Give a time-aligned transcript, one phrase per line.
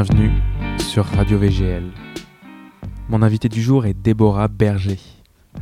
[0.00, 0.30] Bienvenue
[0.78, 1.90] sur Radio VGL.
[3.08, 5.00] Mon invité du jour est Déborah Berger,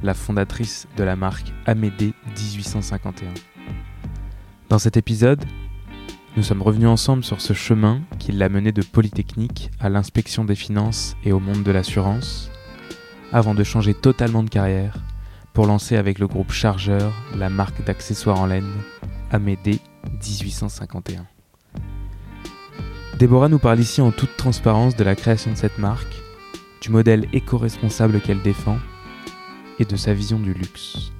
[0.02, 3.32] la fondatrice de la marque Amédée 1851.
[4.68, 5.42] Dans cet épisode,
[6.36, 10.55] nous sommes revenus ensemble sur ce chemin qui l'a mené de Polytechnique à l'inspection des
[10.55, 12.50] finances et au monde de l'assurance,
[13.32, 14.98] avant de changer totalement de carrière
[15.55, 18.70] pour lancer avec le groupe Chargeur la marque d'accessoires en laine
[19.30, 19.80] Amédée
[20.23, 21.27] 1851.
[23.19, 26.23] Déborah nous parle ici en toute transparence de la création de cette marque,
[26.83, 28.77] du modèle éco-responsable qu'elle défend
[29.79, 31.12] et de sa vision du luxe.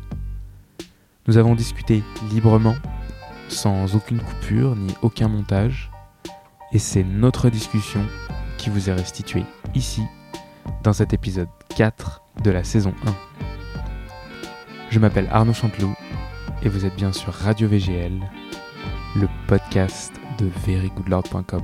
[1.27, 2.77] Nous avons discuté librement,
[3.49, 5.91] sans aucune coupure ni aucun montage,
[6.71, 8.05] et c'est notre discussion
[8.59, 9.45] qui vous est restituée
[9.75, 10.03] ici,
[10.83, 13.15] dans cet épisode 4 de la saison 1.
[14.91, 15.95] Je m'appelle Arnaud Chanteloup
[16.63, 18.21] et vous êtes bien sur Radio VGL,
[19.17, 21.63] le podcast de verygoodlord.com.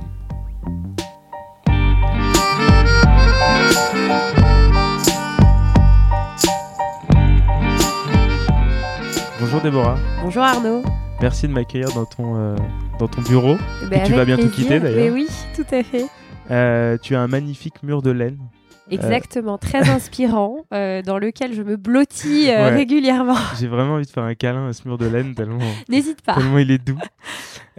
[9.39, 9.97] Bonjour Déborah.
[10.21, 10.83] Bonjour Arnaud.
[11.21, 12.55] Merci de m'accueillir dans ton, euh,
[12.97, 13.55] dans ton bureau.
[13.91, 14.55] Et tu vas bientôt plaisir.
[14.55, 14.97] quitter, d'ailleurs.
[14.97, 16.05] Mais oui, tout à fait.
[16.51, 18.39] Euh, tu as un magnifique mur de laine.
[18.93, 22.75] Exactement, très inspirant, euh, dans lequel je me blottis euh, Ouais.
[22.75, 23.35] régulièrement.
[23.59, 26.35] J'ai vraiment envie de faire un câlin à ce mur de laine tellement, N'hésite pas.
[26.35, 26.97] tellement il est doux.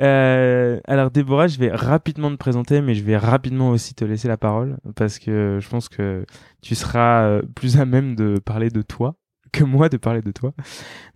[0.00, 4.28] Euh, alors Déborah, je vais rapidement te présenter, mais je vais rapidement aussi te laisser
[4.28, 6.24] la parole parce que je pense que
[6.62, 9.14] tu seras euh, plus à même de parler de toi
[9.52, 10.52] que moi de parler de toi.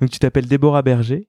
[0.00, 1.28] Donc tu t'appelles Déborah Berger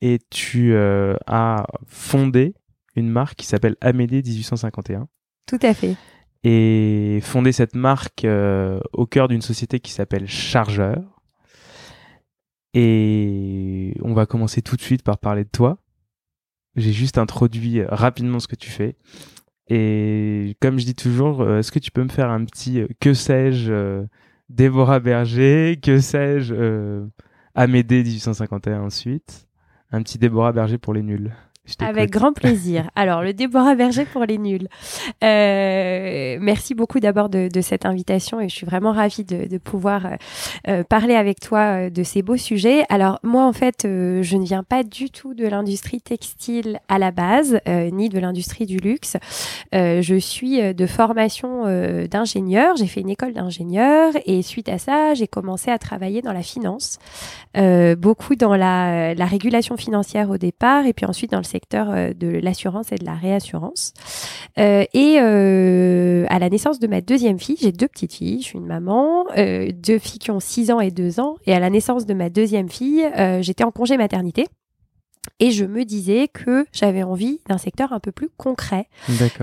[0.00, 2.54] et tu euh, as fondé
[2.96, 5.08] une marque qui s'appelle Amédée 1851
[5.46, 5.94] Tout à fait.
[6.44, 11.02] Et fondé cette marque euh, au cœur d'une société qui s'appelle Chargeur.
[12.74, 15.78] Et on va commencer tout de suite par parler de toi.
[16.76, 18.96] J'ai juste introduit euh, rapidement ce que tu fais.
[19.68, 23.14] Et comme je dis toujours, euh, est-ce que tu peux me faire un petit que
[23.14, 24.04] sais-je
[24.48, 26.54] Déborah Berger, que sais-je
[27.54, 29.48] Amédée 1851 ensuite
[29.90, 31.32] Un petit Déborah Berger pour les nuls.
[31.80, 32.90] Avec grand plaisir.
[32.96, 34.68] Alors, le Déborah Berger pour les nuls.
[35.22, 39.58] Euh, merci beaucoup d'abord de, de cette invitation et je suis vraiment ravie de, de
[39.58, 40.10] pouvoir euh,
[40.68, 42.84] euh, parler avec toi euh, de ces beaux sujets.
[42.88, 46.98] Alors, moi, en fait, euh, je ne viens pas du tout de l'industrie textile à
[46.98, 49.16] la base, euh, ni de l'industrie du luxe.
[49.74, 52.76] Euh, je suis de formation euh, d'ingénieur.
[52.76, 56.42] J'ai fait une école d'ingénieur et suite à ça, j'ai commencé à travailler dans la
[56.42, 56.98] finance,
[57.56, 61.57] euh, beaucoup dans la, la régulation financière au départ et puis ensuite dans le secteur
[61.74, 63.92] euh, de l'assurance et de la réassurance.
[64.58, 68.46] Euh, et euh, à la naissance de ma deuxième fille, j'ai deux petites filles, je
[68.46, 71.36] suis une maman, deux filles qui ont 6 ans et 2 ans.
[71.46, 73.08] Et à la naissance de ma deuxième fille,
[73.40, 74.46] j'étais en congé maternité.
[75.40, 78.88] Et je me disais que j'avais envie d'un secteur un peu plus concret,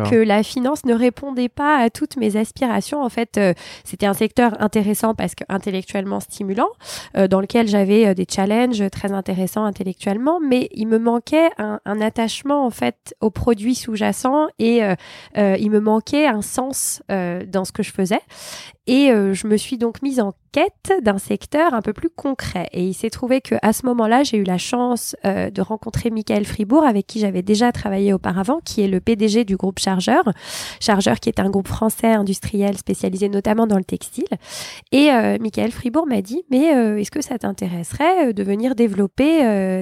[0.10, 3.02] que la finance ne répondait pas à toutes mes aspirations.
[3.02, 6.70] En fait, euh, c'était un secteur intéressant parce que intellectuellement stimulant,
[7.18, 11.80] euh, dans lequel j'avais euh, des challenges très intéressants intellectuellement, mais il me manquait un,
[11.86, 14.96] un attachement en fait aux produits sous-jacents et euh,
[15.38, 18.22] euh, il me manquait un sens euh, dans ce que je faisais.
[18.88, 22.70] Et euh, je me suis donc mise en quête d'un secteur un peu plus concret.
[22.72, 26.12] Et il s'est trouvé que à ce moment-là, j'ai eu la chance euh, de rencontrer
[26.12, 30.24] Michael Fribourg, avec qui j'avais déjà travaillé auparavant, qui est le PDG du groupe Chargeur.
[30.80, 34.28] Chargeur, qui est un groupe français industriel spécialisé notamment dans le textile.
[34.92, 38.76] Et euh, Michael Fribourg m'a dit, mais euh, est-ce que ça t'intéresserait euh, de venir
[38.76, 39.26] développer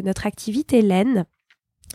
[0.03, 1.25] notre activité laine?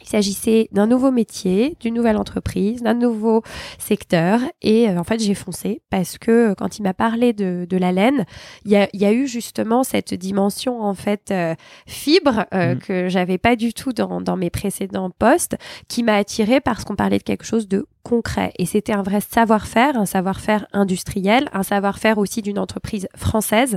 [0.02, 3.42] Il s'agissait d'un nouveau métier, d'une nouvelle entreprise, d'un nouveau
[3.78, 4.40] secteur.
[4.62, 7.76] Et euh, en fait, j'ai foncé parce que euh, quand il m'a parlé de, de
[7.76, 8.24] la laine,
[8.64, 11.54] il y a, il y a eu justement cette dimension en fait euh,
[11.86, 12.78] fibre euh, Mm.
[12.80, 15.56] que j'avais pas du tout dans, dans mes précédents postes,
[15.88, 18.52] qui m'a attirée parce qu'on parlait de quelque chose de concret.
[18.58, 23.76] Et c'était un vrai savoir-faire, un savoir-faire industriel, un savoir-faire aussi d'une entreprise française.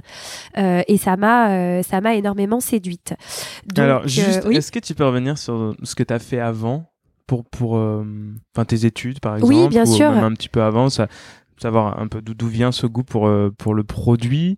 [0.57, 3.13] Euh, et ça m'a, euh, ça m'a énormément séduite.
[3.65, 4.55] Donc, Alors, euh, juste, oui.
[4.55, 6.91] est-ce que tu peux revenir sur ce que tu as fait avant
[7.27, 8.03] pour, pour euh,
[8.53, 10.11] enfin, tes études, par exemple Oui, bien ou sûr.
[10.11, 11.07] même un petit peu avant, ça,
[11.57, 14.57] savoir un peu d'où vient ce goût pour, euh, pour le produit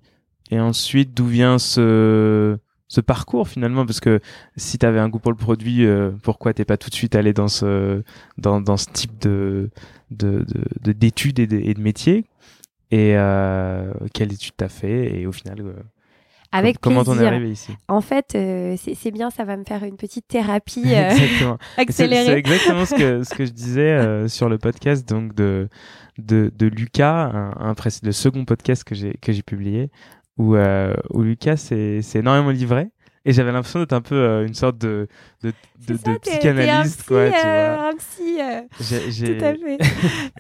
[0.52, 2.58] et ensuite d'où vient ce,
[2.88, 4.20] ce parcours finalement parce que
[4.56, 7.16] si tu avais un goût pour le produit euh, pourquoi t'es pas tout de suite
[7.16, 8.04] allé dans ce
[8.38, 9.70] dans, dans ce type de
[10.12, 12.26] de de- de- d'études et de, et de métiers?
[12.92, 15.20] Et euh, quelle étude t'as fait?
[15.20, 15.74] Et au final euh,
[16.54, 17.28] Avec comment t'en es plaisir.
[17.34, 17.76] arrivé ici?
[17.88, 21.76] En fait, euh, c'est bien, ça va me faire une petite thérapie euh, exactement C'est-
[21.76, 22.38] C'est accélérée.
[22.38, 25.68] exactement ce que, ce que je disais euh, sur le podcast donc de,
[26.18, 29.90] de, de Lucas, un, un le second podcast que j'ai publié,
[30.38, 32.88] où, où Lucas s'est énormément livré
[33.26, 35.08] Et j'avais l'impression d'être un peu une sorte de,
[35.44, 35.54] de,
[35.88, 37.30] de, ça, de psychanalyste, quoi.
[37.30, 37.88] tu euh, vois.
[37.90, 39.78] un psy, euh, Tout à fait.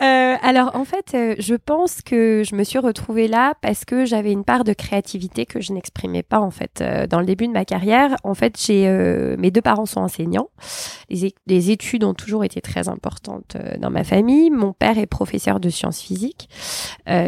[0.01, 4.31] Euh, alors en fait, je pense que je me suis retrouvée là parce que j'avais
[4.31, 7.63] une part de créativité que je n'exprimais pas en fait dans le début de ma
[7.63, 8.15] carrière.
[8.23, 8.89] En fait, j'ai
[9.38, 10.50] mes deux parents sont enseignants.
[11.09, 14.49] Les, les études ont toujours été très importantes dans ma famille.
[14.49, 16.49] Mon père est professeur de sciences physiques,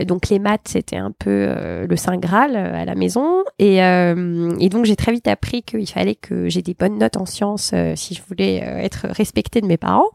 [0.05, 3.43] donc les maths c'était un peu le saint graal à la maison.
[3.59, 7.25] Et, et donc j'ai très vite appris qu'il fallait que j'ai des bonnes notes en
[7.25, 10.09] sciences euh, si je voulais euh, être respectée de mes parents.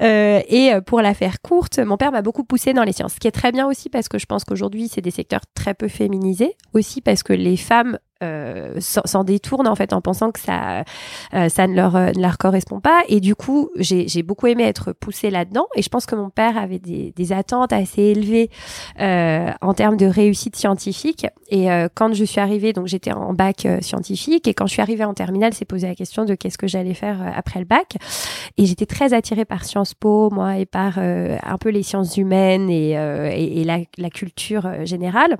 [0.00, 3.20] Euh, et pour la faire courte, mon père m'a beaucoup poussé dans les sciences, ce
[3.20, 5.88] qui est très bien aussi parce que je pense qu'aujourd'hui c'est des secteurs très peu
[5.88, 10.84] féminisés, aussi parce que les femmes euh, s'en détournent en fait en pensant que ça,
[11.34, 13.02] euh, ça ne leur, euh, ne leur correspond pas.
[13.08, 15.66] Et du coup, j'ai j'ai beaucoup aimé être poussée là-dedans.
[15.74, 18.50] Et je pense que mon père avait des, des attentes assez élevées
[19.00, 21.26] euh, en termes de réussite scientifique.
[21.48, 24.82] Et euh, quand je suis arrivée, donc j'étais en bac scientifique, et quand je suis
[24.82, 27.96] arrivée en terminale, c'est posé la question de qu'est-ce que j'allais faire après le bac.
[28.56, 32.70] Et j'étais très attirée par Sciences Po, moi, et par un peu les sciences humaines
[32.70, 35.36] et, et, et la, la culture générale.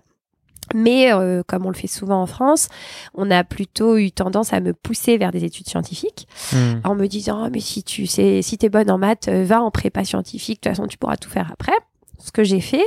[0.75, 2.69] Mais euh, comme on le fait souvent en France,
[3.15, 6.81] on a plutôt eu tendance à me pousser vers des études scientifiques Hmm.
[6.85, 9.63] en me disant Ah, mais si tu sais si t'es bonne en maths, euh, va
[9.63, 10.63] en prépa scientifique.
[10.63, 11.73] De toute façon, tu pourras tout faire après.
[12.19, 12.87] Ce que j'ai fait,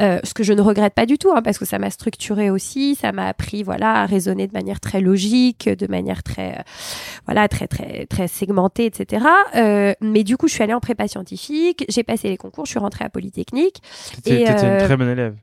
[0.00, 2.48] euh, ce que je ne regrette pas du tout, hein, parce que ça m'a structuré
[2.48, 6.62] aussi, ça m'a appris voilà à raisonner de manière très logique, de manière très euh,
[7.26, 9.26] voilà très très très segmentée, etc.
[9.56, 12.70] Euh, mais du coup, je suis allée en prépa scientifique, j'ai passé les concours, je
[12.70, 13.82] suis rentrée à Polytechnique.
[14.22, 15.36] T'étais et, t'étais euh, une très bonne élève.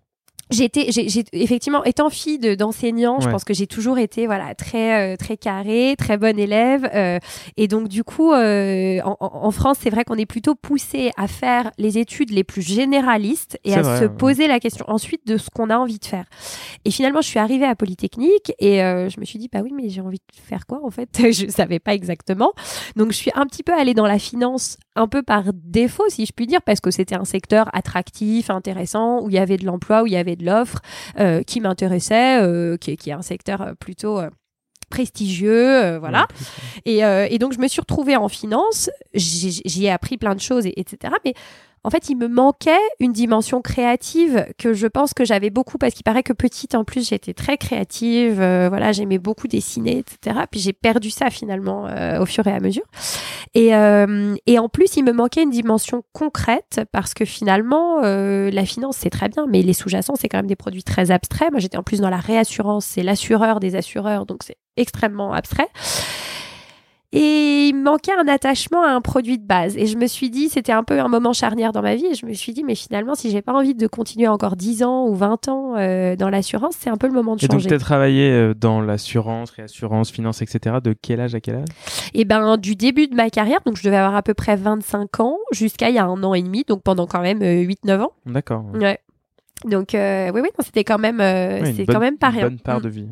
[0.52, 4.56] J'ai été, j'ai, effectivement, étant fille de, d'enseignant, je pense que j'ai toujours été, voilà,
[4.56, 6.90] très, euh, très carrée, très bonne élève.
[6.96, 7.20] euh,
[7.56, 11.28] et donc, du coup, euh, en, en- France, c'est vrai qu'on est plutôt poussé à
[11.28, 14.10] faire les études les plus généralistes et à vrai, se ouais.
[14.10, 16.26] poser la question ensuite de ce qu'on a envie de faire.
[16.86, 19.72] Et finalement, je suis arrivée à Polytechnique et euh, je me suis dit, bah oui,
[19.76, 21.10] mais j'ai envie de faire quoi en fait?
[21.32, 22.54] Je savais pas exactement.
[22.96, 26.26] Donc, je suis un petit peu allée dans la finance, un peu par défaut, si
[26.26, 29.66] je puis dire, parce que c'était un secteur attractif, intéressant, où il y avait de
[29.66, 30.80] l'emploi, où il y avait de l'offre,
[31.20, 34.20] euh, qui m'intéressait, euh, qui, est- qui est un secteur euh, plutôt
[34.90, 36.22] prestigieux, euh, voilà.
[36.22, 36.82] Ouais.
[36.86, 38.90] Et, euh, et donc, je me suis retrouvée en finance.
[39.14, 41.14] J'y ai appris plein de choses, et- etc.
[41.24, 41.34] Mais
[41.84, 45.94] en fait, il me manquait une dimension créative que je pense que j'avais beaucoup parce
[45.94, 48.42] qu'il paraît que petite, en plus, j'étais très créative.
[48.42, 50.42] euh, voilà, j'aimais beaucoup dessiner, etc.
[50.52, 52.84] Puis j'ai perdu ça finalement euh, au fur et à mesure.
[53.54, 58.52] Et, euh, et en plus, il me manquait une dimension concrète parce que finalement, euh,
[58.52, 61.52] la finance, c'est très bien, mais les sous-jacents, c'est quand même des produits très abstraits.
[61.52, 65.68] Moi, j'étais en plus dans la réassurance, c'est l'assureur des assureurs, donc c'est extrêmement abstrait.
[67.12, 69.76] Et il me manquait un attachement à un produit de base.
[69.78, 72.06] Et je me suis dit, c'était un peu un moment charnière dans ma vie.
[72.06, 74.84] Et je me suis dit, mais finalement, si j'ai pas envie de continuer encore 10
[74.84, 77.62] ans ou 20 ans euh, dans l'assurance, c'est un peu le moment de Et donc,
[77.62, 77.70] changer.
[77.70, 80.78] tu as travaillé euh, dans l'assurance, réassurance, finance, etc.
[80.84, 81.68] De quel âge à quel âge?
[82.14, 85.20] Et ben, du début de ma carrière, donc je devais avoir à peu près 25
[85.22, 88.12] ans, jusqu'à il y a un an et demi, donc pendant quand même 8-9 ans.
[88.28, 88.64] D'accord.
[88.76, 89.00] ouais.
[89.66, 92.36] Donc, euh, oui, oui, c'était quand même, euh, une c'est bonne- quand même pas une
[92.36, 92.44] rien.
[92.46, 92.84] bonne part Mm.
[92.84, 93.08] de vie.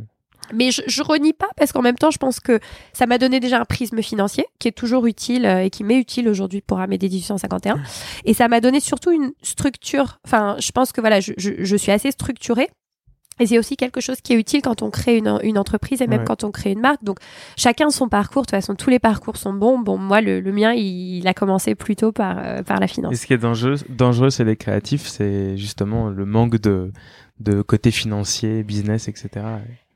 [0.53, 2.59] Mais je, je renie pas parce qu'en même temps, je pense que
[2.93, 5.99] ça m'a donné déjà un prisme financier qui est toujours utile euh, et qui m'est
[5.99, 7.77] utile aujourd'hui pour Amédée 1851.
[8.25, 10.19] Et ça m'a donné surtout une structure.
[10.25, 12.69] Enfin, je pense que voilà, je, je, je suis assez structurée.
[13.39, 16.07] Et c'est aussi quelque chose qui est utile quand on crée une, une entreprise et
[16.07, 16.25] même Ouais.
[16.25, 17.03] quand on crée une marque.
[17.03, 17.19] Donc,
[17.55, 18.41] chacun son parcours.
[18.41, 19.77] De toute façon, tous les parcours sont bons.
[19.77, 23.13] Bon, moi, le, le mien, il, il a commencé plutôt par, euh, par la finance.
[23.13, 26.91] Et ce qui est dangereux, dangereux chez les créatifs, c'est justement le manque de,
[27.39, 29.29] de côté financier, business, etc.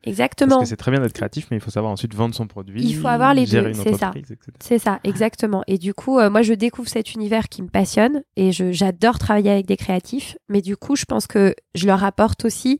[0.03, 0.59] Exactement.
[0.61, 2.81] que c'est très bien d'être créatif, mais il faut savoir ensuite vendre son produit.
[2.83, 4.11] Il faut avoir les deux, c'est ça.
[4.59, 5.63] C'est ça, exactement.
[5.67, 9.51] Et du coup, euh, moi, je découvre cet univers qui me passionne et j'adore travailler
[9.51, 10.37] avec des créatifs.
[10.49, 12.79] Mais du coup, je pense que je leur apporte aussi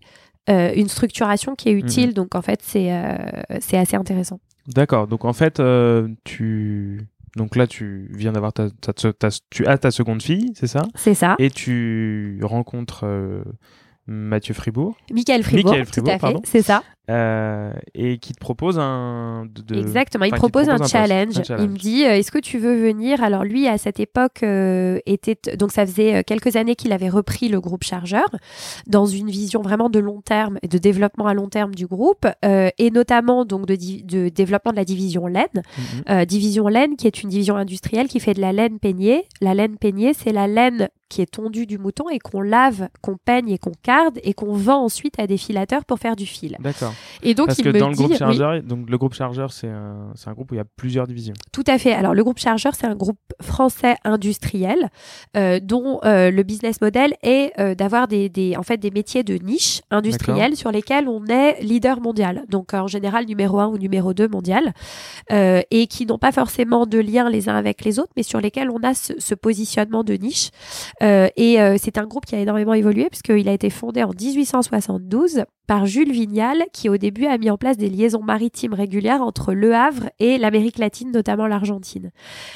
[0.49, 2.07] euh, une structuration qui est utile.
[2.07, 2.13] Mhm.
[2.13, 3.15] Donc, en fait, c'est euh,
[3.59, 4.39] c'est assez intéressant.
[4.67, 5.07] D'accord.
[5.07, 5.61] Donc en fait,
[6.23, 7.01] tu
[7.35, 10.81] donc là tu viens d'avoir ta, ta- ta- tu as ta seconde fille, c'est ça?
[10.95, 11.35] C'est ça.
[11.39, 13.05] Et tu rencontres
[14.07, 14.97] Mathieu Fribourg?
[15.13, 16.37] Michael Fribourg, Michael Fribourg, tout à fait.
[16.43, 16.83] C'est ça.
[17.11, 20.23] Euh, et qui te propose un de, de- Exactement.
[20.23, 21.37] Il enfin, propose un, challenge.
[21.39, 21.65] Un challenge.
[21.65, 23.21] Il me dit euh, Est-ce que tu veux venir?
[23.21, 25.37] Alors, lui, à cette époque, euh, était.
[25.57, 28.29] Donc, ça faisait quelques années qu'il avait repris le groupe Chargeur
[28.87, 32.27] dans une vision vraiment de long terme et de développement à long terme du groupe
[32.43, 35.47] et notamment donc de, développement de la division laine.
[36.07, 36.25] Mhm.
[36.25, 39.25] Division laine qui est une division industrielle qui fait de la laine peignée.
[39.41, 43.17] La laine peignée, c'est la laine qui est tondue du mouton et qu'on lave, qu'on
[43.17, 46.55] peigne et qu'on carde et qu'on vend ensuite à des filateurs pour faire du fil.
[46.59, 46.93] D'accord.
[47.23, 49.13] Et donc, Parce il que me dans le dit, groupe oui, chargeur, donc le groupe
[49.13, 51.33] chargeur, c'est un, c'est un groupe où il y a plusieurs divisions.
[51.51, 51.93] Tout à fait.
[51.93, 54.89] Alors, le groupe Chargeur, c'est un groupe français industriel
[55.37, 59.23] euh, dont euh, le business model est euh, d'avoir des, des, en fait, des métiers
[59.23, 62.43] de niche industriels sur lesquels on est leader mondial.
[62.49, 64.73] Donc, en général, numéro un ou numéro 2 mondial.
[65.31, 68.41] euh, et qui n'ont pas forcément de lien les uns avec les autres, mais sur
[68.41, 70.49] lesquels on a ce, ce positionnement de niche.
[71.01, 74.11] Euh, et euh, c'est un groupe qui a énormément évolué puisqu'il a été fondé en
[74.11, 79.21] 1872 par Jules Vignal, qui au début a mis en place des liaisons maritimes régulières
[79.21, 82.11] entre Le Havre et l'Amérique latine, notamment l'Argentine.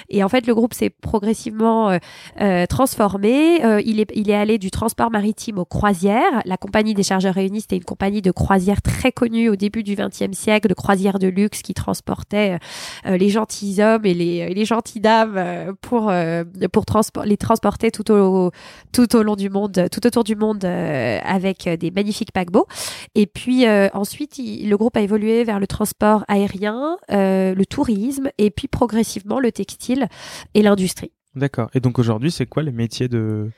[0.09, 1.97] Et en fait, le groupe s'est progressivement euh,
[2.41, 3.63] euh, transformé.
[3.63, 6.41] Euh, il, est, il est allé du transport maritime aux croisières.
[6.43, 9.95] La compagnie des chargeurs réunis, c'était une compagnie de croisière très connue au début du
[9.95, 12.57] XXe siècle, de croisières de luxe qui transportait
[13.05, 17.91] euh, les gentilshommes et les, les gentilles dames euh, pour, euh, pour transpo- les transporter
[17.91, 18.51] tout au,
[18.91, 22.67] tout au long du monde, tout autour du monde euh, avec euh, des magnifiques paquebots.
[23.13, 27.65] Et puis euh, ensuite, il- le groupe a évolué vers le transport aérien, euh, le
[27.65, 30.07] tourisme et puis progressivement le textile
[30.53, 31.11] et l'industrie.
[31.35, 31.69] D'accord.
[31.73, 33.49] Et donc aujourd'hui, c'est quoi les métiers de,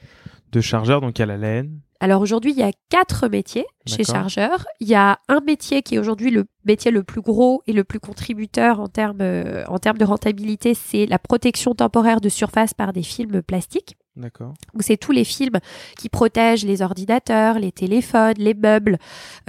[0.51, 0.99] de chargeur?
[1.01, 1.79] Donc il y a la laine.
[1.99, 4.03] Alors aujourd'hui, il y a quatre métiers chez.
[4.03, 4.65] Chargeur.
[4.79, 7.83] Il y a un métier qui est aujourd'hui le métier le plus gros et le
[7.83, 12.75] plus contributeur en termes, euh, en termes de rentabilité, c'est la protection temporaire de surface
[12.75, 13.95] par des films plastiques.
[14.17, 14.53] D'accord.
[14.79, 15.59] C'est tous les films
[15.97, 18.97] qui protègent les ordinateurs, les téléphones, les meubles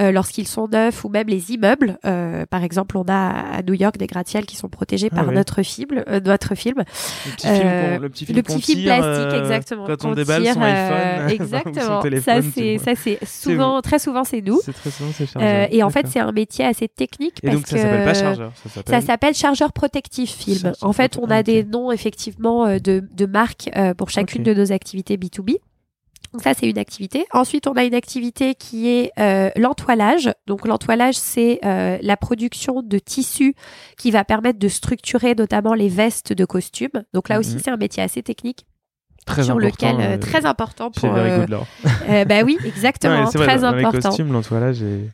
[0.01, 1.99] euh, lorsqu'ils sont neufs ou même les immeubles.
[2.05, 3.15] Euh, par exemple, on a
[3.57, 6.77] à New York des gratte-ciels qui sont protégés Ah par notre film, euh, notre film.
[6.79, 9.85] Le petit Euh, film, le petit film, le qu'on petit film tire, plastique, euh, exactement.
[9.87, 12.03] Quand on déballe tire, son euh, iPhone, son exactement.
[12.03, 14.61] téléphone, ça c'est ça c'est souvent très souvent c'est nous.
[14.65, 15.69] C'est très souvent c'est Euh, chargeur.
[15.71, 18.53] et en fait, c'est un métier assez technique Et parce donc ça s'appelle pas chargeur,
[18.87, 19.35] ça s'appelle.
[19.35, 20.73] chargeur protectif film.
[20.83, 24.47] En fait, on a des noms effectivement euh, de, de marques euh, pour chacune Ok.
[24.49, 25.57] de nos activités B2B.
[26.35, 27.25] Donc ça, c'est une activité.
[27.33, 30.31] Ensuite, on a une activité qui est euh, l'entoilage.
[30.47, 33.55] Donc l'entoilage, c'est euh, la production de tissus
[33.97, 37.03] qui va permettre de structurer notamment les vestes de costumes.
[37.15, 37.61] Donc là aussi, Mhm.
[37.65, 38.67] c'est un métier assez technique
[39.25, 41.09] très sur important, lequel euh, euh, très important pour.
[41.11, 44.09] Bah oui, exactement, vrai, très dans, dans les important.
[44.11, 45.09] costumes, l'entoilage est,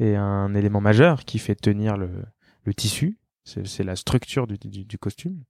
[0.00, 2.10] est un élément majeur qui fait tenir le,
[2.64, 3.16] le tissu.
[3.44, 5.44] C'est c'est la structure du, du, du costume.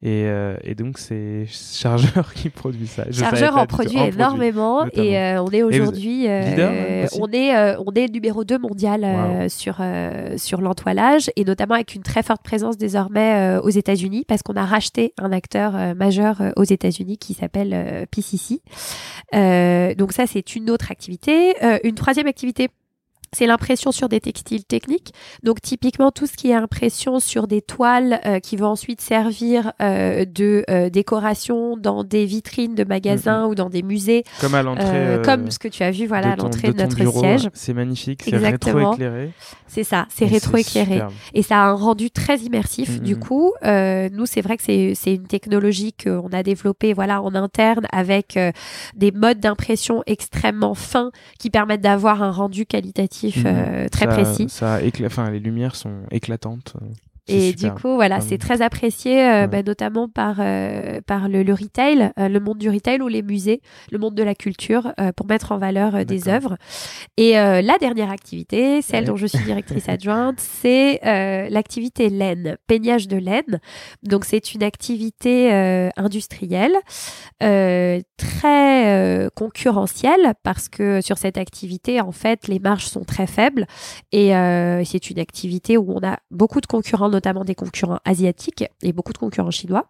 [0.00, 3.04] Et, euh, et donc, c'est Chargeur qui produit ça.
[3.10, 4.86] Je Chargeur en produit En énormément.
[4.92, 7.18] Et euh, on est aujourd'hui euh, même, aussi.
[7.20, 11.74] on est euh, on est numéro 2 mondial euh, sur euh, sur l'entoilage et notamment
[11.74, 15.74] avec une très forte présence désormais euh, aux États-Unis parce qu'on a racheté un acteur
[15.74, 18.60] euh, majeur euh, aux États-Unis qui s'appelle euh, PCC.
[19.34, 22.68] Euh, donc ça c'est une autre activité, Euh, une troisième activité
[23.32, 25.12] c'est l'impression sur des textiles techniques.
[25.42, 29.72] Donc typiquement tout ce qui est impression sur des toiles euh, qui vont ensuite servir
[29.80, 34.62] euh, de euh, décoration dans des vitrines de magasins ou dans des musées, Comme à
[34.62, 35.20] l'entrée.
[35.24, 37.20] comme ce que tu as vu voilà à l'entrée de, notre bureau.
[37.20, 37.48] siège.
[37.52, 39.30] C'est magnifique, c'est rétro-éclairé.
[39.66, 41.02] C'est ça, c'est rétro-éclairé.
[41.34, 43.00] Et ça a un rendu très immersif.
[43.02, 47.22] Du coup, euh, nous, c'est vrai que c'est c'est une technologie qu'on a développée voilà,
[47.22, 48.38] en interne avec
[48.96, 53.44] des modes d'impression extrêmement fins qui permettent d'avoir un rendu qualitatif Mhm.
[53.46, 54.46] euh, très Ça- précis.
[54.48, 56.74] Ça écla- enfin, les lumières sont éclatantes.
[57.28, 59.46] Et du coup, voilà, c'est très apprécié, euh, Ouais.
[59.46, 63.22] bah, notamment par, euh, par le, le retail, euh, le monde du retail ou les
[63.22, 63.60] musées,
[63.92, 66.56] le monde de la culture, pour mettre en valeur des œuvres.
[67.16, 69.06] Et la dernière activité, celle Ouais.
[69.06, 71.00] dont je suis directrice adjointe, c'est
[71.50, 73.60] l'activité laine, peignage de laine.
[74.02, 75.50] Donc, c'est une activité
[75.96, 76.74] industrielle
[78.16, 83.66] très concurrentielle parce que sur cette activité, en fait, les marges sont très faibles
[84.12, 84.30] et
[84.84, 89.12] c'est une activité où on a beaucoup de concurrents, notamment des concurrents asiatiques et beaucoup
[89.12, 89.86] de concurrents chinois.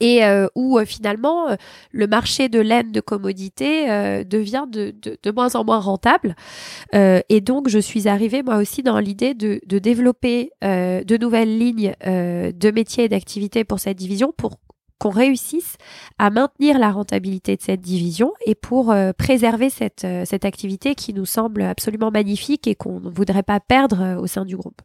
[0.00, 1.56] Et euh, où euh, finalement euh,
[1.92, 6.34] le marché de laine de commodité euh, devient de, de, de moins en moins rentable.
[6.94, 11.56] Euh, et donc je suis arrivée moi aussi dans l'idée de, de développer de nouvelles
[11.56, 14.58] lignes de métiers et d'activités pour cette division pour
[14.98, 15.76] qu'on réussisse
[16.18, 21.26] à maintenir la rentabilité de cette division et pour préserver cette, cette activité qui nous
[21.26, 24.80] semble absolument magnifique et qu'on ne voudrait pas perdre au sein du groupe.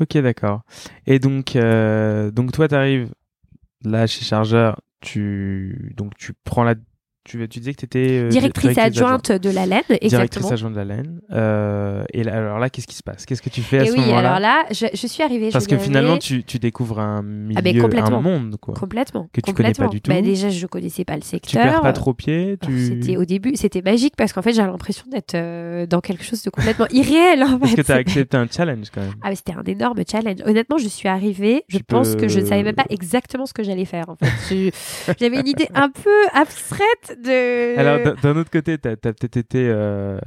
[0.00, 0.62] Ok, d'accord.
[1.06, 3.12] Et donc, euh, donc toi, t'arrives
[3.84, 6.74] là chez Chargeur, tu donc tu prends la,
[7.24, 10.08] tu, tu disais que t'étais euh, Directrice adjointe de la laine, exactement.
[10.08, 11.20] Directrice adjointe de la laine.
[11.32, 13.26] Euh, et là, alors là, qu'est-ce qui se passe?
[13.26, 14.18] Qu'est-ce que tu fais à Et ce oui, moment-là?
[14.18, 15.50] alors là, je, je suis arrivée.
[15.50, 18.18] Parce je que finalement, tu, tu découvres un milieu, Ah, mais complètement.
[18.18, 18.74] un monde, quoi.
[18.74, 19.28] Complètement.
[19.32, 19.88] que tu connais pas complètement.
[19.90, 20.10] du tout.
[20.10, 21.62] Bah, déjà, je connaissais pas le Tu secteur.
[21.62, 22.56] perds pas trop pied.
[22.62, 22.86] Tu...
[22.86, 26.42] C'était au début, c'était magique parce qu'en fait, j'avais l'impression d'être euh, dans quelque chose
[26.42, 27.42] de complètement irréel.
[27.44, 27.76] En Parce fait.
[27.76, 29.12] que t'as accepté un challenge quand même?
[29.22, 30.38] Ah, mais c'était un énorme challenge.
[30.46, 31.64] Honnêtement, je suis arrivée.
[31.68, 34.08] Je Tu pense peux- que je ne savais même pas exactement ce que j'allais faire.
[34.08, 34.72] En fait,
[35.20, 37.78] j'avais une idée un peu abstraite de.
[37.78, 40.18] Alors d'un autre côté, t'as as, peut-être été euh,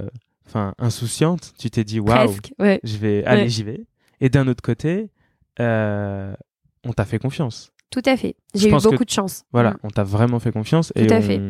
[0.77, 2.79] insouciante, tu t'es dit waouh, ouais.
[2.83, 3.49] je vais, allez, Ouais.
[3.49, 3.85] j'y vais.
[4.21, 5.09] Et d'un autre côté,
[5.59, 6.33] euh,
[6.85, 7.71] on t'a fait confiance.
[7.89, 8.35] Tout à fait.
[8.55, 9.43] J'ai eu que- beaucoup de chance.
[9.51, 9.77] Voilà, Mm.
[9.83, 11.41] on t'a vraiment fait confiance et Tout à on, fait.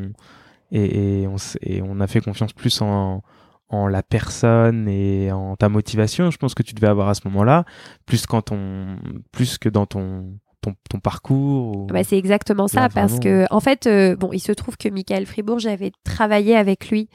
[0.72, 3.22] Et, et on, s- et on a fait confiance plus en,
[3.70, 6.32] en la personne et en ta motivation.
[6.32, 7.64] Je pense que tu devais avoir à ce moment-là,
[8.06, 8.98] plus quand on,
[9.32, 11.78] plus que dans ton ton, ton parcours.
[11.78, 14.78] ou- Bah, c'est exactement ça, Là, parce que en fait, euh, bon, il se trouve
[14.78, 17.10] que Michael Fribourg, j'avais travaillé avec lui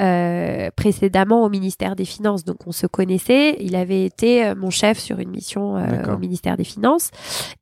[0.00, 3.56] euh, précédemment au ministère des Finances, donc on se connaissait.
[3.60, 7.10] Il avait été euh, mon chef sur une mission euh, au ministère des Finances,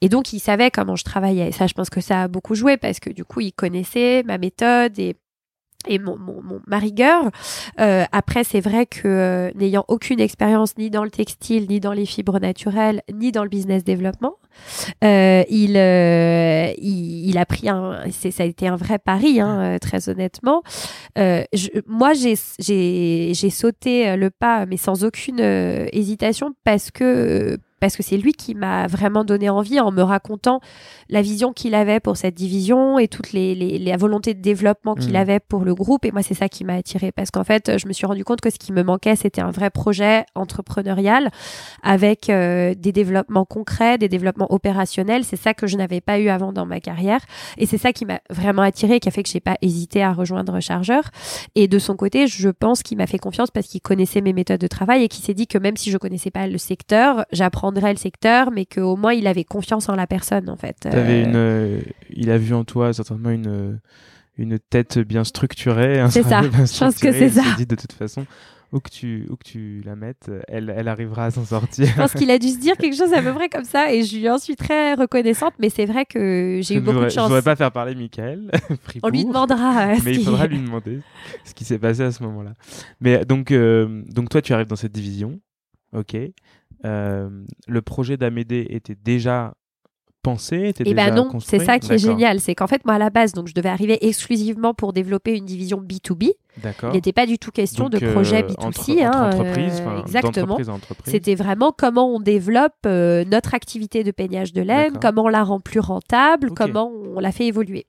[0.00, 1.48] et donc il savait comment je travaillais.
[1.48, 4.22] Et ça, je pense que ça a beaucoup joué parce que du coup, il connaissait
[4.24, 5.16] ma méthode et
[5.88, 7.30] et mon, mon, mon- ma rigueur.
[7.80, 11.92] Euh, après, c'est vrai que euh, n'ayant aucune expérience ni dans le textile, ni dans
[11.92, 14.34] les fibres naturelles, ni dans le business développement,
[15.04, 19.40] euh, il, euh, il, il a pris un, c'est, ça a été un vrai pari,
[19.40, 20.62] hein, euh, très honnêtement.
[21.18, 25.40] Euh, je, moi, j'ai, j'ai, j'ai sauté le pas, mais sans aucune
[25.92, 30.60] hésitation, parce que parce que c'est lui qui m'a vraiment donné envie en me racontant
[31.08, 34.94] la vision qu'il avait pour cette division et toute les, les, la volonté de développement
[34.94, 35.16] qu'il Mhm.
[35.16, 36.04] avait pour le groupe.
[36.04, 38.40] Et moi, c'est ça qui m'a attiré parce qu'en fait, je me suis rendu compte
[38.40, 41.30] que ce qui me manquait, c'était un vrai projet entrepreneurial
[41.82, 45.24] avec euh, des développements concrets, des développements opérationnels.
[45.24, 47.20] C'est ça que je n'avais pas eu avant dans ma carrière.
[47.58, 50.02] Et c'est ça qui m'a vraiment attiré et qui a fait que j'ai pas hésité
[50.02, 51.04] à rejoindre Chargeur.
[51.54, 54.60] Et de son côté, je pense qu'il m'a fait confiance parce qu'il connaissait mes méthodes
[54.60, 57.24] de travail et qu'il s'est dit que même si je connaissais pas le secteur,
[57.70, 60.76] le secteur, mais qu'au moins il avait confiance en la personne en fait.
[60.86, 63.78] Euh, une, euh, il a vu en toi certainement une,
[64.38, 66.04] une tête bien structurée.
[66.10, 66.42] C'est ça.
[66.42, 67.42] Je pense que c'est ça.
[67.56, 68.26] dit de toute façon,
[68.72, 71.86] où que tu, où que tu la mettes, elle, elle arrivera à s'en sortir.
[71.86, 74.04] Je pense qu'il a dû se dire quelque chose à peu près comme ça et
[74.04, 76.94] je lui en suis très reconnaissante, mais c'est vrai que j'ai eu ne beaucoup de
[76.98, 77.26] voudrais- Je chance.
[77.26, 78.48] voudrais pas faire parler Michael.
[79.02, 79.88] On lui demandera.
[79.88, 81.00] euh, mais il faudra lui demander
[81.44, 82.52] ce qui s'est passé à ce moment-là.
[83.00, 85.40] Mais donc, euh, donc toi, tu arrives dans cette division,
[85.92, 86.16] ok.
[86.84, 87.28] Euh,
[87.66, 89.54] le projet d'Amédée était déjà
[90.22, 92.40] pensé, était Eh déjà ben non, construit c'est ça qui est génial.
[92.40, 95.44] C'est qu'en fait, moi, à la base, donc, je devais arriver exclusivement pour développer une
[95.44, 96.32] division B2B.
[96.62, 96.90] D'accord.
[96.92, 98.66] Il n'était pas du tout question Donc, de projet euh, B2C.
[98.66, 100.58] entre, hein, entre euh, exactement.
[101.04, 105.44] C'était vraiment comment on développe euh, notre activité de peignage de laine, comment on la
[105.44, 107.86] rend plus rentable, comment on la fait évoluer.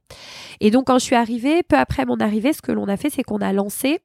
[0.60, 3.10] Et donc, quand je suis arrivée, peu après mon arrivée, ce que l'on a fait,
[3.10, 4.00] c'est qu'on a lancé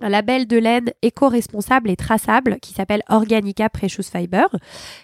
[0.00, 4.46] un label de laine éco-responsable et traçable qui s'appelle Organica Precious Fiber,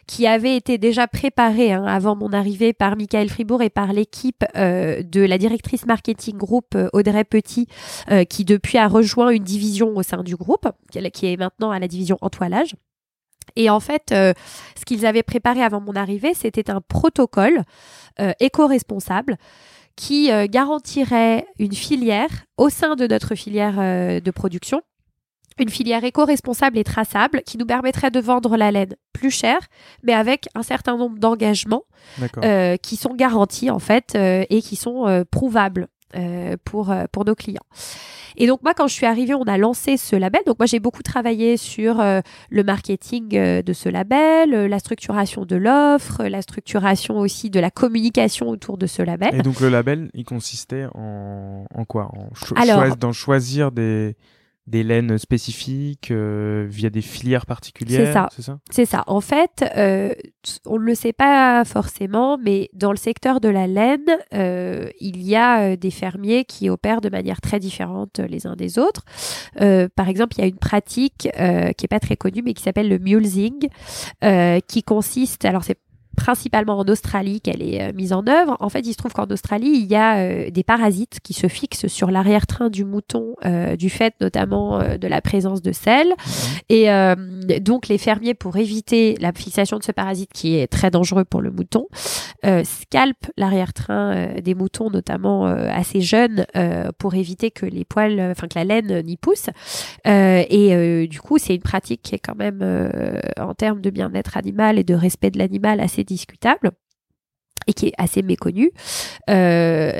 [0.06, 4.44] qui avait été déjà préparé hein, avant mon arrivée par Michael Fribourg et par l'équipe
[4.56, 7.68] euh, de la directrice marketing groupe euh, Audrey Petit,
[8.10, 11.78] euh, qui depuis a rejoint une division au sein du groupe, qui est- maintenant à
[11.78, 12.74] la division entoilage.
[13.56, 14.32] Et en fait, euh,
[14.78, 17.62] ce qu'ils avaient préparé avant mon arrivée, c'était un protocole
[18.20, 19.36] euh, éco-responsable
[19.96, 24.82] qui euh, garantirait une filière au sein de notre filière euh, de production,
[25.58, 29.58] une filière éco-responsable et traçable qui nous permettrait de vendre la laine plus cher,
[30.02, 31.84] mais avec un certain nombre d'engagements
[32.42, 37.04] euh, qui sont garantis en fait euh, et qui sont euh, prouvables euh, pour, euh,
[37.10, 37.64] pour nos clients.
[38.36, 40.40] Et donc moi quand je suis arrivée, on a lancé ce label.
[40.46, 42.20] Donc moi j'ai beaucoup travaillé sur euh,
[42.50, 47.60] le marketing euh, de ce label, euh, la structuration de l'offre, la structuration aussi de
[47.60, 49.34] la communication autour de ce label.
[49.34, 52.10] Et donc le label, il consistait en, en quoi?
[52.16, 54.16] En cho- Alors- choisir des,
[54.66, 58.12] des laines spécifiques euh, via des filières particulières.
[58.12, 58.28] ça.
[58.34, 58.58] C'est ça?
[58.70, 59.02] C'est ça.
[59.08, 60.14] En fait, euh,
[60.66, 65.20] on ne le sait pas forcément, mais dans le secteur de la laine, euh, il
[65.22, 68.78] y a euh, des fermiers qui opèrent de manière très différente euh, les uns des
[68.78, 69.02] autres.
[69.60, 72.54] Euh, par exemple, il y a une pratique euh, qui est pas très connue, mais
[72.54, 73.68] qui s'appelle le mulesing,
[74.22, 75.78] euh, qui consiste, alors c'est
[76.16, 78.56] principalement en Australie qu'elle est euh, mise en œuvre.
[78.60, 81.48] En fait, il se trouve qu'en Australie, il y a euh, des parasites qui se
[81.48, 86.12] fixent sur l'arrière-train du mouton, euh, du fait notamment de la présence de sel.
[86.68, 86.88] Et
[87.60, 91.40] donc, les fermiers, pour éviter la fixation de ce parasite qui est très dangereux pour
[91.40, 91.86] le mouton,
[92.64, 96.46] scalpent l'arrière-train des moutons, notamment assez jeunes,
[96.98, 99.46] pour éviter que les poils, enfin que la laine n'y pousse.
[100.04, 102.62] Et du coup, c'est une pratique qui est quand même,
[103.38, 106.72] en termes de bien-être animal et de respect de l'animal, assez discutable
[107.66, 108.70] et qui est assez méconnue.
[109.30, 109.92] Euh,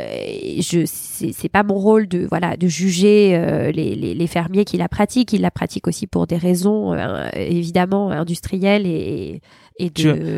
[0.61, 5.33] c'est pas mon rôle de voilà de juger euh, les fermiers qui la pratiquent.
[5.33, 9.41] Ils la pratiquent aussi pour des raisons euh, évidemment industrielles et
[9.79, 9.91] et.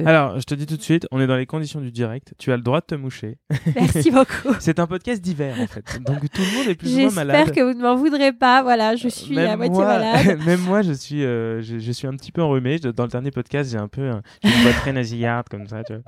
[0.06, 2.34] Alors, je te dis tout de suite, on est dans les conditions du direct.
[2.38, 3.38] Tu as le droit de te moucher.
[3.74, 4.54] Merci beaucoup.
[4.60, 5.84] C'est un podcast d'hiver en fait.
[6.02, 7.36] Donc tout le monde est plus ou moins malade.
[7.36, 8.62] J'espère que vous ne m'en voudrez pas.
[8.62, 10.38] Voilà, je suis à moitié moi, malade.
[10.46, 12.78] même moi, je suis, euh, je, je suis un petit peu enrhumé.
[12.78, 15.82] Dans le dernier podcast, j'ai un peu un- j'ai une voix très nasillarde comme ça.
[15.84, 16.02] Tu vois.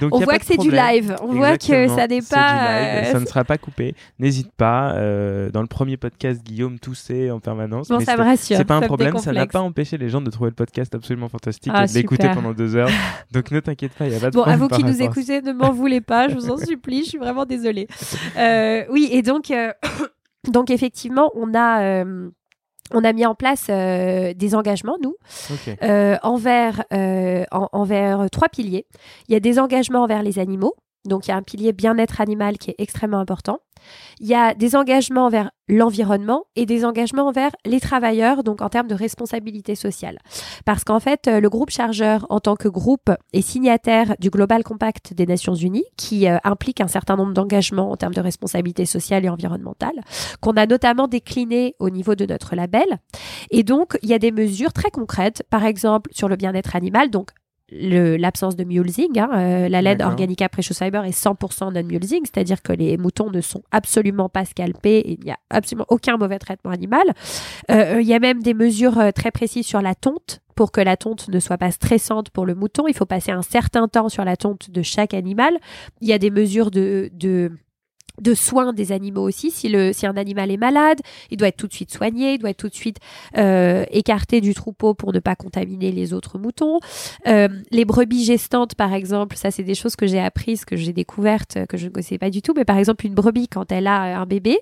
[0.00, 1.16] Donc, On y a voit que c'est du live.
[1.22, 3.04] On voit que ça n'est pas.
[3.04, 3.94] ça ne sera pas coupé.
[4.18, 4.92] N'hésite pas.
[5.52, 7.88] dans le premier podcast, Guillaume toussait en permanence.
[7.88, 8.56] Bon, ça me rassure.
[8.56, 9.18] C'est pas un problème.
[9.18, 11.94] Ça n'a pas empêché les gens de trouver le podcast absolument fantastique ah, et de
[11.94, 12.90] l'écouter pendant deux heures.
[13.32, 14.58] Donc ne t'inquiète pas, il y a pas de bon, problème.
[14.58, 16.28] Bon, à vous qui nous écoutez, ne m'en voulez pas.
[16.28, 17.04] Je vous en supplie.
[17.04, 17.88] Je suis vraiment désolée.
[18.90, 19.52] oui, et donc.
[20.48, 22.30] Donc effectivement, on a euh,
[22.92, 25.14] on a mis en place euh, des engagements, nous,
[25.82, 26.84] euh, envers,
[27.52, 28.86] envers trois piliers.
[29.28, 30.74] Il y a des engagements envers les animaux.
[31.08, 33.60] Donc il y a un pilier bien-être animal qui est extrêmement important.
[34.20, 38.68] Il y a des engagements envers l'environnement et des engagements envers les travailleurs, donc en
[38.68, 40.18] termes de responsabilité sociale.
[40.64, 44.64] Parce qu'en fait, euh, le groupe Chargeur, en tant que groupe, est signataire du Global
[44.64, 48.86] Compact des Nations Unies, qui euh, implique un certain nombre d'engagements en termes de responsabilité
[48.86, 50.00] sociale et environnementale,
[50.40, 52.98] qu'on a notamment décliné au niveau de notre label.
[53.50, 57.10] Et donc, il y a des mesures très concrètes, par exemple sur le bien-être animal,
[57.10, 57.30] donc
[57.70, 59.18] l'absence de mulesing.
[59.18, 63.40] Hein, euh, la laine Organica Precious Fiber est 100% non-mulesing, c'est-à-dire que les moutons ne
[63.40, 67.04] sont absolument pas scalpés et il n'y a absolument aucun mauvais traitement animal.
[67.70, 70.80] Euh, il y a même des mesures euh, très précises sur la tonte pour que
[70.80, 72.88] la tonte ne soit pas stressante pour le mouton.
[72.88, 75.56] Il faut passer un certain temps sur la tonte de chaque animal.
[76.00, 77.52] Il y a des mesures de, de
[78.20, 79.50] de soins des animaux aussi.
[79.50, 81.00] Si, le, si un animal est malade,
[81.30, 82.98] il doit être tout de suite soigné, il doit être tout de suite
[83.36, 86.80] euh, écarté du troupeau pour ne pas contaminer les autres moutons.
[87.26, 90.92] Euh, les brebis gestantes, par exemple, ça c'est des choses que j'ai apprises, que j'ai
[90.92, 92.54] découvertes, que je ne connaissais pas du tout.
[92.56, 94.58] Mais par exemple, une brebis, quand elle a un bébé,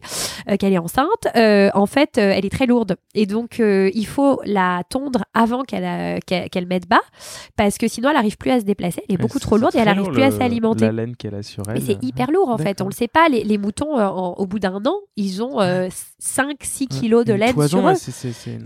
[0.50, 2.96] euh, qu'elle est enceinte, en fait, elle est très lourde.
[3.14, 7.00] Et donc, il faut la tondre avant qu'elle qu'elle mette bas,
[7.56, 9.02] parce que sinon, elle n'arrive plus à se déplacer.
[9.08, 10.86] Elle est beaucoup trop lourde et elle n'arrive plus à s'alimenter.
[10.86, 11.82] La laine qu'elle a sur elle.
[11.82, 12.80] C'est hyper lourd, en fait.
[12.80, 13.28] On le sait pas.
[13.28, 15.60] Les, les moutons, euh, au bout d'un an, ils ont
[16.22, 17.94] 5-6 euh, kilos de laine sur eux.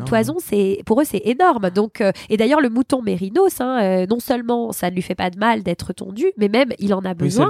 [0.06, 1.70] Toison, c'est pour eux, c'est énorme.
[1.70, 5.30] Donc, euh, et d'ailleurs, le mouton mérinos, hein, non seulement ça ne lui fait pas
[5.30, 7.48] de mal d'être tondu, mais même il en a besoin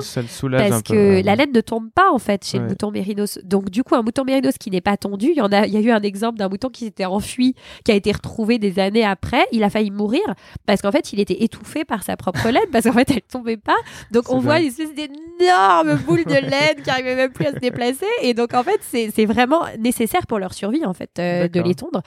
[0.53, 3.39] parce que la laine ne tombe pas en fait chez le mouton mérinos.
[3.45, 5.75] Donc, du coup, un mouton mérinos qui n'est pas tondu, il y en a, il
[5.75, 8.79] y a eu un exemple d'un mouton qui s'était enfui, qui a été retrouvé des
[8.79, 9.47] années après.
[9.53, 10.23] Il a failli mourir
[10.65, 13.59] parce qu'en fait, il était étouffé par sa propre laine parce qu'en fait, elle tombait
[13.59, 13.77] pas.
[14.13, 17.59] Donc, on voit une espèce d'énorme boule de laine qui arrivait même plus à se
[17.59, 18.07] déplacer.
[18.23, 19.90] Et donc, en fait, c'est vraiment nécessaire
[20.29, 22.03] pour leur survie, en fait, euh, de les tondre.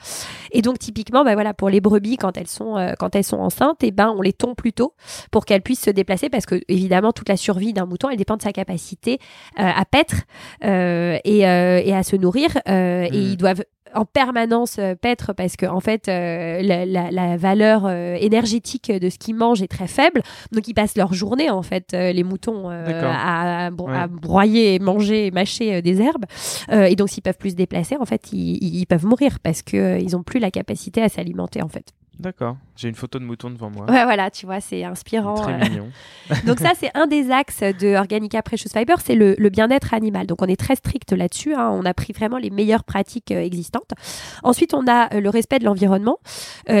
[0.52, 3.38] Et donc, typiquement, bah, voilà, pour les brebis, quand elles sont, euh, quand elles sont
[3.38, 4.94] enceintes, et eh ben, on les tond plus tôt
[5.30, 8.36] pour qu'elles puissent se déplacer parce que, évidemment, toute la survie d'un mouton, elle dépend
[8.36, 9.18] de sa capacité
[9.58, 10.22] euh, à paître
[10.62, 12.50] et, et, à se nourrir.
[12.66, 13.14] Et mmh.
[13.14, 13.64] ils doivent
[13.94, 19.18] en permanence euh, paître parce que en fait euh, la, valeur euh, énergétique de ce
[19.18, 20.22] qu'ils mangent est très faible.
[20.52, 26.24] Donc ils passent leur journée en fait les moutons à, broyer manger mâcher des herbes.
[26.70, 30.00] Et donc s'ils peuvent plus se déplacer en fait ils, ils peuvent mourir parce que
[30.00, 32.56] ils ont plus la capacité à s'alimenter en fait D'accord.
[32.76, 33.86] J'ai une photo de mouton devant moi.
[33.90, 35.34] Ouais, voilà, tu vois, c'est inspirant.
[35.34, 35.58] Très euh.
[35.58, 35.88] mignon.
[36.46, 40.26] Donc ça, c'est un des axes de Organica Precious Fiber, c'est le, bien-être animal.
[40.26, 41.54] Donc on est très strict là-dessus.
[41.54, 41.70] Hein.
[41.72, 43.92] On a pris vraiment les meilleures pratiques euh, existantes.
[44.42, 46.18] Ensuite, on a euh, le respect de l'environnement.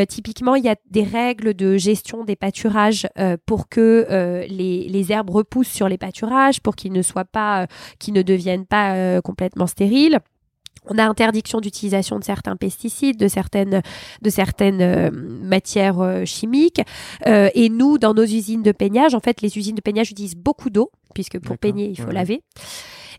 [0.08, 3.06] typiquement, il y a des règles de gestion des pâturages
[3.46, 4.06] pour que
[4.48, 7.66] les, les, herbes repoussent sur les pâturages, pour qu'ils ne soient pas,
[7.98, 10.20] qu'ils ne deviennent pas complètement stériles.
[10.86, 13.82] On a interdiction d'utilisation de certains pesticides, de certaines,
[14.22, 16.82] de certaines euh, matières euh, chimiques.
[17.26, 20.36] Euh, et nous, dans nos usines de peignage, en fait, les usines de peignage utilisent
[20.36, 22.42] beaucoup d'eau, puisque pour peigner, il faut laver.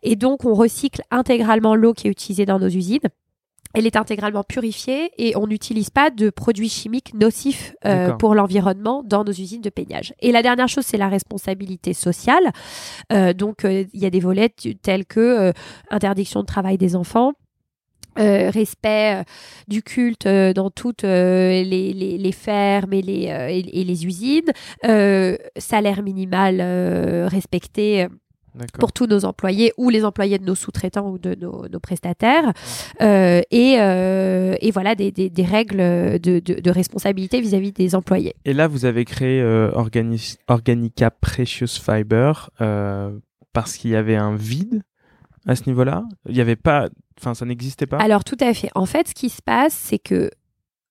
[0.03, 3.07] Et donc, on recycle intégralement l'eau qui est utilisée dans nos usines.
[3.73, 7.75] Elle est intégralement purifiée et on n'utilise pas de produits chimiques nocifs
[8.19, 10.13] pour l'environnement dans nos usines de peignage.
[10.21, 12.53] Et la dernière chose, c'est la responsabilité sociale.
[13.35, 15.51] donc, il y a des volets tels que
[15.89, 17.33] interdiction de travail des enfants,
[18.17, 19.23] euh, respect euh,
[19.67, 23.25] du culte euh, dans toutes les, les, les, fermes et les,
[23.73, 24.51] et, les usines,
[25.57, 26.61] salaire minimal
[27.27, 28.07] respecté
[28.79, 32.53] pour tous nos employés ou les employés de nos sous-traitants ou de nos, nos prestataires.
[33.01, 38.35] Et, et, voilà des, des, des règles de, de, de responsabilité vis-à-vis des employés.
[38.45, 39.43] Et là, vous avez créé
[40.47, 42.49] Organica Precious Fiber
[43.53, 44.83] parce qu'il y avait un vide
[45.45, 46.03] à ce niveau-là?
[46.27, 47.97] Il n'y avait pas, enfin, ça n'existait pas?
[47.97, 48.69] Alors, tout à fait.
[48.75, 50.29] En fait, ce qui se passe, c'est que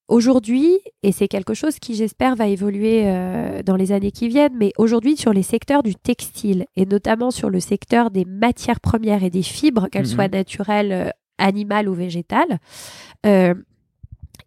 [0.08, 4.56] aujourd'hui, et c'est quelque chose qui, j'espère, va évoluer euh, dans les années qui viennent,
[4.56, 9.24] mais aujourd'hui, sur les secteurs du textile, et notamment sur le secteur des matières premières
[9.24, 10.34] et des fibres, qu'elles soient mhm.
[10.34, 12.58] naturelles, euh, animales ou végétales,
[13.26, 13.54] euh,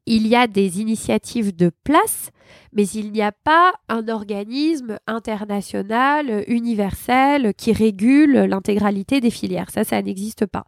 [0.07, 2.31] il y a des initiatives de place
[2.73, 9.69] mais il n'y a pas un organisme international, universel, qui régule l'intégralité des filières.
[9.71, 10.65] Ça, ça n'existe pas.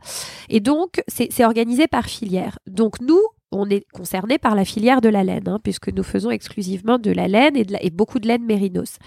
[0.50, 2.60] Et donc, c'est organisé par filière.
[2.68, 3.22] Donc, nous,
[3.52, 7.12] on est concerné par la filière de la laine, hein, puisque nous faisons exclusivement de
[7.12, 8.98] la laine et, et beaucoup de laine mérinos.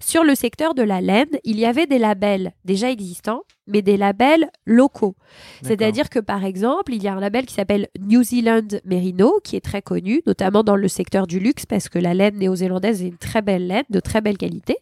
[0.00, 3.96] Sur le secteur de la laine, il y avait des labels déjà existants, mais des
[3.96, 5.14] labels locaux.
[5.62, 9.56] C'est-à-dire que, par exemple, il y a un label qui s'appelle New Zealand Merino, qui
[9.56, 13.08] est très connu, notamment dans le secteur du luxe, parce que la laine néo-zélandaise est
[13.08, 14.76] une très belle laine, de très belle qualité,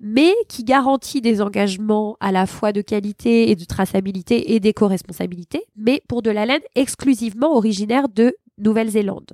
[0.00, 5.64] mais qui garantit des engagements à la fois de qualité et de traçabilité et d'éco-responsabilité,
[5.76, 9.30] mais pour de la laine exclusivement originaire de Nouvelle-Zélande.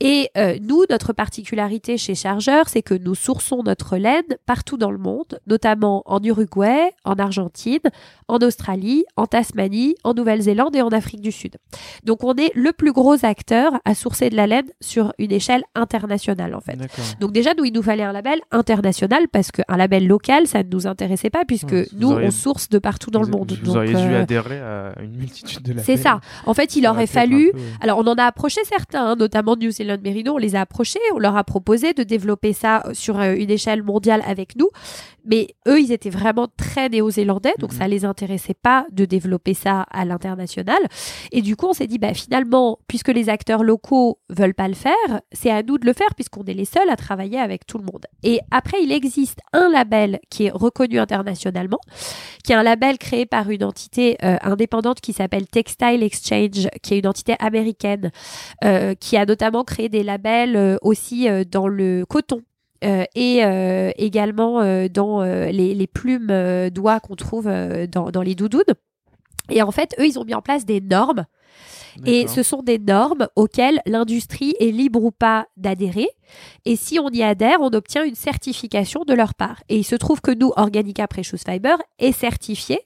[0.00, 4.90] Et euh, nous, notre particularité chez Chargeur, c'est que nous sourçons notre laine partout dans
[4.90, 7.80] le monde, notamment en Uruguay, en Argentine,
[8.28, 11.56] en Australie, en Tasmanie, en Nouvelle-Zélande et en Afrique du Sud.
[12.04, 15.62] Donc on est le plus gros acteur à sourcer de la laine sur une échelle
[15.74, 16.76] internationale en fait.
[17.20, 20.68] Donc déjà, nous, il nous fallait un label international parce qu'un label local, ça ne
[20.68, 23.52] nous intéressait pas puisque Ouais, nous, auriez- on source de partout dans le monde.
[23.60, 25.84] Vous Donc, auriez dû euh, adhérer à une multitude de labels.
[25.84, 26.20] c'est ça.
[26.44, 29.70] En fait, il aurait fallu peu- alors, on en a approché certains, hein, notamment New
[29.70, 33.34] Zealand Merino, on les a approchés, on leur a proposé de développer ça sur euh,
[33.34, 34.68] une échelle mondiale avec nous,
[35.24, 37.78] mais eux, ils étaient vraiment très néo-zélandais, donc Mhm.
[37.78, 40.78] ça les intéressait pas de développer ça à l'international.
[41.32, 44.74] Et du coup, on s'est dit, bah, finalement, puisque les acteurs locaux veulent pas le
[44.74, 47.78] faire, c'est à nous de le faire puisqu'on est les seuls à travailler avec tout
[47.78, 48.06] le monde.
[48.22, 51.80] Et après, il existe un label qui est reconnu internationalement,
[52.44, 56.94] qui est un label créé par une entité euh, indépendante qui s'appelle Textile Exchange, qui
[56.94, 58.10] est une entité américaine,
[58.64, 62.42] euh, qui a notamment créé des labels euh, aussi euh, dans le coton.
[62.84, 63.40] euh, et
[63.96, 67.50] également dans les, les plumes d'oie qu'on trouve
[67.90, 68.74] dans, dans les doudounes.
[69.50, 71.24] Et en fait, eux, ils ont mis en place des normes
[72.04, 76.08] et ce sont des normes auxquelles l'industrie est libre ou pas d'adhérer.
[76.64, 79.62] Et si on y adhère, on obtient une certification de leur part.
[79.68, 82.80] Et il se trouve que nous, Organica Precious Fiber, est certifié.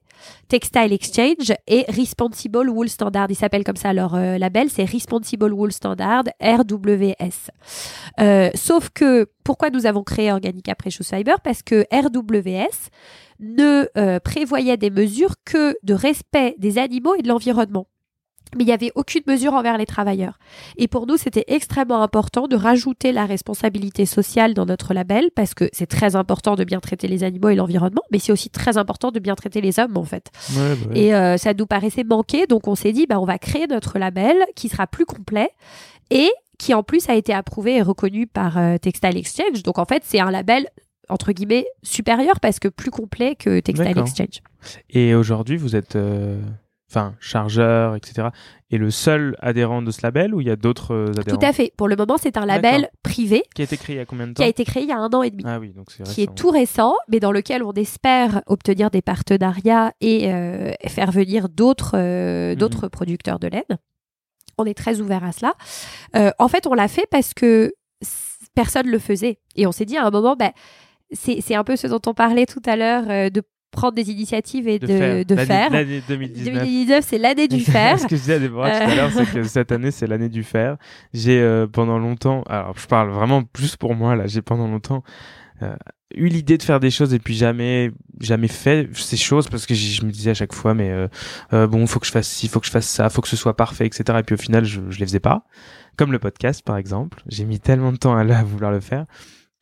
[0.49, 3.27] Textile Exchange et Responsible Wool Standard.
[3.31, 7.51] Ils s'appellent comme ça leur euh, label, c'est Responsible Wool Standard, RWS.
[8.21, 12.91] Euh, sauf que, pourquoi nous avons créé Organica Precious Fiber Parce que RWS
[13.41, 17.87] ne euh, prévoyait des mesures que de respect des animaux et de l'environnement
[18.57, 20.39] mais il n'y avait aucune mesure envers les travailleurs.
[20.77, 25.55] Et pour nous, c'était extrêmement important de rajouter la responsabilité sociale dans notre label, parce
[25.55, 28.77] que c'est très important de bien traiter les animaux et l'environnement, mais c'est aussi très
[28.77, 30.31] important de bien traiter les hommes, en fait.
[30.57, 30.99] Ouais, bah ouais.
[30.99, 33.99] Et euh, ça nous paraissait manquer, donc on s'est dit, bah, on va créer notre
[33.99, 35.51] label qui sera plus complet
[36.11, 39.63] et qui en plus a été approuvé et reconnu par euh, Textile Exchange.
[39.63, 40.69] Donc en fait, c'est un label
[41.09, 43.99] entre guillemets supérieur parce que plus complet que Textile.
[43.99, 44.43] Exchange.
[44.91, 46.41] Et aujourd'hui, vous êtes, euh,
[46.91, 48.29] enfin, chargeur, etc.
[48.73, 51.39] Et le seul adhérent de ce label ou il y a d'autres euh, adhérents?
[51.39, 51.73] Tout à fait.
[51.77, 54.27] Pour le moment, c'est un label privé Qui a été créé il y a combien
[54.27, 54.45] de qui temps?
[54.45, 55.43] a été créé il y a un an et demi.
[55.47, 59.03] Ah oui, donc c'est qui est tout récent, mais dans lequel on espère obtenir des
[59.03, 62.57] partenariats et euh, faire venir d'autres euh, Mhm.
[62.57, 63.79] d'autres producteurs de laine.
[64.59, 65.55] On est très ouvert à cela.
[66.39, 67.73] En fait, on l'a fait parce que
[68.55, 69.39] personne le faisait.
[69.57, 70.51] Et on s'est dit à un moment, ben,
[71.13, 74.67] c'est c'est un peu ce dont on parlait tout à l'heure, de prendre des initiatives
[74.69, 75.71] et de, de faire.
[75.71, 76.55] L'année 2019.
[76.55, 77.99] 2019, c'est l'année du faire.
[77.99, 78.95] Ce que je disais à Déborah tout à Euh.
[78.97, 80.77] l'heure, c'est que cette année, c'est l'année du fer.
[81.15, 85.03] J'ai euh, pendant longtemps, alors je parle vraiment plus pour moi là, j'ai pendant longtemps
[85.63, 85.75] euh,
[86.15, 89.75] eu l'idée de faire des choses et puis jamais, jamais fait ces choses parce que
[89.75, 91.07] je me disais à chaque fois, mais euh,
[91.53, 93.37] euh, bon, faut que je fasse ci, faut que je fasse ça, faut que ce
[93.37, 94.19] soit parfait, etc.
[94.19, 95.45] Et puis au final, je, je les faisais pas.
[95.97, 97.23] Comme le podcast, par exemple.
[97.29, 99.05] J'ai mis tellement de temps à, là, à vouloir le faire.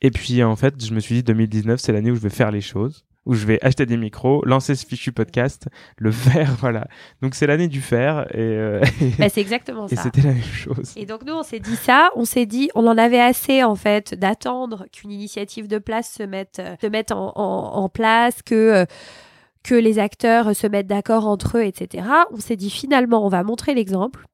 [0.00, 2.52] Et puis en fait, je me suis dit 2019, c'est l'année où je vais faire
[2.52, 6.88] les choses, où je vais acheter des micros, lancer ce fichu podcast, le faire, voilà.
[7.22, 8.80] Donc c'est l'année du faire et, euh,
[9.18, 10.02] Ben, c'est exactement et ça.
[10.02, 10.94] c'était la même chose.
[10.96, 13.76] Et donc nous, on s'est dit ça, on s'est dit, on en avait assez en
[13.76, 18.42] fait d'attendre qu'une initiative de place se mette, euh, se mette en, en- en place,
[18.42, 18.84] que euh,
[19.62, 22.06] que les acteurs se mettent d'accord entre eux, etc.
[22.32, 24.24] On s'est dit finalement, on va montrer l'exemple,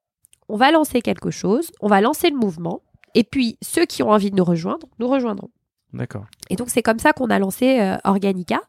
[0.47, 2.81] on va lancer quelque chose, on va lancer le mouvement,
[3.15, 5.49] et puis ceux qui ont envie de nous rejoindre, nous rejoindront.
[5.95, 6.25] D'accord.
[6.49, 8.59] Et donc c'est comme ça qu'on a lancé euh, Organica.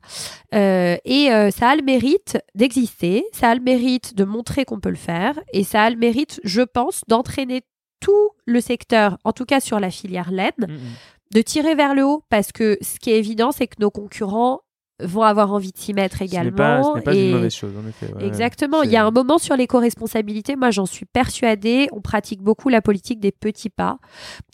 [0.55, 4.81] Euh, et euh, ça a le mérite d'exister, ça a le mérite de montrer qu'on
[4.81, 7.63] peut le faire, et ça a le mérite, je pense, d'entraîner
[8.01, 10.79] tout le secteur, en tout cas sur la filière laine, Mhm.
[11.35, 14.61] de tirer vers le haut, parce que ce qui est évident, c'est que nos concurrents
[15.01, 16.57] vont avoir envie de s'y mettre Ce n'est également.
[16.57, 18.13] pas, ce n'est pas et- une mauvaise chose, en effet.
[18.15, 18.27] ouais.
[18.27, 18.83] Exactement.
[18.83, 22.81] Il y a un moment sur l'éco-responsabilité, moi j'en suis persuadée, on pratique beaucoup la
[22.81, 23.99] politique des petits pas.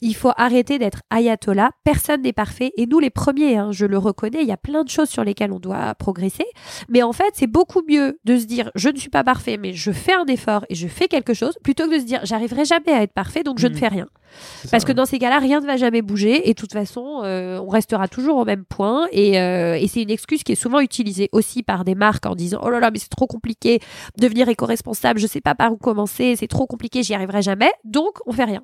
[0.01, 1.71] Il faut arrêter d'être ayatollah.
[1.83, 2.71] Personne n'est parfait.
[2.77, 5.23] Et nous les premiers, hein, je le reconnais, il y a plein de choses sur
[5.23, 6.45] lesquelles on doit progresser.
[6.89, 9.73] Mais en fait, c'est beaucoup mieux de se dire je ne suis pas parfait, mais
[9.73, 12.65] je fais un effort et je fais quelque chose, plutôt que de se dire j'arriverai
[12.65, 13.79] jamais à être parfait, donc je ne Mhm.
[13.79, 14.07] fais rien.
[14.63, 14.95] c'est Parce ça, que ouais.
[14.95, 18.07] dans ces cas-là, rien ne va jamais bouger et de toute façon, euh, on restera
[18.07, 21.61] toujours au même point et, euh, et c'est une excuse qui est souvent utilisée aussi
[21.61, 23.79] par des marques en disant oh là là mais c'est trop compliqué
[24.17, 28.19] devenir éco-responsable, je sais pas par où commencer, c'est trop compliqué, j'y arriverai jamais, donc
[28.25, 28.63] on fait rien.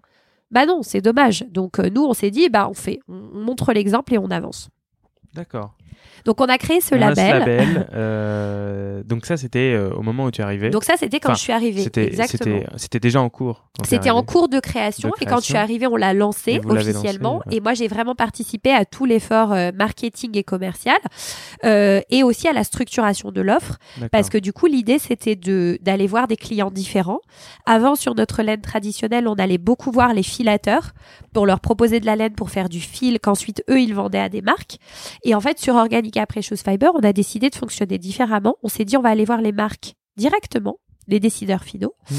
[0.52, 1.46] Bah non, c'est dommage.
[1.52, 4.70] Donc euh, nous on s'est dit bah on fait, on montre l'exemple et on avance.
[5.34, 5.74] D'accord.
[6.26, 7.40] Donc on a créé ce On label.
[7.40, 10.70] label, euh, donc ça, c'était euh, au moment où tu es arrivé.
[10.70, 11.84] Donc ça c'était quand Enfin, je suis arrivée.
[11.84, 13.66] C'était déjà en cours.
[13.84, 17.36] C'était en cours de création, De et quand je suis arrivée, on l'a lancé officiellement.
[17.36, 17.56] lancé, ouais.
[17.58, 20.98] Et moi, j'ai vraiment participé à tout l'effort euh, marketing et commercial
[21.64, 23.78] et aussi à la structuration de l'offre
[24.12, 27.22] parce que du coup, l'idée, c'était de d'aller voir des clients différents.
[27.66, 30.92] Avant, sur notre laine traditionnelle, on allait beaucoup voir les filateurs
[31.34, 34.30] pour leur proposer de la laine pour faire du fil qu'ensuite, eux, ils vendaient à
[34.30, 34.78] des marques.
[35.24, 38.56] Et en fait, sur Organica Precious Fiber, on a décidé de fonctionner différemment.
[38.64, 42.18] On s'est dit, on va aller voir les marques directement, les décideurs finaux Mhm.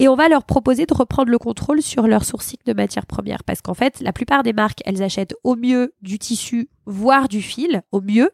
[0.00, 3.44] et on va leur proposer de reprendre le contrôle sur leur sourcing de matières premières
[3.44, 7.40] parce qu'en fait la plupart des marques elles achètent au mieux du tissu voire du
[7.40, 8.30] fil au mieux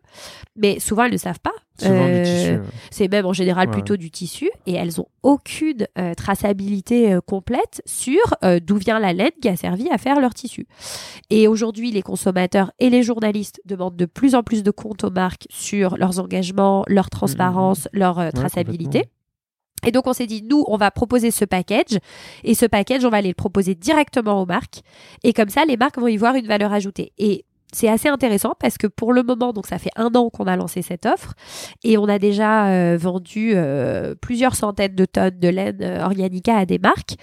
[0.56, 1.52] mais souvent elles ne savent pas
[1.84, 2.50] Euh, du tissu.
[2.52, 2.60] ouais.
[2.90, 3.72] c'est même en général Ouais.
[3.72, 8.20] plutôt du tissu et elles ont aucune euh, traçabilité euh, complète sur
[8.62, 10.66] d'où vient la laine qui a servi à faire leur tissu.
[11.30, 15.10] Et aujourd'hui, les consommateurs et les journalistes demandent de plus en plus de comptes aux
[15.10, 18.84] marques sur leurs engagements, leur transparence, leur euh, traçabilité.
[19.00, 19.12] complètement.
[19.86, 21.98] Et donc on s'est dit, nous, on va proposer ce package,
[22.42, 24.80] et ce package, on va aller le proposer directement aux marques,
[25.22, 27.12] et comme ça, les marques vont y voir une valeur ajoutée.
[27.16, 30.44] Et c'est assez intéressant parce que pour le moment, donc ça fait un an qu'on
[30.46, 31.34] a lancé cette offre,
[31.84, 36.56] et on a déjà euh, vendu euh, plusieurs centaines de tonnes de laine euh, Organica
[36.56, 37.16] à des marques.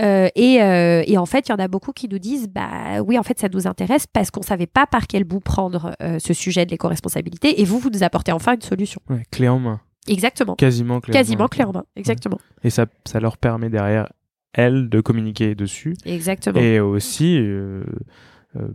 [0.00, 3.18] Euh, et, et en fait, il y en a beaucoup qui nous disent, bah oui,
[3.18, 6.66] en fait, ça nous intéresse parce qu'on savait pas par quel bout prendre ce sujet
[6.66, 9.00] de l'éco-responsabilité, et vous, vous nous apportez enfin une solution.
[9.08, 9.80] Ouais, clé en main.
[10.08, 10.56] Exactement.
[10.56, 11.48] Quasiment clé en Quasiment main.
[11.48, 11.84] clé en main.
[11.96, 12.38] Exactement.
[12.64, 14.08] Et ça, ça leur permet derrière,
[14.52, 15.94] elles, de communiquer dessus.
[16.04, 16.60] Exactement.
[16.60, 17.38] Et aussi,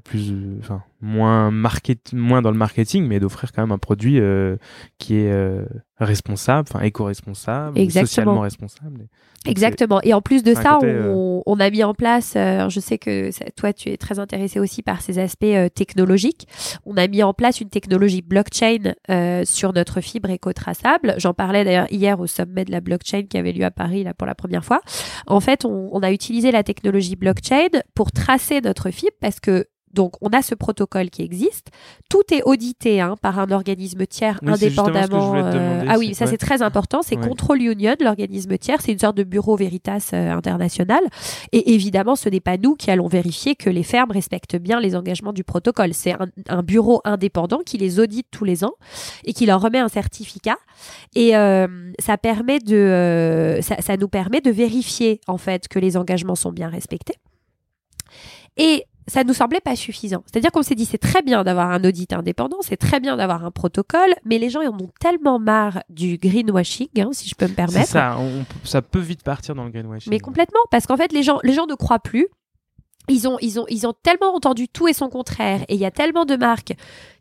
[0.03, 4.19] plus, euh, enfin, moins, market, moins dans le marketing, mais d'offrir quand même un produit
[4.19, 4.57] euh,
[4.97, 5.65] qui est euh,
[5.99, 9.07] responsable, enfin éco-responsable, socialement responsable.
[9.49, 9.99] Exactement.
[10.03, 12.97] Et en plus de ça, côté, on, on a mis en place, euh, je sais
[12.97, 16.47] que ça- toi, tu es très intéressé aussi par ces aspects euh, technologiques.
[16.85, 21.15] On a mis en place une technologie blockchain euh, sur notre fibre éco-traçable.
[21.17, 24.13] J'en parlais d'ailleurs hier au sommet de la blockchain qui avait lieu à Paris là,
[24.13, 24.81] pour la première fois.
[25.27, 29.65] En fait, on, on a utilisé la technologie blockchain pour tracer notre fibre parce que
[29.93, 31.69] donc, on a ce protocole qui existe.
[32.09, 35.31] Tout est audité hein, par un organisme tiers Oui, c'est justement ce que je indépendamment.
[35.31, 36.31] te euh, demander, ah oui, ça ouais.
[36.31, 37.01] c'est très important.
[37.01, 37.27] C'est Ouais.
[37.27, 38.81] Control Union, l'organisme tiers.
[38.81, 41.01] C'est une sorte de bureau Veritas euh, international.
[41.51, 44.95] Et évidemment, ce n'est pas nous qui allons vérifier que les fermes respectent bien les
[44.95, 45.93] engagements du protocole.
[45.93, 48.73] C'est un, un bureau indépendant qui les audite tous les ans
[49.23, 50.57] et qui leur remet un certificat.
[51.15, 55.79] Et euh, ça permet de, euh, ça, ça nous permet de vérifier en fait que
[55.79, 57.15] les engagements sont bien respectés.
[58.57, 60.23] Et ça nous semblait pas suffisant.
[60.25, 63.45] C'est-à-dire qu'on s'est dit c'est très bien d'avoir un audit indépendant, c'est très bien d'avoir
[63.45, 67.35] un protocole, mais les gens ils en ont tellement marre du greenwashing, hein, si je
[67.35, 67.87] peux me permettre.
[67.87, 70.11] ça, on- ça peut vite partir dans le greenwashing.
[70.11, 72.27] Mais complètement, parce qu'en fait, les gens, les gens ne croient plus.
[73.09, 75.61] Ils ont, ils, ont, ils ont tellement entendu tout et son contraire.
[75.69, 76.73] Et il y a tellement de marques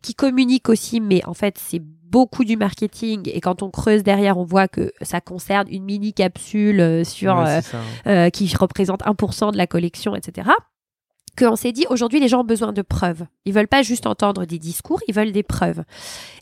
[0.02, 3.30] qui communiquent aussi, mais en fait, c'est beaucoup du marketing.
[3.32, 7.36] Et quand on creuse derrière, on voit que ça concerne une mini capsule euh, sur,
[7.36, 7.78] Ouais, euh, ça.
[8.08, 10.48] euh, qui représente 1% de la collection, etc.
[11.36, 13.26] Qu'on s'est dit, aujourd'hui, les gens ont besoin de preuves.
[13.44, 15.82] Ils veulent pas juste entendre des discours, ils veulent des preuves.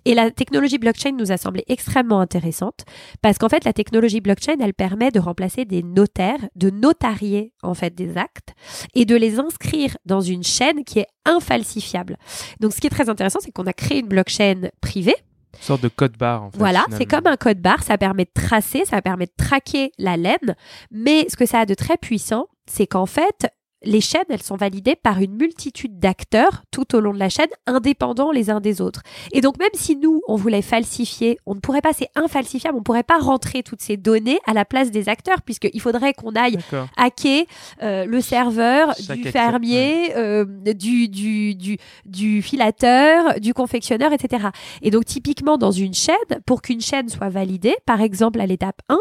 [0.04, 2.84] Et la technologie blockchain nous a semblé extrêmement intéressante
[3.20, 7.74] parce qu'en fait, la technologie blockchain, elle permet de remplacer des notaires, de notarier, en
[7.74, 8.54] fait, des actes
[8.94, 12.16] et de les inscrire dans une chaîne qui est infalsifiable.
[12.60, 15.16] Donc, ce qui est très intéressant, c'est qu'on a créé une blockchain privée
[15.54, 16.58] Une sorte de code barre, en fait.
[16.58, 20.16] voilà, c'est comme un code barre, ça permet de tracer, ça permet de traquer la
[20.16, 20.54] laine,
[20.90, 23.48] mais ce que ça a de très puissant, c'est qu'en fait,
[23.84, 27.48] les chaînes, elles sont validées par une multitude d'acteurs tout au long de la chaîne,
[27.66, 29.02] indépendants les uns des autres.
[29.32, 32.80] Et donc, même si nous, on voulait falsifier, on ne pourrait pas, c'est infalsifiable, on
[32.80, 36.32] ne pourrait pas rentrer toutes ces données à la place des acteurs, puisqu'il faudrait qu'on
[36.32, 36.58] aille
[36.96, 37.44] hacker
[37.82, 44.12] euh, le serveur Chaque du acteur, fermier, euh, du, du, du, du filateur, du confectionneur,
[44.12, 44.48] etc.
[44.82, 46.14] Et donc typiquement dans une chaîne,
[46.46, 48.98] pour qu'une chaîne soit validée, par exemple à l'étape 1,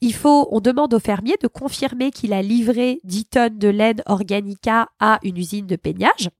[0.00, 4.02] il faut, on demande au fermier de confirmer qu'il a livré 10 tonnes de laine
[4.26, 6.30] organica à une usine de peignage.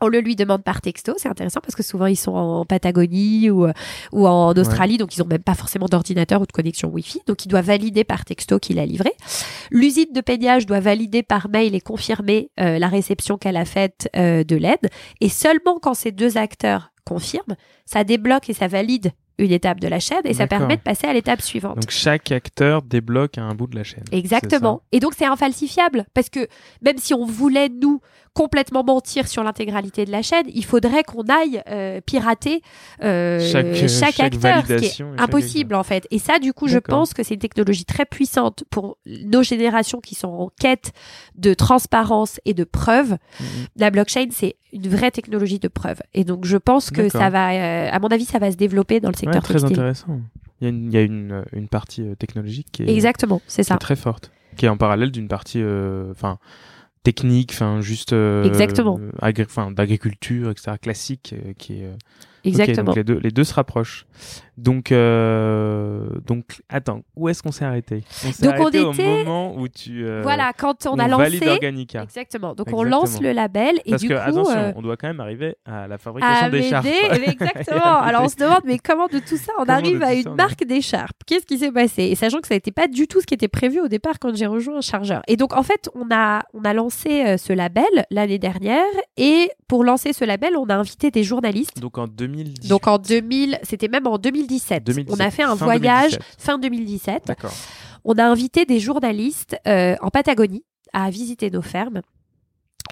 [0.00, 3.50] On le lui demande par texto, c'est intéressant parce que souvent ils sont en Patagonie
[3.50, 3.66] ou,
[4.12, 7.44] ou en Australie, donc ils n'ont même pas forcément d'ordinateur ou de connexion Wi-Fi, donc
[7.44, 9.10] il doit valider par texto qu'il a livré.
[9.72, 14.08] L'usine de peignage doit valider par mail et confirmer euh, la réception qu'elle a faite
[14.14, 14.88] euh, de l'aide.
[15.20, 19.88] Et seulement quand ces deux acteurs confirment, ça débloque et ça valide une étape de
[19.88, 21.76] la chaîne et ça permet de passer à l'étape suivante.
[21.76, 24.04] Donc chaque acteur débloque un bout de la chaîne.
[24.12, 24.82] Exactement.
[24.92, 26.48] Et donc c'est infalsifiable parce que
[26.82, 28.00] même si on voulait nous
[28.34, 32.62] complètement mentir sur l'intégralité de la chaîne, il faudrait qu'on aille euh, pirater
[33.02, 36.06] euh, Chaque- chaque, chaque acteur, ce qui est impossible en fait.
[36.12, 40.00] Et ça, du coup, je pense que c'est une technologie très puissante pour nos générations
[40.00, 40.92] qui sont en quête
[41.34, 43.16] de transparence et de preuves.
[43.40, 43.46] Mhm.
[43.76, 45.98] La blockchain, c'est une vraie technologie de preuve.
[46.14, 49.00] Et donc, je pense que ça va, euh, à mon avis, ça va se développer
[49.00, 49.72] dans le Ouais, secteur très textile.
[49.72, 50.20] intéressant.
[50.60, 52.88] Il y a une, il y a une, euh, une partie euh, technologique qui est,
[52.92, 53.76] Exactement, c'est qui est ça.
[53.78, 56.38] très forte, qui est en parallèle d'une partie euh, enfin
[57.04, 58.98] technique, enfin juste euh, Exactement.
[59.00, 60.72] euh, d'agriculture, etc.
[60.82, 61.90] classique, euh, qui est
[62.44, 62.84] Exactement.
[62.84, 64.06] donc les deux, les deux se rapprochent.
[64.56, 68.02] Donc, euh, donc, attends, où est-ce qu'on s'est arrêté?
[68.26, 71.06] On s'est on arrêté était- au moment où tu euh, voilà, quand on, on a
[71.06, 71.46] lancé.
[71.48, 72.02] Organica.
[72.02, 72.54] Exactement.
[72.54, 74.20] Donc, on lance le label et Parce du que coup.
[74.20, 76.86] attention, euh, on doit quand même arriver à la fabrication à d'écharpes.
[77.26, 77.80] exactement.
[78.02, 80.30] Alors on se demande, mais comment de tout ça on Comment arrive à une ça,
[80.30, 82.04] marque d'écharpe Qu'est-ce qui s'est passé?
[82.04, 84.34] Et sachant que ça n'était pas du tout ce qui était prévu au départ quand
[84.34, 85.22] j'ai rejoint un chargeur.
[85.28, 88.84] Et donc en fait, on a, on a lancé euh, ce label l'année dernière
[89.16, 91.78] et pour lancer ce label, on a invité des journalistes.
[91.80, 92.68] Donc en 2010.
[92.68, 94.84] Donc en 2000, c'était même en 2017.
[94.84, 96.22] 2017, On a fait un fin voyage 2017.
[96.38, 97.22] fin 2017.
[97.26, 97.52] D'accord.
[98.04, 102.00] On a invité des journalistes euh, en Patagonie à visiter nos fermes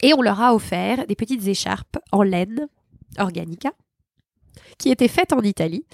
[0.02, 2.66] et on leur a offert des petites écharpes en laine
[3.18, 3.70] Organica
[4.78, 5.84] qui étaient faites en Italie,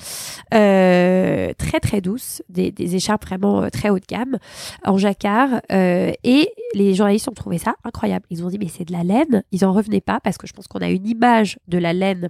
[0.55, 4.39] euh, très très douces, des, des écharpes vraiment euh, très haut de gamme,
[4.85, 5.61] en jacquard.
[5.71, 8.27] euh, et les journalistes ont trouvé ça incroyable.
[8.31, 9.45] Ils ont dit mais c'est de la laine.
[9.53, 12.29] Ils en revenaient pas parce que je pense qu'on a une image de la laine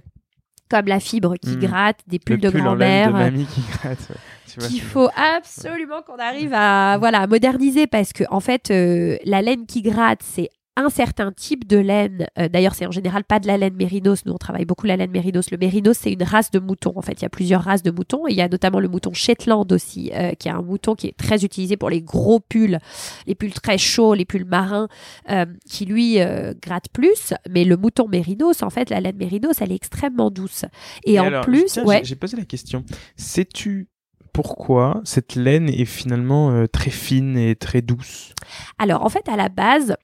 [0.73, 1.59] comme la fibre qui Mhm.
[1.59, 3.31] gratte, des pulls Le de pull grand-mère.
[3.53, 3.99] qui gratte.
[4.09, 4.67] ouais.
[4.67, 9.41] Qu'il faut absolument qu'on arrive à voilà à moderniser parce que en fait euh, la
[9.41, 12.27] laine qui gratte c'est un certain type de laine.
[12.39, 14.25] Euh, D'ailleurs, c'est en général pas de la laine mérinos.
[14.25, 15.51] Nous, on travaille beaucoup la laine mérinos.
[15.51, 16.93] Le mérinos, c'est une race de mouton.
[16.95, 18.27] En fait, il y a plusieurs races de moutons.
[18.27, 21.07] Et il y a notamment le mouton Shetland aussi, euh, qui est un mouton qui
[21.07, 22.79] est très utilisé pour les gros pulls,
[23.27, 24.87] les pulls très chauds, les pulls marins,
[25.29, 26.17] euh, qui lui
[26.61, 27.33] gratte plus.
[27.49, 30.65] Mais le mouton mérinos, en fait, la laine mérinos, elle est extrêmement douce.
[31.05, 32.01] Et, Et en alors, plus, ouais.
[32.03, 32.83] j'ai- posé la question.
[33.15, 33.89] Sais-tu
[34.33, 38.33] pourquoi cette laine est finalement très fine et très douce?
[38.79, 39.95] Alors, en fait, à la base,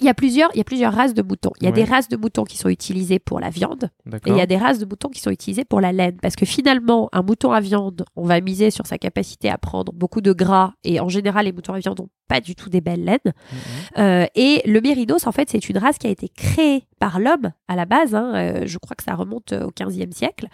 [0.00, 1.52] il y a plusieurs, il y a plusieurs races de moutons.
[1.60, 1.74] Il y a Ouais.
[1.76, 4.56] des races de moutons qui sont utilisées pour la viande et il y a des
[4.56, 6.16] races de moutons qui sont utilisées pour la laine.
[6.20, 9.92] Parce que finalement, un mouton à viande, on va miser sur sa capacité à prendre
[9.92, 12.80] beaucoup de gras et en général, les moutons à viande n'ont pas du tout des
[12.82, 13.18] belles laines.
[13.24, 13.58] Mhm.
[13.98, 17.52] Euh, et le mérinos, en fait, c'est une race qui a été créée par l'homme
[17.68, 18.14] à la base.
[18.14, 20.46] hein, euh, je crois que ça remonte au 15e siècle,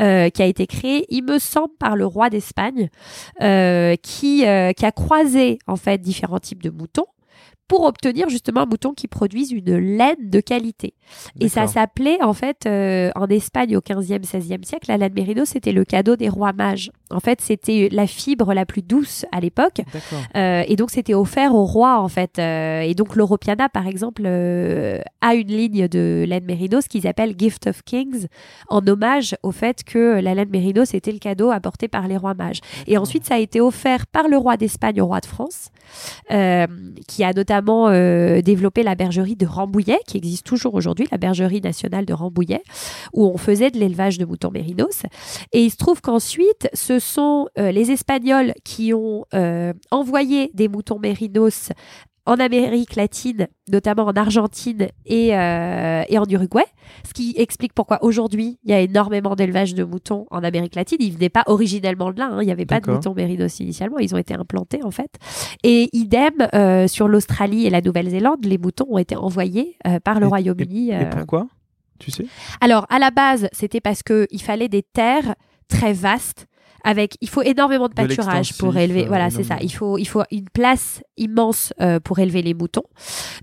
[0.00, 2.90] euh, qui a été créée, il me semble, par le roi d'Espagne,
[3.40, 7.06] euh, qui, euh, qui a croisé en fait différents types de moutons
[7.68, 10.94] pour obtenir justement un mouton qui produise une laine de qualité.
[11.40, 15.48] Et ça s'appelait en fait euh, en Espagne au 15e, 16e siècle, la laine mérinos,
[15.50, 16.90] c'était le cadeau des rois mages.
[17.10, 19.80] En fait, c'était la fibre la plus douce à l'époque.
[20.36, 22.38] Euh, et donc c'était offert au roi en fait.
[22.38, 27.66] Euh, et donc l'Europiana par exemple a une ligne de laine mérinos qu'ils appellent Gift
[27.66, 28.26] of Kings
[28.68, 32.34] en hommage au fait que la laine mérinos était le cadeau apporté par les rois
[32.34, 32.60] mages.
[32.86, 35.70] Et ensuite ça a été offert par le roi d'Espagne au roi de France
[37.06, 41.60] qui a notamment euh, développé la bergerie de Rambouillet qui existe toujours aujourd'hui, la bergerie
[41.60, 42.62] nationale de Rambouillet
[43.12, 45.02] où on faisait de l'élevage de moutons mérinos.
[45.52, 50.68] Et il se trouve qu'ensuite, ce sont euh, les Espagnols qui ont euh, envoyé des
[50.68, 51.70] moutons mérinos
[52.26, 56.64] en Amérique latine, notamment en Argentine et, euh, et en Uruguay,
[57.06, 60.98] ce qui explique pourquoi aujourd'hui il y a énormément d'élevage de moutons en Amérique latine.
[61.00, 62.38] Ils venaient pas originellement de là, hein.
[62.42, 65.10] il n'y avait pas de moutons mérinos initialement, ils ont été implantés en fait.
[65.62, 70.18] Et idem euh, sur l'Australie et la Nouvelle-Zélande, les moutons ont été envoyés euh, par
[70.18, 70.90] le Royaume-Uni.
[70.90, 71.46] Et euh, pourquoi
[71.98, 72.26] Tu sais?
[72.60, 75.34] Alors, à la base, c'était parce que il fallait des terres
[75.68, 76.46] très vastes.
[76.86, 79.04] Avec, il faut énormément de De pâturage pour élever.
[79.04, 79.56] euh, voilà, c'est ça.
[79.62, 82.84] Il faut, il faut une place immense euh, pour élever les moutons.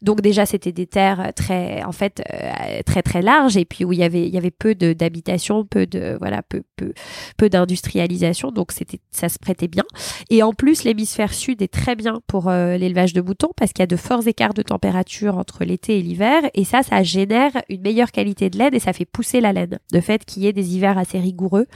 [0.02, 3.94] Donc déjà, c'était des terres très, en fait, euh, très très larges et puis où
[3.94, 6.94] il y avait, il y avait peu de d'habitation, peu de, voilà, peu peu
[7.38, 8.52] peu d'industrialisation.
[8.52, 9.84] Donc c'était, ça se prêtait bien.
[10.30, 13.82] Et en plus, l'hémisphère sud est très bien pour euh, l'élevage de moutons parce qu'il
[13.82, 16.42] y a de forts écarts de température entre l'été et l'hiver.
[16.54, 19.80] Et ça, ça génère une meilleure qualité de laine et ça fait pousser la laine.
[19.92, 21.68] De fait qu'il y ait des hivers assez rigoureux.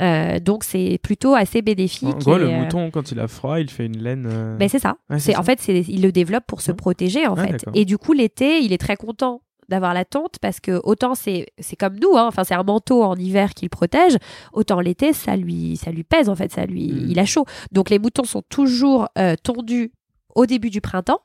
[0.00, 2.08] Euh, donc c'est plutôt assez bénéfique.
[2.08, 4.26] En gros, et, le euh, mouton, quand il a froid, il fait une laine.
[4.28, 4.96] euh, ben, c'est ça.
[5.10, 7.64] ouais, c'est c'est en fait, c'est il le développe pour se protéger en Ah, fait.
[7.74, 11.46] Et du coup, l'été, il est très content d'avoir la tente parce que autant c'est
[11.58, 14.16] c'est comme nous hein, enfin c'est un manteau en hiver qui le protège
[14.54, 17.10] autant l'été ça lui ça lui pèse en fait ça lui Mm.
[17.10, 19.92] il a chaud donc les moutons sont toujours euh, tondus
[20.34, 21.20] au début du printemps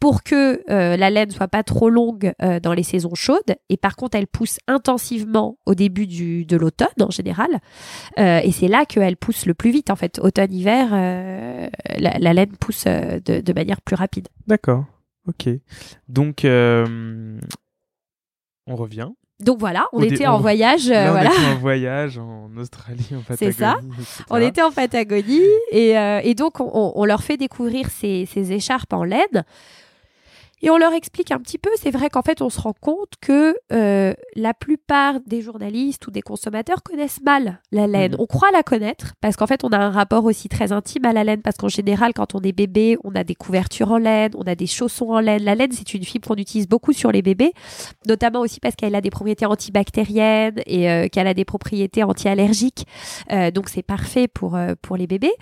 [0.00, 3.54] pour que euh, la laine soit pas trop longue euh, dans les saisons chaudes.
[3.68, 7.50] Et par contre, elle pousse intensivement au début du, de l'automne en général.
[8.18, 10.18] Euh, et c'est là qu'elle pousse le plus vite en fait.
[10.18, 10.90] Automne-hiver,
[11.98, 14.28] la, la laine pousse de, de manière plus rapide.
[14.46, 14.84] D'accord.
[15.28, 15.48] Ok.
[16.08, 17.38] Donc, on
[18.76, 19.08] revient.
[19.40, 20.88] Donc voilà, on était on- en voyage.
[20.90, 21.30] Là, on voilà.
[21.32, 23.38] était en voyage en Australie, en Patagonie.
[23.38, 23.76] C'est ça.
[23.78, 24.24] etc.
[24.28, 25.40] On était en Patagonie
[25.72, 29.44] et, euh, et donc on, on- on leur fait découvrir ces, ces écharpes en laine
[30.62, 31.70] et on leur explique un petit peu.
[31.80, 36.10] C'est vrai qu'en fait on se rend compte que euh, la plupart des journalistes ou
[36.10, 38.12] des consommateurs connaissent mal la laine.
[38.12, 38.18] Mhm.
[38.20, 41.12] On croit la connaître parce qu'en fait on a un rapport aussi très intime à
[41.12, 44.32] la laine parce qu'en général quand on est bébé on a des couvertures en laine,
[44.36, 45.42] on a des chaussons en laine.
[45.42, 47.52] La laine c'est une fibre qu'on utilise beaucoup sur les bébés,
[48.06, 52.86] notamment aussi parce qu'elle a des propriétés antibactériennes et euh, qu'elle a des propriétés anti-allergiques.
[53.32, 55.32] Euh, donc c'est parfait pour, euh, pour les bébés.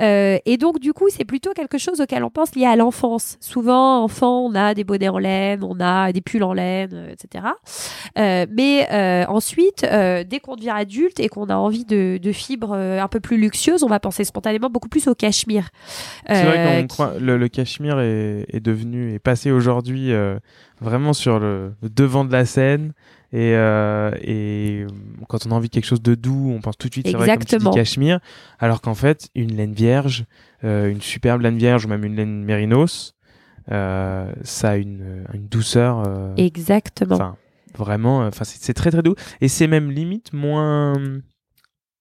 [0.00, 3.36] Euh, et donc du coup, c'est plutôt quelque chose auquel on pense lié à l'enfance.
[3.40, 7.08] Souvent, enfant, on a des bonnets en laine, on a des pulls en laine, euh,
[7.12, 7.44] etc.
[8.18, 12.74] Euh, mais euh, ensuite, dès qu'on devient adulte et qu'on a envie de, de fibres
[12.74, 15.68] un peu plus luxueuses, on va penser spontanément beaucoup plus au cachemire.
[16.26, 20.12] C'est vrai qu'on qui- croit le, le cachemire est, est devenu est passé aujourd'hui
[20.80, 22.92] vraiment sur le, le devant de la scène
[23.32, 24.86] et, euh, et
[25.28, 27.12] quand on a envie de quelque chose de doux, on pense tout de suite c'est
[27.16, 27.70] vrai comme tu Exactement.
[27.70, 28.20] dis cachemire,
[28.58, 30.24] alors qu'en fait une laine vierge,
[30.64, 33.14] euh, une superbe laine vierge ou même une laine mérinos,
[33.70, 36.02] euh, ça a une, une douceur.
[36.06, 37.36] euh, Exactement.
[37.76, 39.14] Vraiment, euh, enfin, c'est très très doux.
[39.40, 40.94] Et c'est même limite moins.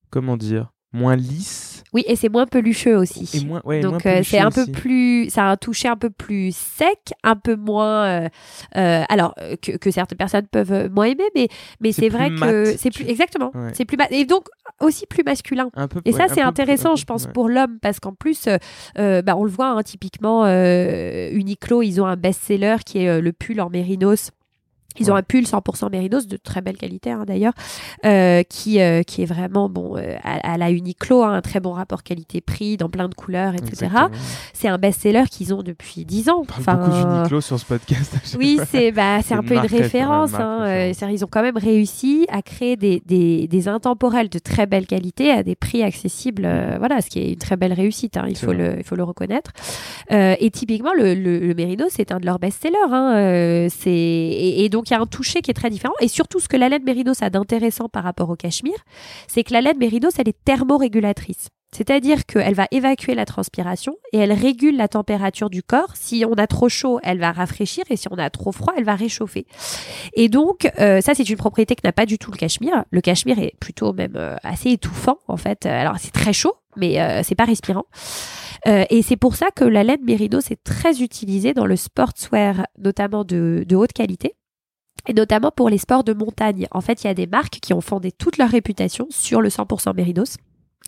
[0.10, 1.84] Comment dire Moins lisse.
[1.94, 3.30] Oui, et c'est moins pelucheux aussi.
[3.38, 4.72] Et moins, ouais, Donc euh, c'est un peu aussi.
[4.72, 8.30] plus, ça a un toucher un peu plus sec, un peu moins, euh,
[8.78, 11.48] euh, alors que, que certaines personnes peuvent moins aimer, mais
[11.82, 13.72] mais C'est vrai mat, que c'est plus exactement, Ouais.
[13.74, 14.48] c'est plus et donc
[14.82, 15.70] aussi plus masculin.
[15.76, 18.46] Un peu, Et ouais, ça, c'est plus- intéressant, je pense, pour l'homme, parce qu'en plus,
[18.96, 23.60] bah, on le voit, hein, typiquement, Uniqlo, ils ont un best-seller qui est le pull
[23.62, 24.32] en mérinos.
[25.00, 27.54] Ils ont un pull 100% mérinos de très belle qualité hein, d'ailleurs,
[28.06, 31.60] euh, qui euh, qui est vraiment bon euh, à, à la Uniqlo, hein, un très
[31.60, 33.88] bon rapport qualité-prix dans plein de couleurs, etc.
[34.54, 36.44] C'est un best-seller qu'ils ont depuis 10 ans.
[36.60, 38.18] On parle beaucoup d'Uniqlo sur ce podcast.
[38.38, 40.34] oui, c'est bah, c'est un peu une référence.
[40.34, 41.14] hein, référence.
[41.14, 45.32] ils ont quand même réussi à créer des, des, des intemporels de très belle qualité
[45.32, 46.44] à des prix accessibles.
[46.46, 48.18] euh, voilà, ce qui est une très belle réussite.
[48.18, 48.56] hein, il, faut vrai.
[48.56, 49.52] le, il faut le reconnaître.
[50.10, 53.70] Et typiquement, le, le, le Merino, c'est un de leurs best-sellers.
[53.70, 55.94] c'est- et, et donc, il y a un toucher qui est très différent.
[56.00, 58.80] Et surtout, ce que la laine Mérinos a d'intéressant par rapport au cachemire,
[59.28, 61.50] c'est que la laine Mérinos, elle est thermorégulatrice.
[61.76, 65.92] C'est-à-dire qu'elle va évacuer la transpiration et elle régule la température du corps.
[65.96, 68.86] Si on a trop chaud, elle va rafraîchir et si on a trop froid, elle
[68.86, 69.46] va réchauffer.
[70.14, 72.86] Et donc, euh, ça, c'est une propriété que n'a pas du tout le cachemire.
[72.90, 75.66] Le cachemire est plutôt même euh, assez étouffant, en fait.
[75.66, 77.86] Alors, c'est très chaud, mais euh, c'est pas respirant.
[78.66, 82.66] Euh, et c'est pour ça que la laine Mérinos est très utilisée dans le sportswear,
[82.80, 84.36] notamment de, de haute qualité.
[85.08, 86.68] Et notamment pour les sports de montagne.
[86.72, 89.50] En fait, il y a des marques qui ont fondé toute leur réputation sur le
[89.50, 90.38] 100% Mérinos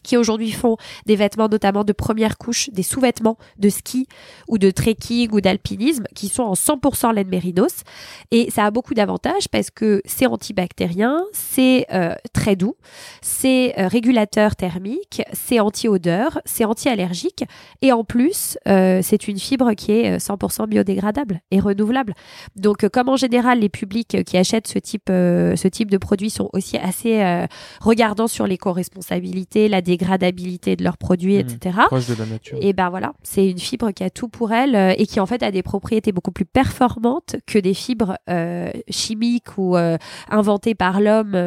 [0.04, 4.08] qui aujourd'hui font des vêtements notamment de première couche, des sous-vêtements de ski
[4.48, 7.84] ou de trekking ou d'alpinisme qui sont en 100% laine mérinos.
[8.32, 12.76] Et ça a beaucoup d'avantages parce que c'est antibactérien, c'est euh, très doux,
[13.22, 17.44] c'est euh, régulateur thermique, c'est anti-odeur, c'est anti-allergique
[17.82, 22.14] et en plus, euh, c'est une fibre qui est euh, 100% biodégradable et renouvelable.
[22.56, 26.50] Donc, comme en général, les publics qui achètent ce type, ce type de produits sont
[26.54, 27.46] aussi assez
[27.82, 31.40] regardants sur l'éco-responsabilité, la dégradabilité de leurs produits, Mhm.
[31.42, 31.78] etc.
[31.88, 32.58] Proche de la nature.
[32.62, 35.26] Et ben voilà, c'est une fibre qui a tout pour elle euh, et qui en
[35.26, 39.98] fait a des propriétés beaucoup plus performantes que des fibres euh, chimiques ou euh,
[40.30, 41.38] inventées par l'homme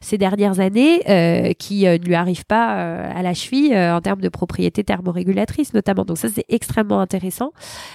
[0.00, 1.00] ces dernières années
[1.58, 6.04] qui ne lui arrivent pas à la cheville en termes de propriétés thermorégulatrices notamment.
[6.04, 7.52] Donc ça c'est extrêmement intéressant.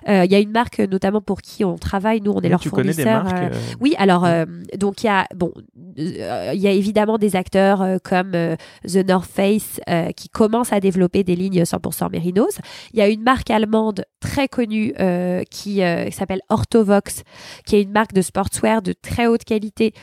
[0.07, 2.69] Il y a une marque notamment pour qui on travaille, nous on est leur tu
[2.69, 3.23] connais des fournisseur.
[3.23, 4.45] marques oui, alors euh,
[4.77, 5.51] donc il y a bon,
[5.97, 6.09] il
[6.55, 11.35] y a évidemment des acteurs comme The North Face euh, qui commencent à développer des
[11.35, 12.59] lignes 100% Mérinos.
[12.93, 17.23] Il y a une marque allemande très connue euh, qui euh, s'appelle Orthovox,
[17.65, 19.93] qui est une marque de sportswear de très haute qualité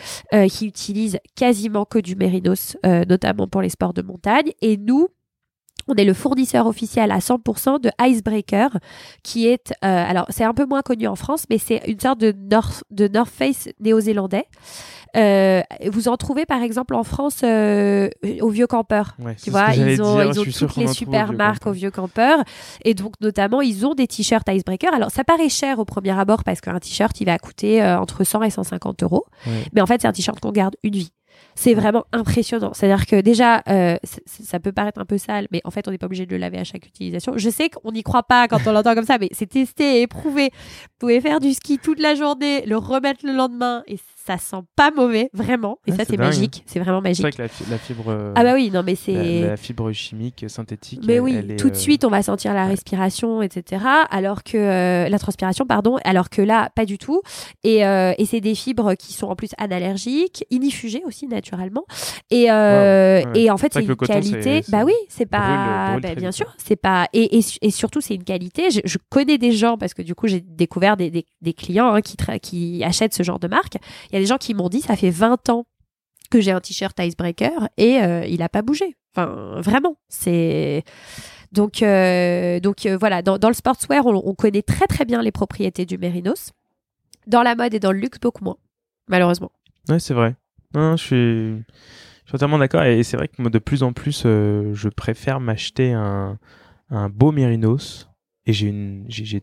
[0.48, 4.52] qui utilise quasiment que du Mérinos, notamment pour les sports de montagne.
[4.60, 5.08] Et nous,
[5.88, 8.70] on est le fournisseur officiel à 100% de Icebreaker,
[9.22, 12.20] qui est, euh, alors c'est un peu moins connu en France, mais c'est une sorte
[12.20, 14.46] de North, de North Face néo-zélandais.
[15.16, 18.08] Euh, vous en trouvez par exemple en France euh,
[18.40, 19.16] au Vieux Campeur.
[19.18, 21.72] ouais, Tu vois, ils ont, dire, ils ont toutes les super Vieux marques au.
[21.72, 22.42] Vieux Campeur.
[22.84, 24.92] Et donc, notamment, ils ont des t-shirts Icebreaker.
[24.94, 28.24] Alors, ça paraît cher au premier abord parce qu'un t-shirt, il va coûter euh, entre
[28.24, 29.26] 100 et 150 euros.
[29.46, 29.64] Ouais.
[29.72, 31.12] Mais en fait, c'est un t-shirt qu'on garde une vie.
[31.54, 32.72] C'est vraiment impressionnant.
[32.72, 35.98] C'est-à-dire que déjà, euh, ça peut paraître un peu sale, mais en fait, on n'est
[35.98, 37.34] pas obligé de le laver à chaque utilisation.
[37.36, 40.02] Je sais qu'on n'y croit pas quand on l'entend comme ça, mais c'est testé et
[40.02, 40.50] éprouvé.
[40.52, 44.62] Vous pouvez faire du ski toute la journée, le remettre le lendemain, et ça sent
[44.76, 45.78] pas mauvais, vraiment.
[45.86, 46.62] Et Ouais, ça, c'est magique.
[46.66, 47.36] C'est vraiment C'est vrai magique.
[47.36, 48.04] que la, fi- la fibre.
[48.08, 49.40] euh, Ah bah oui, non, mais c'est...
[49.42, 51.00] la fibre chimique synthétique.
[51.06, 53.82] Mais elle- oui, elle est, tout de euh, suite, on va sentir la respiration, etc.
[54.10, 57.22] Alors que euh, la transpiration, pardon, alors que là, pas du tout.
[57.64, 61.84] Et, euh, et c'est des fibres qui sont en plus analergiques, inifugées aussi naturellement.
[62.30, 63.24] Et, Wow, ouais.
[63.34, 64.62] et en fait, C'est une coton, qualité.
[64.68, 65.90] Bah oui, c'est pas.
[65.90, 67.06] brûle bah, bien sûr, c'est pas.
[67.12, 68.70] Et, et, et surtout, c'est une qualité.
[68.70, 71.92] Je, je connais des gens parce que du coup, j'ai découvert des, des, des clients
[71.94, 73.76] hein, qui, qui achètent ce genre de marque.
[74.10, 75.66] Il y a des gens qui m'ont dit, ça fait 20 ans
[76.30, 78.96] que j'ai un t-shirt icebreaker et euh, il a pas bougé.
[79.14, 80.84] Enfin, vraiment, c'est
[81.52, 83.22] donc euh, donc euh, voilà.
[83.22, 86.52] Dans, le sportswear, on, on connaît très très bien les propriétés du mérinos.
[87.26, 88.56] Dans la mode et dans le luxe, beaucoup moins,
[89.08, 89.52] malheureusement.
[89.88, 90.36] Ouais, c'est vrai.
[90.74, 92.84] Je suis, totalement d'accord.
[92.84, 96.38] Et c'est vrai que moi, de plus en plus, je préfère m'acheter un,
[96.90, 98.09] un beau mérinos.
[98.46, 99.42] Et j'ai une, j'ai,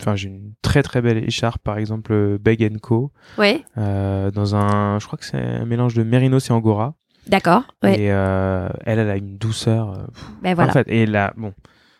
[0.00, 3.12] enfin, j'ai une très très belle écharpe, par exemple, euh, Beg Co.
[3.36, 6.94] Ouais, euh, dans un, je crois que c'est un mélange de mérinos et angora.
[7.26, 7.64] d'accord.
[7.82, 8.00] Ouais.
[8.00, 9.92] Et euh, elle, elle a une douceur.
[9.92, 10.70] euh, pff, Ben voilà.
[10.70, 11.52] En fait, et là, bon,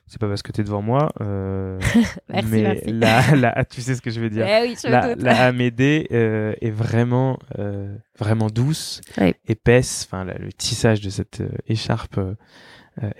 [0.06, 1.78] c'est pas parce que t'es devant moi, euh,
[2.30, 2.92] Merci, mais merci.
[2.92, 4.46] la, la, tu sais ce que je veux dire.
[4.48, 7.38] Eh oui, je La, la Amédée euh, est vraiment,
[8.18, 9.34] vraiment douce, Ouais.
[9.46, 10.08] épaisse.
[10.10, 12.18] Enfin, le tissage de cette écharpe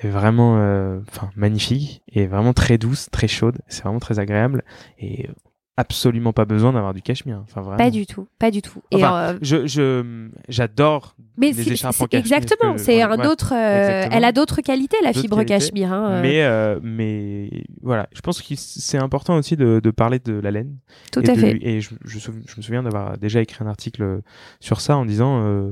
[0.03, 3.59] est vraiment, euh, enfin, magnifique et vraiment très douce, très chaude.
[3.68, 4.62] C'est vraiment très agréable
[4.99, 5.33] et euh,
[5.76, 7.41] absolument pas besoin d'avoir du cachemire.
[7.45, 7.76] Enfin, vraiment.
[7.76, 8.81] Pas du tout, pas du tout.
[8.91, 11.14] Et, euh, Je, je, j'adore.
[11.37, 13.53] mais les écharpes en cachemire, exactement, c'est ouais, un ouais, autre.
[13.55, 15.93] euh, elle a d'autres qualités, la fibre qualités, cachemire.
[15.93, 20.18] hein, euh, Mais, euh, mais voilà, je pense que c'est important aussi de, de parler
[20.18, 20.76] de la laine.
[21.12, 21.59] tout et à de fait.
[21.61, 24.22] et je, je, me souviens d'avoir déjà écrit un article
[24.59, 25.70] sur ça en disant euh,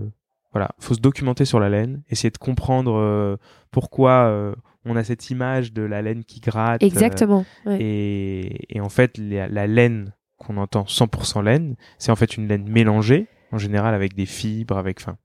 [0.52, 3.36] voilà, faut se documenter sur la laine, essayer de comprendre euh,
[3.70, 6.82] pourquoi euh, on a cette image de la laine qui gratte.
[6.82, 7.44] euh, Exactement.
[7.66, 7.78] ouais.
[7.80, 12.48] et, et en fait, la, la laine qu'on entend 100% laine, c'est en fait une
[12.48, 15.16] laine mélangée, en général avec des fibres, avec enfin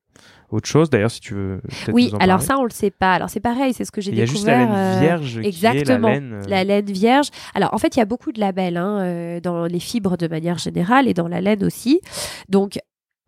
[0.50, 0.90] autre chose.
[0.90, 1.62] D'ailleurs, si tu veux.
[1.94, 3.14] Oui, nous en alors ça, on le sait pas.
[3.14, 4.36] Alors c'est pareil, c'est ce que j'ai il y a découvert.
[4.36, 6.08] juste la laine euh, vierge qui exactement.
[6.10, 6.34] est la laine.
[6.34, 7.28] euh, La laine vierge.
[7.56, 10.58] Alors, en fait, il y a beaucoup de labels hein, dans les fibres de manière
[10.58, 12.02] générale et dans la laine aussi.
[12.50, 12.80] Donc,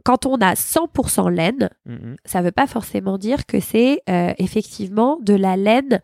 [0.04, 2.16] quand on a 100% laine, mm.
[2.26, 6.01] ça ne veut pas forcément dire que c'est euh, effectivement de la laine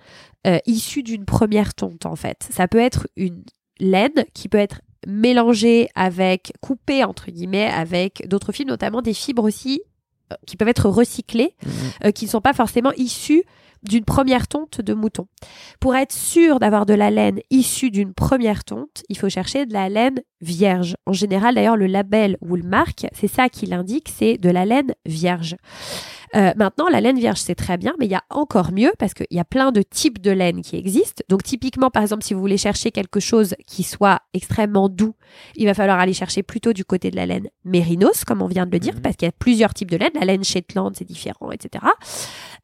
[0.47, 2.47] euh, issue d'une première tonte, en fait.
[2.49, 3.43] Ça peut être une
[3.79, 9.43] laine qui peut être mélangée avec, coupée, entre guillemets, avec d'autres fibres, notamment des fibres
[9.43, 9.81] aussi
[10.31, 11.55] euh, qui peuvent être recyclées
[12.03, 13.43] euh, qui ne sont pas forcément issus
[13.83, 15.27] d'une première tonte de mouton.
[15.79, 19.73] Pour être sûr d'avoir de la laine issue d'une première tonte, il faut chercher de
[19.73, 20.95] la laine vierge.
[21.05, 24.65] En général, d'ailleurs, le label ou le marque, c'est ça qui l'indique, c'est de la
[24.65, 25.55] laine vierge.
[26.35, 29.15] Euh, maintenant, la laine vierge, c'est très bien, mais il y a encore mieux parce
[29.15, 31.23] qu'il y a plein de types de laine qui existent.
[31.27, 35.15] Donc, typiquement, par exemple, si vous voulez chercher quelque chose qui soit extrêmement doux,
[35.55, 38.67] il va falloir aller chercher plutôt du côté de la laine mérinos, comme on vient
[38.67, 39.01] de le dire, Mhm.
[39.01, 40.11] parce qu'il y a plusieurs types de laine.
[40.13, 41.83] La laine Shetland, c'est différent, etc.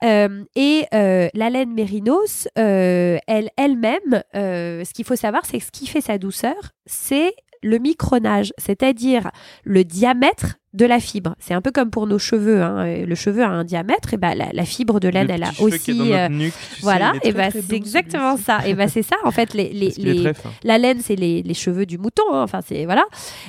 [0.05, 5.59] Euh, et euh, la laine mérinos, euh, elle, elle-même, euh, ce qu'il faut savoir, c'est
[5.59, 7.33] que ce qui fait sa douceur, c'est
[7.63, 9.31] le micronage, c'est-à-dire
[9.63, 11.35] le diamètre de la fibre.
[11.39, 12.61] C'est un peu comme pour nos cheveux.
[12.61, 12.85] hein.
[12.85, 15.43] Euh, Le cheveu a un diamètre, et ben la, la fibre de laine, Le elle
[15.43, 16.13] a aussi.
[16.13, 18.67] euh, nuque, sais, voilà, et très c'est exactement ça.
[18.67, 21.53] Et ben c'est ça, en fait, les, les, les- très la laine, c'est les, les
[21.53, 22.23] cheveux du mouton.
[22.31, 22.43] hein.
[22.43, 23.03] Enfin, c'est voilà.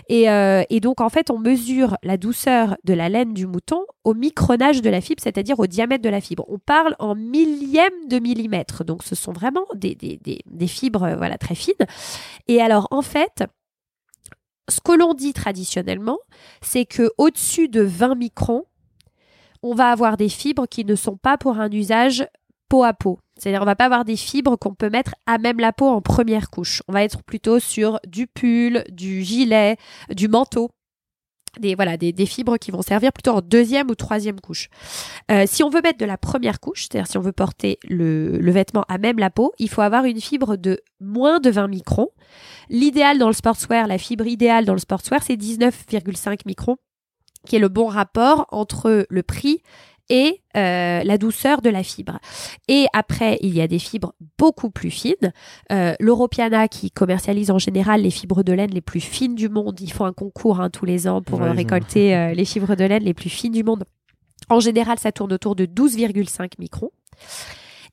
[0.09, 3.81] Et, euh, et donc, en fait, on mesure la douceur de la laine du mouton
[4.05, 6.45] au micronage de la fibre, c'est-à-dire au diamètre de la fibre.
[6.49, 8.85] On parle en millième de millimètre.
[8.85, 11.75] Donc, ce sont vraiment des, des, des, des fibres euh, voilà, très fines.
[12.47, 13.45] Et alors, en fait,
[14.69, 16.19] ce que l'on dit traditionnellement,
[16.61, 18.65] c'est que au-dessus de 20 microns,
[19.63, 22.27] on va avoir des fibres qui ne sont pas pour un usage
[22.69, 23.19] peau à peau.
[23.37, 26.01] C'est-à-dire, on va pas avoir des fibres qu'on peut mettre à même la peau en
[26.01, 26.83] première couche.
[26.89, 29.77] On va être plutôt sur du pull, du gilet,
[30.11, 30.71] du manteau.
[31.61, 34.69] Des, voilà, des, fibres qui vont servir plutôt en deuxième ou troisième couche.
[35.31, 38.51] Euh, si on veut mettre de la première couche, c'est-à-dire si on veut porter le
[38.51, 42.11] vêtement à même la peau, il faut avoir une fibre de moins de 20 microns.
[42.69, 46.77] L'idéal dans le sportswear, la fibre idéale dans le sportswear, c'est 19,5 microns,
[47.47, 49.63] qui est le bon rapport entre le prix
[50.09, 52.19] et euh, la douceur de la fibre.
[52.69, 55.33] Et après, il y a des fibres beaucoup plus fines.
[55.73, 59.81] Euh, L'Europiana, qui commercialise en général les fibres de laine les plus fines du monde,
[59.81, 62.77] ils font un concours hein, tous les ans pour Ouais, euh, récolter euh, les fibres
[62.77, 63.85] de laine les plus fines du monde.
[64.49, 66.93] En général, ça tourne autour de 12,5 microns.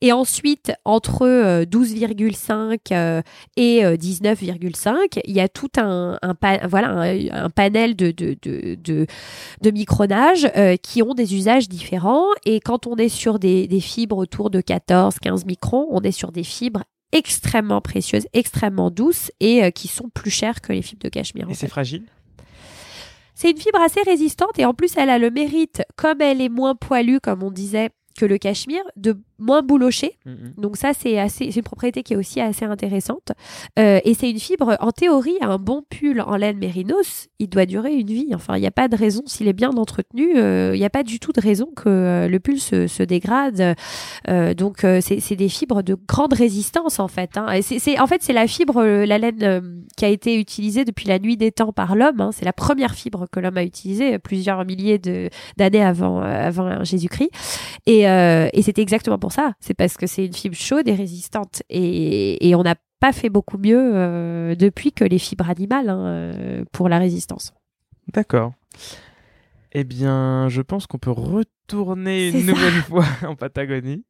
[0.04, 3.22] Et ensuite, entre euh, 12,5 euh,
[3.56, 6.20] et euh, 19,5, il y a tout un,
[6.68, 9.08] voilà, un, un panel de, de, de, de,
[9.62, 12.26] de micronage euh, qui ont des usages différents.
[12.46, 16.12] Et quand on est sur des, des fibres autour de 14, 15 microns, on est
[16.12, 16.84] sur des fibres
[17.14, 21.50] extrêmement précieuses, extrêmement douces et euh, qui sont plus chères que les fibres de cachemire.
[21.50, 22.04] Et c'est fragile?
[23.36, 26.50] C'est une fibre assez résistante et en plus elle a le mérite, comme elle est
[26.50, 30.18] moins poilue, comme on disait, que le cachemire, de moins boulocher.
[30.26, 30.54] Mhm.
[30.58, 33.32] Donc ça, c'est assez, c'est une propriété qui est aussi assez intéressante.
[33.80, 37.66] Euh, et c'est une fibre, en théorie, un bon pull en laine mérinos, il doit
[37.66, 38.30] durer une vie.
[38.34, 40.90] Enfin, il n'y a pas de raison, s'il est bien entretenu, euh, il n'y a
[40.90, 43.76] pas du tout de raison que euh, le pull se, se dégrade.
[44.30, 47.38] Euh, donc euh, c'est des fibres de grande résistance en fait.
[47.38, 47.48] hein.
[47.62, 49.62] C'est- en fait, c'est la fibre, euh, la laine euh,
[49.98, 52.22] qui a été utilisée depuis la nuit des temps par l'homme.
[52.22, 52.30] hein.
[52.32, 55.00] C'est la première fibre que l'homme a utilisée euh, plusieurs milliers
[55.58, 57.32] d'années avant, euh, avant Jésus-Christ.
[57.86, 59.54] Et, euh, et c'est exactement pour ça.
[59.60, 61.64] C'est parce que c'est une fibre chaude et résistante.
[61.70, 66.06] Et, et on n'a pas fait beaucoup mieux euh, depuis que les fibres animales hein,
[66.06, 67.54] euh, pour la résistance.
[68.14, 68.54] D'accord.
[69.74, 74.04] Eh bien, je pense qu'on peut retourner C'est une nouvelle fois en Patagonie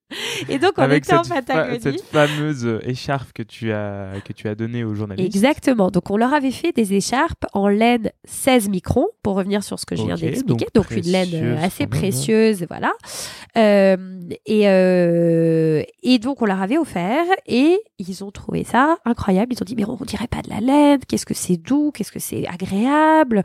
[0.50, 1.80] Et donc on avec était en fa- Patagonie.
[1.82, 5.34] cette fameuse écharpe que tu as que tu as donnée aux journalistes.
[5.36, 5.90] Exactement.
[5.90, 9.86] Donc, on leur avait fait des écharpes en laine 16 microns, pour revenir sur ce
[9.86, 10.66] que je viens Ok, d'expliquer.
[10.74, 11.88] donc Donc, une laine euh, assez ouais.
[11.88, 12.92] précieuse, voilà.
[13.58, 13.96] Euh,
[14.46, 19.54] et, euh, et donc, on leur avait offert et ils ont trouvé ça incroyable.
[19.54, 21.00] Ils ont dit, mais on dirait pas de la laine.
[21.08, 21.92] Qu'est-ce que c'est doux?
[21.94, 23.44] Qu'est-ce que c'est agréable?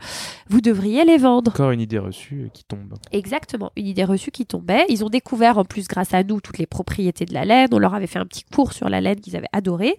[0.49, 1.51] Vous devriez les vendre.
[1.51, 2.93] Encore une idée reçue qui tombe.
[3.11, 4.85] Exactement, une idée reçue qui tombait.
[4.89, 7.69] Ils ont découvert en plus grâce à nous toutes les propriétés de la laine.
[7.71, 9.95] On leur avait fait un petit cours sur la laine qu'ils avaient adoré.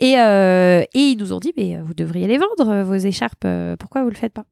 [0.00, 3.44] Et, euh, et ils nous ont dit, mais vous devriez les vendre, euh, vos écharpes,
[3.44, 4.44] euh, pourquoi vous le faites pas?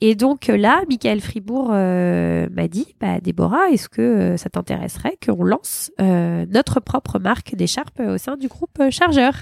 [0.00, 5.16] Et donc là, Michael Fribourg euh, m'a dit, bah, Déborah, est-ce que euh, ça t'intéresserait
[5.24, 9.34] qu'on lance euh, notre propre marque d'écharpes euh, au sein du groupe Chargeur?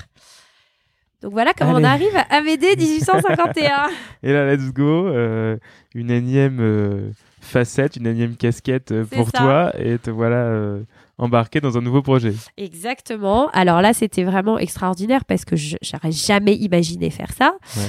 [1.22, 3.89] Donc voilà comment on arrive à Amédée 1851.
[4.22, 5.09] Et là, let's go.
[5.95, 7.12] une énième
[7.47, 9.38] facette, une énième casquette euh, pour ça.
[9.38, 10.82] toi et te voilà euh,
[11.18, 12.34] embarqué dans un nouveau projet.
[12.57, 13.49] Exactement.
[13.51, 17.55] Alors là, c'était vraiment extraordinaire parce que je j'aurais jamais imaginé faire ça.
[17.76, 17.82] Ouais.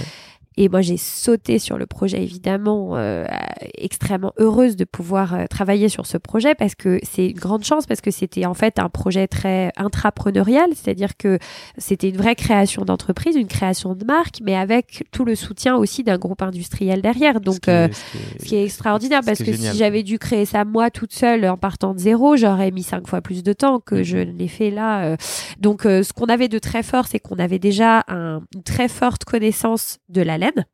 [0.57, 3.25] Et moi, j'ai sauté sur le projet, évidemment, euh,
[3.77, 7.85] extrêmement heureuse de pouvoir euh, travailler sur ce projet parce que c'est une grande chance
[7.85, 11.37] parce que c'était en fait un projet très intrapreneurial, c'est-à-dire que
[11.77, 16.03] c'était une vraie création d'entreprise, une création de marque, mais avec tout le soutien aussi
[16.03, 17.35] d'un groupe industriel derrière.
[17.35, 19.73] Ce Donc, qui euh, ce qui est- ce qui est extraordinaire ce parce que génial.
[19.73, 23.07] si j'avais dû créer ça moi toute seule en partant de zéro, j'aurais mis cinq
[23.07, 24.03] fois plus de temps que Mhm.
[24.03, 25.03] je ne l'ai fait là.
[25.05, 25.17] euh.
[25.59, 29.23] Donc ce qu'on avait de très fort, c'est qu'on avait déjà un- une très forte
[29.25, 30.65] connaissance de la laine.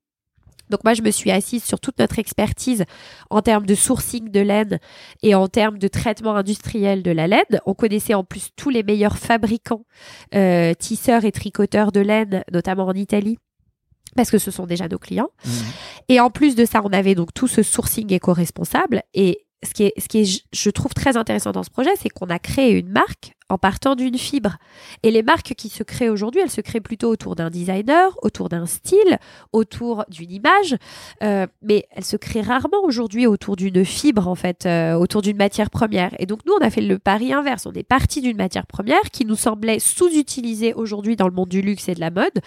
[0.69, 2.85] Donc moi, je me suis assise sur toute notre expertise
[3.29, 4.79] en termes de sourcing de laine
[5.21, 7.59] et en termes de traitement industriel de la laine.
[7.65, 9.85] On connaissait en plus tous les meilleurs fabricants,
[10.33, 13.37] euh, tisseurs et tricoteurs de laine, notamment en Italie,
[14.15, 15.29] parce que ce sont déjà nos clients.
[15.45, 15.53] Mhm.
[16.09, 19.03] Et en plus de ça, on avait donc tout ce sourcing éco-responsable.
[19.13, 22.09] Et ce qui est, ce qui est, je trouve très intéressant dans ce projet, c'est
[22.09, 24.57] qu'on a créé une marque en partant d'une fibre.
[25.03, 28.49] Et les marques qui se créent aujourd'hui, elles se créent plutôt autour d'un designer, autour
[28.49, 29.19] d'un style,
[29.51, 30.75] autour d'une image,
[31.21, 35.37] euh, mais elles se créent rarement aujourd'hui autour d'une fibre, en fait, euh, autour d'une
[35.37, 36.11] matière première.
[36.19, 37.67] Et donc, nous, on a fait le pari inverse.
[37.67, 41.61] On est parti d'une matière première qui nous semblait sous-utilisée aujourd'hui dans le monde du
[41.61, 42.39] luxe et de la mode.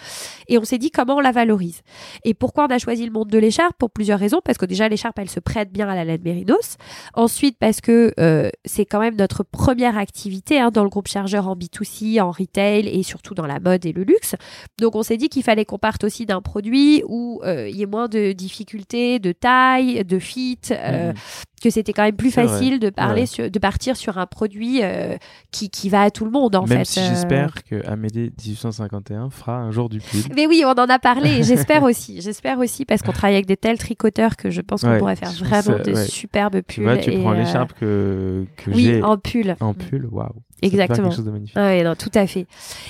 [0.49, 1.81] Et on s'est dit comment on la valorise.
[2.25, 3.77] Et pourquoi on a choisi le monde de l'écharpe?
[3.77, 4.41] Pour plusieurs raisons.
[4.43, 6.75] Parce que déjà, l'écharpe, elle se prête bien à la laine mérinos.
[7.13, 11.47] Ensuite, parce que euh, c'est quand même notre première activité hein, dans le groupe chargeur
[11.47, 14.33] en B2C, en retail et surtout dans la mode et le luxe.
[14.79, 17.83] Donc, on s'est dit qu'il fallait qu'on parte aussi d'un produit où euh, il y
[17.83, 21.13] ait moins de difficultés, de taille, de fit, euh, Mhm.
[21.61, 22.47] Que c'était quand même plus vrai.
[22.47, 23.25] facile de parler Ouais.
[23.27, 25.17] sur, de partir sur un produit euh,
[25.51, 26.85] qui, qui va à tout le monde en Même fait.
[26.85, 30.21] si Euh, j'espère que Amédée 1851 fera un jour du pull.
[30.35, 31.41] mais oui, on en a parlé.
[31.43, 32.21] J'espère aussi.
[32.21, 35.15] J'espère aussi parce qu'on travaille avec des tels tricoteurs que je pense qu'on Ouais, pourrait
[35.15, 36.05] faire vraiment de ouais.
[36.05, 36.63] superbes pulls.
[36.75, 39.55] Tu vois, tu et, prends euh, l'écharpe que, que Oui, j'ai en pull.
[39.59, 40.29] en pull, waouh.
[40.61, 41.07] Exactement.
[41.09, 41.55] quelque chose de magnifique.
[41.57, 42.47] Ah oui, non, tout à fait.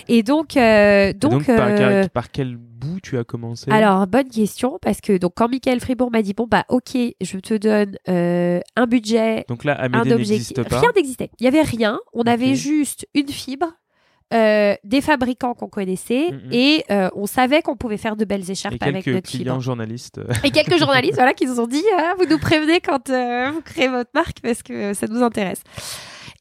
[0.07, 1.45] Et donc, euh, Et donc,
[2.13, 3.71] par quel bout tu as commencé?
[3.71, 7.37] Alors bonne question parce que donc quand Michael Fribourg m'a dit bon bah ok, je
[7.39, 10.79] te donne euh, un budget, Donc là, un Amédée n'existe pas.
[10.79, 11.29] rien n'existait.
[11.39, 11.99] Il y avait rien.
[12.13, 13.67] On avait juste une fibre.
[14.33, 16.49] euh, des fabricants qu'on connaissait Mhm.
[16.51, 19.43] et euh, on savait qu'on pouvait faire de belles écharpes Et avec notre fibre.
[19.45, 20.17] clients journalistes.
[20.17, 23.51] euh, Et quelques journalistes voilà, qui nous ont dit Ah, vous nous prévenez quand euh,
[23.51, 25.61] vous créez votre marque parce que ça nous intéresse.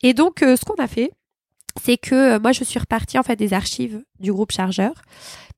[0.03, 1.13] Et donc, ce qu'on a fait,
[1.81, 4.93] c'est que moi, je suis repartie en fait des archives du groupe Chargeur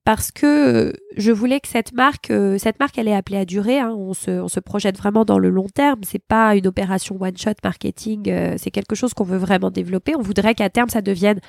[0.05, 3.79] parce que je voulais que cette marque, cette marque, elle est appelée à durer.
[3.79, 3.93] Hein.
[3.95, 5.99] On, se, on se projette vraiment dans le long terme.
[6.03, 8.55] C'est pas une opération one shot marketing.
[8.57, 10.15] c'est quelque chose qu'on veut vraiment développer.
[10.15, 11.39] On voudrait qu'à terme ça devienne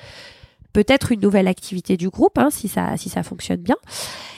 [0.73, 3.77] peut-être une nouvelle activité du groupe, hein, si ça si ça fonctionne bien.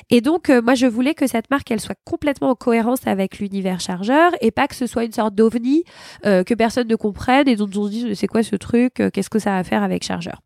[0.09, 3.39] Et donc, euh, moi, je voulais que cette marque, elle soit complètement en cohérence avec
[3.39, 5.83] l'univers chargeur et pas que ce soit une sorte d'ovni
[6.25, 9.09] euh, que personne ne comprenne et dont on se dise c'est quoi ce truc, euh,
[9.09, 10.41] qu'est-ce que ça a à faire avec chargeur.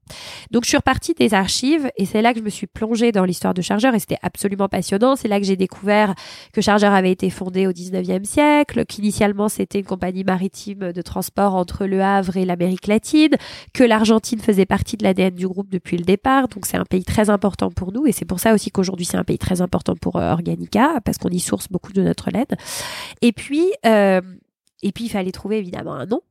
[0.52, 3.26] Donc, je suis repartie des archives et c'est là que je me suis plongée dans
[3.26, 5.16] l'histoire de chargeur et c'était absolument passionnant.
[5.16, 6.14] C'est là que j'ai découvert
[6.54, 11.56] que chargeur avait été fondé au 19e siècle, qu'initialement c'était une compagnie maritime de transport
[11.56, 13.36] entre le Havre et l'Amérique latine,
[13.74, 16.48] que l'Argentine faisait partie de l'ADN du groupe depuis le départ.
[16.48, 19.18] Donc, c'est un pays très important pour nous et c'est pour ça aussi qu'aujourd'hui c'est
[19.18, 22.46] un pays très important pour euh, Organica parce qu'on y source beaucoup de notre laine.
[23.22, 24.22] Et puis, euh,
[24.84, 26.22] et puis il fallait trouver évidemment un nom.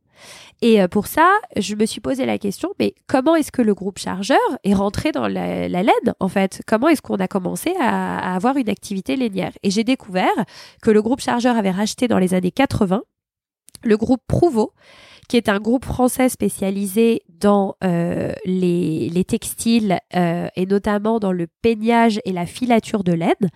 [0.63, 3.75] Et euh, pour ça, je me suis posé la question, mais comment est-ce que le
[3.75, 6.63] groupe chargeur est rentré dans la, laine, en fait?
[6.67, 9.53] Comment est-ce qu'on a commencé à, avoir une activité lainière?
[9.63, 10.45] Et j'ai découvert
[10.81, 13.03] que le groupe chargeur avait racheté dans les années 80
[13.83, 14.73] le groupe Prouveau,
[15.29, 21.33] qui est un groupe français spécialisé dans euh, les, les, textiles euh, et notamment dans
[21.33, 23.51] le peignage et la filature de laine.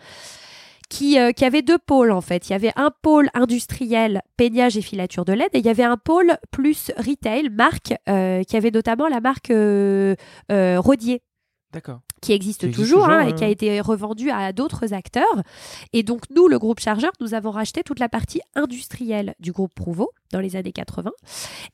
[0.89, 2.49] Qui, euh, qui, avait deux pôles en fait.
[2.49, 5.85] Il y avait un pôle industriel, peignage et filature de laine, et il y avait
[5.85, 7.95] un pôle plus retail, marque,
[8.49, 9.53] qui avait notamment la marque
[10.51, 11.23] Rodier,
[11.73, 12.01] D'accord.
[12.21, 15.43] Qui existe toujours, hein, et qui a été revendu à d'autres acteurs.
[15.93, 19.73] Et donc, nous, le groupe Chargeur, nous avons racheté toute la partie industrielle du groupe
[19.75, 21.13] Prouveau dans les années 80.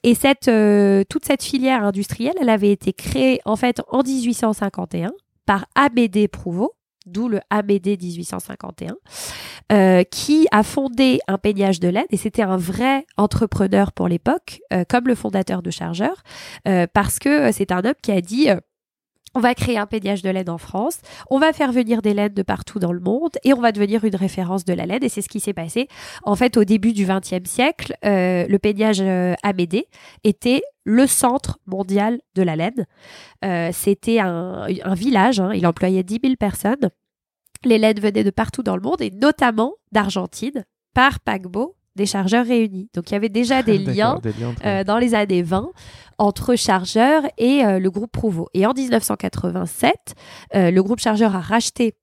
[0.03, 5.12] Et cette, euh, toute cette filière industrielle, elle avait été créée en fait en 1851
[5.47, 6.74] par Amédée Prouveau,
[7.07, 8.97] d'où le Amédée 1851,
[9.72, 14.61] euh, qui a fondé un peignage de laine et c'était un vrai entrepreneur pour l'époque,
[14.72, 16.22] euh, comme le fondateur de Chargeur,
[16.92, 18.49] parce que c'est un homme qui a dit
[19.37, 20.99] on va créer un pédiage de laine en France,
[21.30, 24.03] on va faire venir des laines de partout dans le monde et on va devenir
[24.05, 25.05] une référence de la laine.
[25.05, 25.89] Et c'est ce qui s'est passé.
[26.22, 29.34] En fait, au début du XXe siècle, euh, le pédiage euh,
[30.24, 32.87] était le centre mondial de la laine.
[33.45, 35.53] Euh, c'était un, village, hein.
[35.53, 36.91] il employait 10 000 personnes.
[37.62, 40.64] Les laines venaient de partout dans le monde et notamment d'Argentine
[40.95, 42.88] par paquebot des chargeurs réunis.
[42.94, 44.20] Donc il y avait déjà des liens,
[44.64, 45.70] euh, dans les années 20
[46.18, 48.49] entre chargeurs et euh, le groupe Prouveau.
[48.55, 50.14] Et en 1987,
[50.55, 51.94] euh, le groupe chargeur a racheté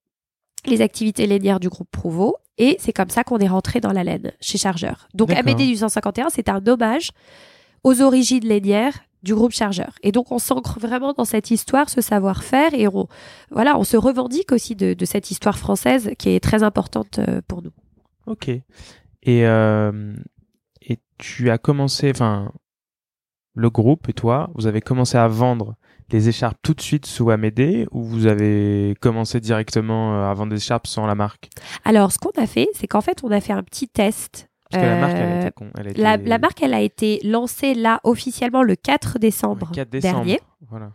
[0.65, 4.03] les activités lainières du groupe Prouveau et c'est comme ça qu'on est rentré dans la
[4.03, 5.07] laine chez Chargeur.
[5.13, 7.09] Donc AMD 1851, c'est un hommage
[7.83, 9.93] aux origines lainières du groupe chargeur.
[10.03, 13.07] Et donc on s'ancre vraiment dans cette histoire, ce savoir-faire, et on,
[13.51, 17.61] voilà, on se revendique aussi de, de, cette histoire française qui est très importante pour
[17.61, 17.71] nous.
[18.27, 18.49] Ok.
[19.23, 20.13] Et, euh,
[20.81, 22.51] et tu as commencé, enfin,
[23.55, 25.75] le groupe et toi, vous avez commencé à vendre
[26.11, 30.51] les écharpes tout de suite sous Amédée ou vous avez commencé directement euh, à vendre
[30.51, 31.49] des écharpes sans la marque?
[31.85, 34.49] Alors, ce qu'on a fait, c'est qu'en fait, on a fait un petit test.
[34.69, 36.01] Parce que la marque, elle a été, elle a été...
[36.01, 40.15] La, la, marque, elle a été lancée là officiellement le 4 décembre, le 4 décembre
[40.15, 40.39] dernier.
[40.67, 40.91] Voilà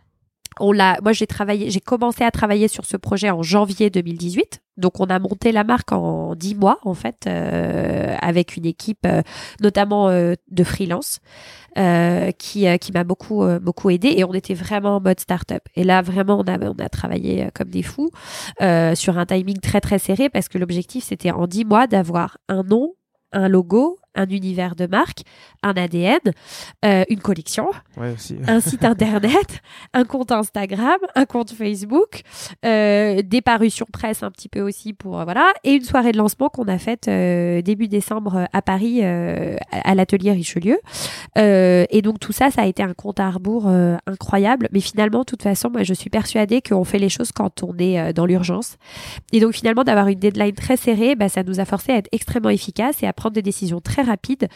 [0.59, 4.61] on l'a, moi j'ai travaillé, j'ai commencé à travailler sur ce projet en janvier 2018.
[4.77, 9.05] Donc on a monté la marque en dix mois en fait euh, avec une équipe
[9.05, 9.21] euh,
[9.61, 11.19] notamment euh, de freelance
[12.37, 15.61] qui qui m'a beaucoup beaucoup aidé et on était vraiment en mode start-up.
[15.75, 18.11] Et là vraiment on a on a travaillé comme des fous
[18.95, 22.63] sur un timing très très serré parce que l'objectif c'était en dix mois d'avoir un
[22.63, 22.95] nom,
[23.31, 25.21] un logo, un univers de marque,
[25.63, 26.19] un ADN,
[26.85, 27.69] euh, une collection,
[28.47, 29.61] un site internet,
[29.93, 32.21] un compte Instagram, un compte Facebook,
[32.65, 36.17] euh, des parutions presse un petit peu aussi pour euh, voilà, et une soirée de
[36.17, 40.79] lancement qu'on a faite début décembre à Paris à l'atelier Richelieu.
[41.35, 43.67] et donc tout ça, ça a été un compte à rebours
[44.07, 44.67] incroyable.
[44.71, 47.77] Mais finalement, de toute façon, moi je suis persuadée qu'on fait les choses quand on
[47.77, 48.77] est dans l'urgence.
[49.31, 52.09] Et donc finalement, d'avoir une deadline très serrée, bah, ça nous a forcé à être
[52.11, 54.47] extrêmement efficace et à prendre des décisions très rapide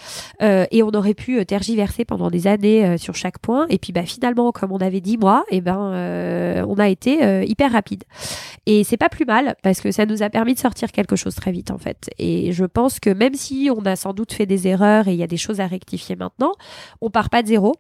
[0.41, 3.65] euh, et on aurait pu euh, tergiverser pendant des années euh, sur chaque point.
[3.69, 7.45] Et puis bah finalement comme on avait dit mois et eh ben on a été
[7.45, 8.03] hyper rapide.
[8.65, 11.35] Et c'est pas plus mal parce que ça nous a permis de sortir quelque chose
[11.35, 12.09] très vite en fait.
[12.17, 15.17] Et je pense que même si on a sans doute fait des erreurs et il
[15.17, 16.53] y a des choses à rectifier maintenant
[17.01, 17.75] on part pas de zéro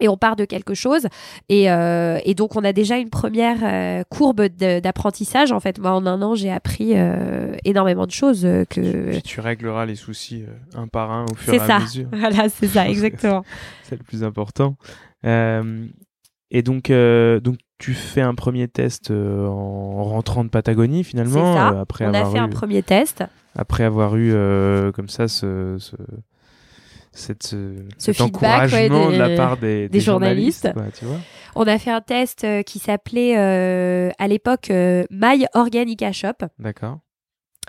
[0.00, 1.06] et on part de quelque chose.
[1.48, 5.52] Et, euh, et donc, on a déjà une première euh, courbe d'apprentissage.
[5.52, 8.42] En fait, moi, en un an, j'ai appris euh, énormément de choses.
[8.42, 10.44] que Puis tu régleras les soucis
[10.74, 12.08] un par un au fur et à mesure.
[12.12, 13.44] Voilà, c'est ça, exactement.
[13.84, 14.76] c'est le plus important.
[15.24, 21.54] et donc, donc, tu fais un premier test en rentrant de Patagonie, finalement.
[21.54, 21.80] Ça.
[21.80, 23.24] après on a fait un premier test.
[23.56, 24.32] Après avoir eu
[24.92, 25.78] comme ça ce
[27.12, 28.48] cette, ce, cet feedback, ouais,
[28.86, 30.72] encouragement des- de la part des, des journalistes.
[30.72, 31.18] quoi, tu vois.
[31.56, 36.46] On a fait un test euh, qui s'appelait euh, à l'époque euh, My Organica Shop,
[36.58, 36.98] D'accord.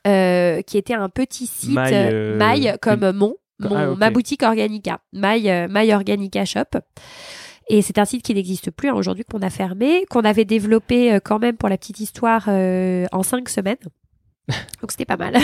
[0.07, 1.91] euh, qui était un petit site My,
[2.37, 6.79] My comme mon, mon- Ah, ma boutique Organica, My, My Organica Shop.
[7.69, 11.19] Et c'est un site qui n'existe plus hein, aujourd'hui, qu'on a fermé, qu'on avait développé
[11.23, 13.77] quand même pour la petite histoire en cinq semaines.
[14.81, 15.37] Donc c'était pas mal.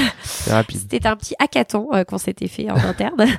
[0.70, 3.26] C'était un petit hackathon euh, qu'on s'était fait en interne.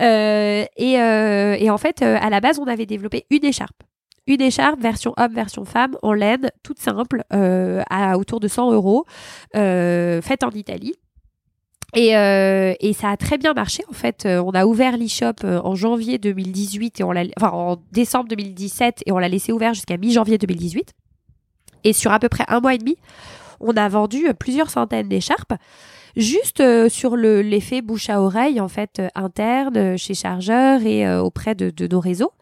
[0.00, 3.82] Euh, et, euh, et en fait, euh, à la base, on avait développé une écharpe.
[4.26, 8.72] Une écharpe, version homme, version femme, en laine, toute simple, euh, à autour de 100
[8.72, 9.04] euros,
[9.54, 10.94] euh, faite en Italie.
[11.94, 14.26] Et, euh, et ça a très bien marché en fait.
[14.26, 19.12] On a ouvert l'e-shop en janvier 2018 et on l'a, enfin en décembre 2017 et
[19.12, 20.92] on l'a laissé ouvert jusqu'à mi-janvier 2018.
[21.84, 22.96] Et sur à peu près un mois et demi,
[23.60, 25.54] on a vendu euh, plusieurs centaines d'écharpes
[26.16, 31.08] juste euh, sur le l'effet bouche à oreille en fait euh, interne chez Chargeur et
[31.18, 32.32] auprès de, de nos réseaux.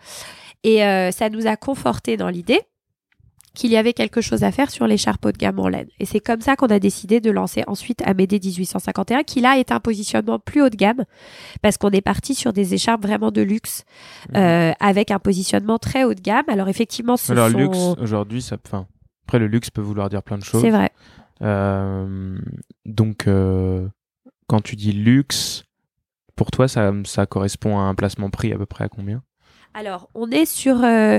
[0.65, 0.79] Et
[1.13, 2.61] ça nous a conforté dans l'idée
[3.55, 5.89] qu'il y avait quelque chose à faire sur l'écharpe haut de gamme en laine.
[6.01, 9.73] Et c'est comme ça qu'on a décidé de lancer ensuite Amédée 1851, qui là est
[9.73, 11.05] un positionnement plus haut de gamme,
[11.61, 13.85] parce qu'on est parti sur des écharpes vraiment de luxe,
[14.31, 14.37] Mhm.
[14.37, 16.45] euh, avec un positionnement très haut de gamme.
[16.49, 17.59] Alors effectivement, ce Alors, sont...
[17.59, 18.57] luxe, aujourd'hui, ça.
[18.67, 18.87] Enfin,
[19.33, 20.61] après, le luxe peut vouloir dire plein de choses.
[20.61, 20.91] C'est vrai.
[21.41, 22.37] Euh,
[22.85, 23.89] donc, euh,
[24.47, 25.65] quand tu dis luxe,
[26.37, 29.23] pour toi, ça, ça correspond à un placement prix à peu près à combien?
[29.73, 30.85] Alors, on est sur.
[30.85, 31.19] euh,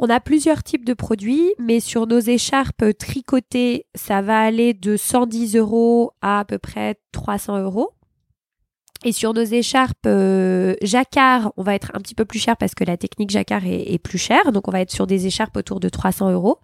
[0.00, 4.96] on a plusieurs types de produits, mais sur nos écharpes tricotées, ça va aller de
[4.96, 7.92] 110 euros à à peu près 300 euros.
[9.04, 12.74] Et sur nos écharpes euh, jacquard, on va être un petit peu plus cher parce
[12.74, 14.52] que la technique jacquard est, est plus chère.
[14.52, 16.58] Donc, on va être sur des écharpes autour de 300 euros.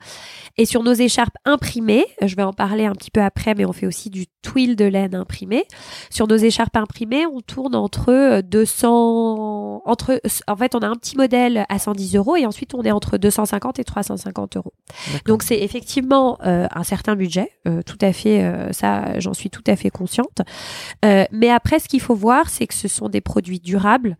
[0.56, 3.72] Et sur nos écharpes imprimées, je vais en parler un petit peu après, mais on
[3.72, 5.64] fait aussi du twill de laine imprimé.
[6.10, 10.94] Sur nos écharpes imprimées, on tourne entre euh, 200, entre, en fait, on a un
[10.94, 14.72] petit modèle à 110 euros et ensuite on est entre 250 et 350 euros.
[15.26, 19.50] Donc c'est effectivement euh, un certain budget, euh, tout à fait, euh, ça, j'en suis
[19.50, 20.42] tout à fait consciente.
[21.04, 24.16] Euh, mais après, ce qu'il faut voir, c'est que ce sont des produits durables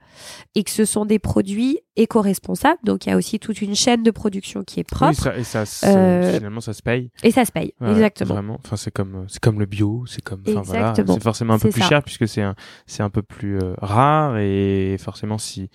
[0.55, 2.79] et que ce sont des produits éco-responsables.
[2.85, 5.37] Donc il y a aussi toute une chaîne de production qui est propre Oui, ça,
[5.37, 7.11] et ça, se- Euh, finalement, ça se paye.
[7.23, 7.73] et ça se paye.
[7.81, 8.35] Ouais, Exactement.
[8.35, 8.59] Vraiment.
[8.65, 10.95] Enfin, c'est comme, c'est comme le bio, c'est comme, enfin, voilà.
[10.97, 11.89] C'est forcément un peu plus ça.
[11.89, 12.55] cher puisque c'est un,
[12.87, 15.69] c'est un peu plus euh, rare et forcément si,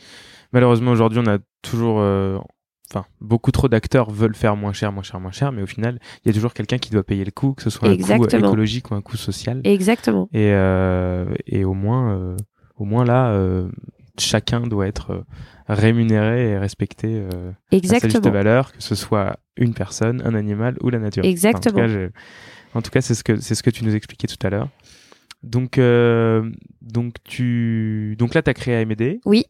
[0.51, 2.39] malheureusement aujourd'hui on a toujours, euh,
[2.93, 5.99] enfin, beaucoup trop d'acteurs veulent faire moins cher, moins cher, moins cher, mais au final,
[6.23, 8.01] il y a toujours quelqu'un qui doit payer le coût, que ce soit un coût
[8.01, 8.47] Exactement.
[8.47, 9.61] écologique ou un coût social.
[9.63, 10.29] Exactement.
[10.33, 12.37] Et, euh, et au moins, euh,
[12.77, 13.69] au moins là, euh,
[14.19, 15.21] chacun doit être euh,
[15.67, 18.31] rémunéré et respecté euh, à sa juste Exactement.
[18.33, 21.23] valeur, que ce soit une personne, un animal ou la nature.
[21.25, 21.81] Exactement.
[21.83, 22.09] en tout cas, je-
[22.77, 24.67] en tout cas, c'est ce que c'est ce que tu nous expliquais tout à l'heure.
[25.43, 26.49] Donc, euh,
[26.81, 29.19] donc tu, donc là, t'as créé AMD.
[29.25, 29.45] Oui.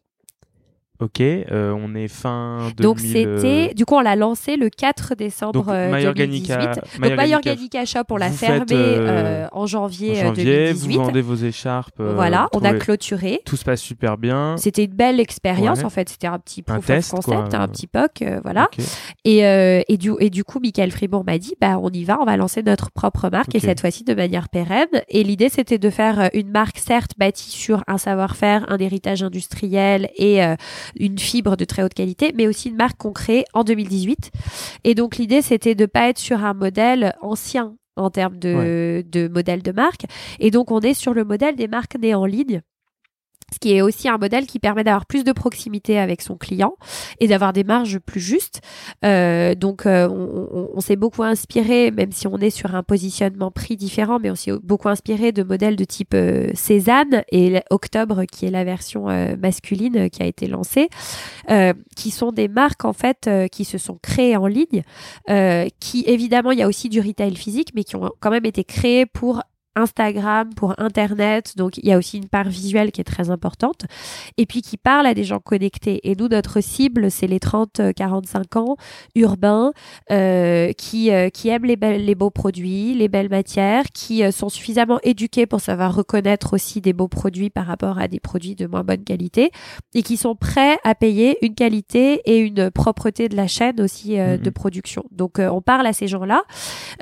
[1.00, 1.20] Ok.
[1.20, 2.82] euh, on est fin 2000.
[2.82, 6.52] Donc c'était, du coup, on l'a lancé le 4 décembre donc euh, My 2018.
[6.52, 6.74] Organica.
[7.00, 9.08] Donc My Organica Shop, on l'a fermé euh,
[9.44, 10.96] euh, en janvier, en euh, janvier, 2018.
[10.96, 11.98] vous vendez vos écharpes.
[12.00, 13.40] euh, voilà, on a clôturé.
[13.44, 14.56] Tout se passe super bien.
[14.56, 15.84] C'était une belle expérience Ouais.
[15.84, 16.08] en fait.
[16.08, 17.58] C'était un petit Un proof test, of concept, quoi.
[17.60, 18.68] un petit POC, euh, voilà.
[19.24, 22.20] Et, euh, et, du, et du coup, Michael Fribourg m'a dit, bah, on y va,
[22.20, 24.86] on va lancer notre propre marque et cette fois-ci de manière pérenne.
[25.08, 29.22] Et l'idée, c'était de faire euh, une marque, certes, bâtie sur un savoir-faire, un héritage
[29.22, 30.54] industriel et euh,
[30.98, 34.30] une fibre de très haute qualité, mais aussi une marque qu'on crée en 2018.
[34.84, 39.28] Et donc, l'idée, c'était de pas être sur un modèle ancien en termes de, de
[39.28, 40.06] modèle de marque.
[40.40, 42.62] Et donc, on est sur le modèle des marques nées en ligne.
[43.52, 46.74] Ce qui est aussi un modèle qui permet d'avoir plus de proximité avec son client
[47.20, 48.60] et d'avoir des marges plus justes.
[49.04, 53.50] Euh, donc, euh, on, on- s'est beaucoup inspiré, même si on est sur un positionnement
[53.50, 58.24] prix différent, mais on s'est beaucoup inspiré de modèles de type euh, Cézanne et Octobre,
[58.30, 60.88] qui est la version euh, masculine euh, qui a été lancée,
[61.50, 64.82] euh, qui sont des marques en fait qui se sont créées en ligne,
[65.80, 68.64] qui évidemment il y a aussi du retail physique, mais qui ont quand même été
[68.64, 69.42] créées pour
[69.76, 71.56] Instagram, pour Internet.
[71.56, 73.86] Donc, il y a aussi une part visuelle qui est très importante.
[74.36, 76.00] Et puis, qui parle à des gens connectés.
[76.10, 78.76] Et nous, notre cible, c'est les 30-45 ans,
[79.14, 79.72] urbains,
[80.10, 84.30] euh, qui, euh, qui aiment les, belles- les beaux produits, les belles matières, qui euh,
[84.30, 88.54] sont suffisamment éduqués pour savoir reconnaître aussi des beaux produits par rapport à des produits
[88.54, 89.50] de moins bonne qualité
[89.94, 94.18] et qui sont prêts à payer une qualité et une propreté de la chaîne aussi
[94.18, 94.42] euh, Mhm.
[94.42, 95.04] de production.
[95.10, 96.42] Donc, euh, on parle à ces gens-là.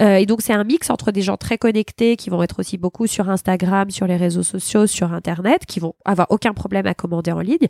[0.01, 2.79] Euh, et donc, c'est un mix entre des gens très connectés qui vont être aussi
[2.79, 6.95] beaucoup sur Instagram, sur les réseaux sociaux, sur Internet, qui vont avoir aucun problème à
[6.95, 7.67] commander en ligne,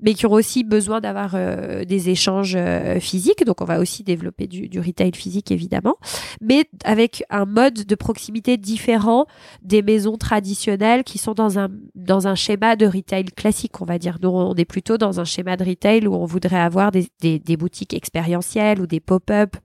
[0.00, 3.44] mais qui ont aussi besoin d'avoir euh, des échanges euh, physiques.
[3.44, 5.96] Donc, on va aussi développer du, retail physique, évidemment,
[6.40, 9.26] mais avec un mode de proximité différent
[9.62, 13.98] des maisons traditionnelles qui sont dans un, dans un schéma de retail classique, on va
[13.98, 14.18] dire.
[14.22, 17.38] Nous, on est plutôt dans un schéma de retail où on voudrait avoir des, des,
[17.38, 19.56] des boutiques expérientielles ou des pop-up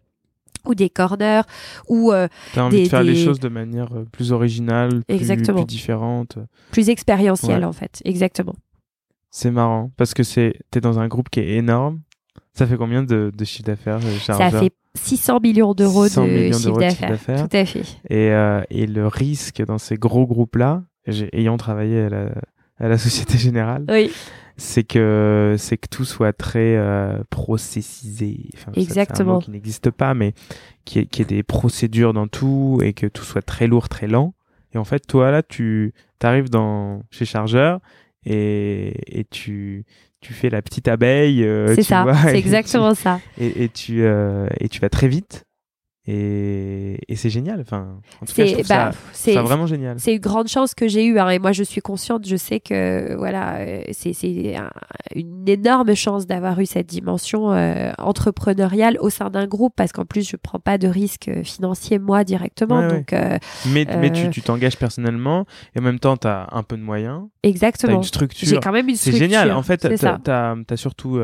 [0.66, 1.42] ou des corners
[1.88, 5.16] ou euh, T'as envie des- de faire les choses de manière euh, plus originale, plus,
[5.16, 5.60] Exactement.
[5.60, 6.38] plus différente.
[6.72, 7.66] plus expérientielles Ouais.
[7.66, 8.02] en fait.
[8.06, 8.56] Exactement.
[9.30, 12.02] C'est marrant parce que c'est t'es dans un groupe qui est énorme.
[12.54, 16.30] Ça fait combien de, de chiffre d'affaires euh, Ça fait 600 millions d'euros 600 de
[16.52, 17.48] chiffre d'euros de chiffre d'affaires.
[17.48, 17.82] Tout à fait.
[18.10, 22.26] Et, euh, et le risque dans ces gros groupes-là, j'ai- ayant travaillé à la,
[22.78, 24.12] à la Société Générale, Oui,
[24.62, 28.38] c'est que c'est que tout soit très euh, processisé.
[28.54, 29.34] Enfin, ça, c'est un Exactement.
[29.36, 30.34] mot qui n'existe pas, mais
[30.86, 34.08] qui est, qui est des procédures dans tout et que tout soit très lourd, très
[34.08, 34.34] lent.
[34.74, 35.94] Et en fait, toi là, tu
[36.24, 37.80] arrives dans chez Chargeur
[38.26, 39.86] et, et tu
[40.22, 41.44] tu fais la petite abeille.
[41.44, 42.06] euh, c'est ça.
[42.26, 43.20] C'est exactement ça.
[43.40, 45.46] et, et tu euh, et tu vas très vite.
[46.08, 47.60] Et, et c'est génial.
[47.62, 50.00] Enfin, en tout cas, je C'est trouve bah, ça, c'est ça vraiment génial.
[50.00, 51.20] c'est une grande chance que j'ai eue.
[51.20, 52.28] hein, et moi, je suis consciente.
[52.28, 54.72] Je sais que voilà, euh, c'est c'est un-
[55.16, 60.06] une énorme chance d'avoir eu cette dimension euh, entrepreneuriale au sein d'un groupe, parce qu'en
[60.06, 62.80] plus, je prends pas de risque euh, financier moi directement.
[62.80, 62.98] Ouais, ouais.
[62.98, 63.38] donc euh,
[63.68, 65.46] Mais, euh, tu tu t'engages personnellement
[65.76, 67.98] et en même temps, tu as un peu de moyens, tu as exactement.
[67.98, 68.60] une J'ai structure.
[68.60, 69.20] quand même une C'est structure.
[69.28, 69.52] génial.
[69.52, 71.20] En fait, c'est t'as as, surtout.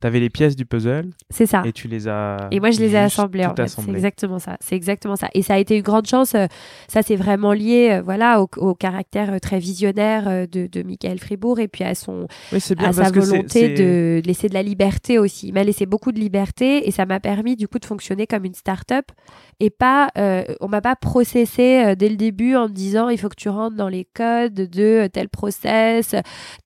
[0.00, 1.62] T'avais les pièces du puzzle C'est ça.
[1.64, 2.48] et tu les as.
[2.50, 3.56] Et moi, je les ai juste assemblés, en fait.
[3.56, 3.94] C'est assemblées.
[3.94, 4.56] exactement ça.
[4.60, 5.28] C'est exactement ça.
[5.34, 6.34] Et ça a été une grande chance.
[6.34, 6.46] euh,
[6.88, 11.18] Ça, c'est vraiment lié, euh, voilà, au, au caractère euh, très visionnaire de, de Michael
[11.18, 14.62] Fribourg et puis à son, Oui, c'est bien à sa volonté de laisser de la
[14.62, 15.48] liberté aussi.
[15.48, 18.44] Il m'a laissé beaucoup de liberté et ça m'a permis, du coup, de fonctionner comme
[18.44, 19.06] une start-up
[19.60, 23.28] et pas, euh, on m'a pas processé dès le début en me disant, il faut
[23.28, 26.14] que tu rentres dans les codes de tel process,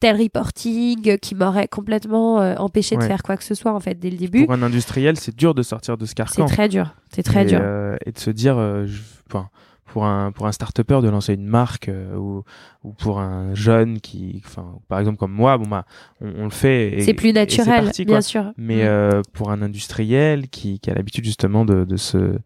[0.01, 3.09] tel reporting qui m'aurait complètement euh, empêché de Ouais.
[3.23, 4.45] Faire quoi que ce soit, en fait, dès le début.
[4.45, 6.47] Pour un industriel, c'est dur de sortir de ce C'est carcan.
[6.47, 6.95] très dur.
[7.15, 7.61] C'est très et, dur.
[7.63, 9.49] euh, et de se dire, euh, je- enfin,
[9.87, 12.45] pour un pour un start-upper de lancer une marque euh, ou
[12.83, 15.85] ou pour un jeune qui, enfin, par exemple comme moi, bon bah,
[16.23, 16.97] on, on le fait.
[17.01, 18.53] C'est plus naturel, parti, bien sûr.
[18.57, 19.23] Mais Mm.
[19.35, 22.39] pour un industriel qui, qui a l'habitude justement de, de ce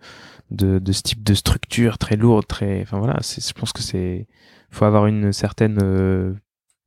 [0.51, 3.83] de, de ce type de structure très lourde, très, enfin voilà, c'est, je pense que
[3.83, 4.27] c'est,
[4.70, 5.79] faut avoir une certaine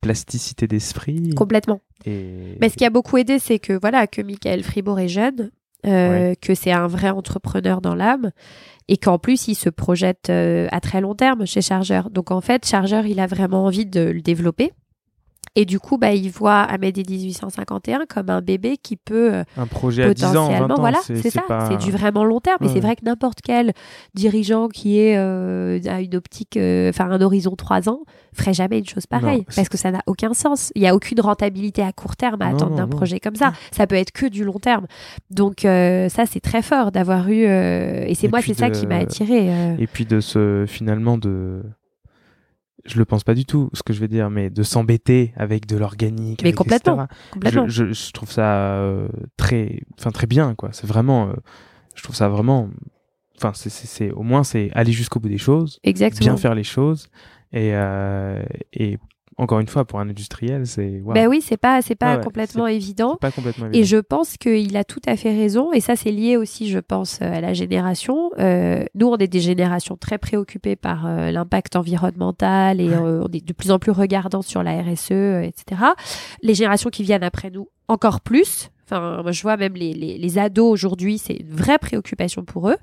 [0.00, 1.30] plasticité d'esprit.
[1.36, 1.80] Complètement.
[2.06, 5.50] Et Mais ce qui a beaucoup aidé, c'est que voilà que Michael Fribourg est jeune,
[5.86, 8.32] euh, que c'est un vrai entrepreneur dans l'âme
[8.88, 12.10] et qu'en plus il se projette euh, à très long terme chez Chargeur.
[12.10, 14.72] Donc en fait, Chargeur, il a vraiment envie de le développer.
[15.56, 19.66] Et du coup, bah, il voit Amédée 1851 comme un bébé qui peut euh, un
[19.66, 21.68] projet à 10 ans, 20 potentiellement, ans, voilà, c'est, ça, pas...
[21.68, 22.58] c'est du vraiment long terme.
[22.60, 23.72] Et Ouais, c'est vrai que n'importe quel
[24.14, 28.78] dirigeant qui est euh, à une optique, euh, enfin un horizon 3 ans, ferait jamais
[28.78, 30.70] une chose pareille Non, parce que ça n'a aucun sens.
[30.76, 33.52] Il y a aucune rentabilité à court terme à Non, attendre d'un projet comme ça.
[33.72, 34.86] Ça peut être que du long terme.
[35.30, 37.42] Donc ça, c'est très fort d'avoir eu.
[37.42, 39.50] et c'est moi, c'est ça qui m'a attiré.
[39.80, 41.62] Et puis de se, finalement, de,
[42.84, 45.66] je le pense pas du tout, ce que je vais dire, mais de s'embêter avec
[45.66, 46.42] de l'organique.
[46.42, 47.68] Mais complètement, complètement.
[47.68, 50.70] Je, je, je trouve ça euh, très, enfin très bien, quoi.
[50.72, 51.32] C'est vraiment, euh,
[51.94, 52.68] je trouve ça vraiment,
[53.36, 56.30] enfin c'est, c'est, c'est- au moins c'est aller jusqu'au bout des choses, Exactement.
[56.32, 57.08] bien faire les choses,
[57.52, 58.98] et euh, et
[59.40, 62.22] encore une fois pour un industriel c'est, waouh, Ben oui, c'est pas, c'est pas ouais,
[62.24, 63.16] complètement évident.
[63.16, 63.86] pas complètement Et évident.
[63.86, 67.20] je pense qu'il a tout à fait raison, et ça c'est lié aussi, je pense,
[67.22, 68.30] euh, à la génération.
[68.38, 73.32] Euh, nous, on est des générations très préoccupées par euh, l'impact environnemental et euh, on
[73.32, 75.82] est de plus en plus regardants sur la RSE, etc.
[76.42, 78.70] Les générations qui viennent après nous, encore plus.
[78.90, 82.68] Enfin, moi, je vois même les, les, les ados aujourd'hui, c'est une vraie préoccupation pour
[82.68, 82.76] eux.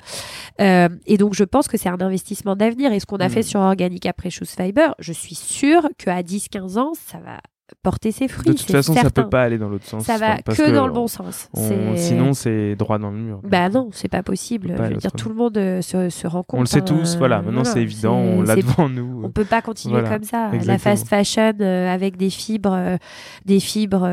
[0.62, 2.94] Euh, et donc, je pense que c'est un investissement d'avenir.
[2.94, 3.32] Et ce qu'on a Mm.
[3.32, 7.40] fait sur Organica Precious Fiber, je suis sûre qu'à 10-15 ans, ça va
[7.84, 8.46] porter ses fruits.
[8.48, 9.24] de toute façon ça certain.
[9.24, 10.04] peut pas aller dans l'autre sens.
[10.04, 11.50] Ça va parce que, dans le bon sens.
[11.54, 13.40] on- sinon c'est droit dans le mur.
[13.44, 14.74] bah non, c'est pas possible.
[14.76, 16.60] pas Je veux dire, tout le monde euh, se, se rend compte.
[16.60, 17.42] On le sait hein, tous, voilà.
[17.42, 19.22] Maintenant c'est évident, on l'a devant nous.
[19.24, 20.52] On peut pas continuer Voilà, comme ça.
[20.66, 22.98] La fast fashion euh, avec des fibres, euh,
[23.46, 24.10] des fibres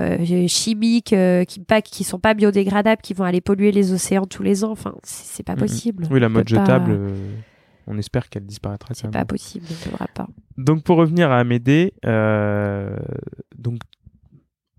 [0.49, 1.15] chimiques
[1.49, 4.73] qui pas, qui sont pas biodégradables, qui vont aller polluer les océans tous les ans.
[4.73, 6.07] Enfin, c'est pas possible.
[6.11, 6.99] Oui, la mode pas- jetable,
[7.87, 8.95] on espère qu'elle disparaîtra.
[8.95, 9.67] C'est pas possible.
[9.71, 10.27] On ne devra pas.
[10.57, 12.97] Donc pour revenir à Amédée, euh,
[13.57, 13.81] donc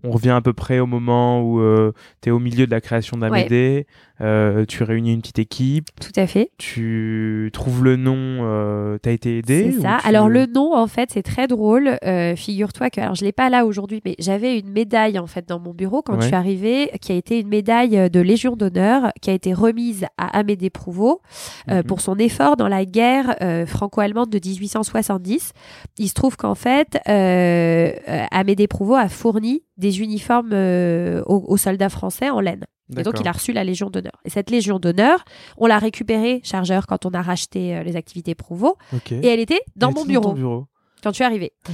[0.02, 1.92] on revient à peu près au moment où euh,
[2.22, 3.86] tu es au milieu de la création d'Amédée,
[4.20, 5.88] euh, tu réunis une petite équipe.
[6.00, 6.50] Tout à fait.
[6.58, 9.98] Tu trouves le nom, euh, tu as été aidé C'est ça.
[10.04, 11.98] Alors le nom, en fait, c'est très drôle.
[12.36, 15.58] Figure-toi que, alors je l'ai pas là aujourd'hui, mais j'avais une médaille en fait dans
[15.58, 19.30] mon bureau quand je suis arrivée, qui a été une médaille de Légion d'honneur, qui
[19.30, 21.20] a été remise à Amédée Prouveau
[21.68, 21.82] mhm.
[21.84, 23.36] pour son effort dans la guerre
[23.66, 25.52] franco-allemande de 1870.
[25.98, 32.30] Il se trouve qu'en fait, Amédée Prouveau a fourni des uniformes euh, aux, soldats français
[32.30, 32.64] en laine.
[32.96, 34.20] Et donc, il a reçu la Légion d'honneur.
[34.24, 35.24] Et cette Légion d'honneur,
[35.56, 38.76] on l'a récupérée, chargeur, quand on a racheté euh, les activités Prouveau.
[39.10, 40.66] Et elle était dans mon bureau.
[41.02, 41.52] Quand tu es arrivé.
[41.68, 41.72] Ah,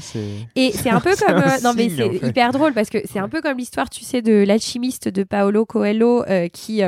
[0.57, 1.37] et c'est un peu comme.
[1.37, 4.21] Euh, non, mais c'est hyper drôle parce que c'est un peu comme l'histoire, tu sais,
[4.21, 6.83] de l'alchimiste de Paolo Coelho qui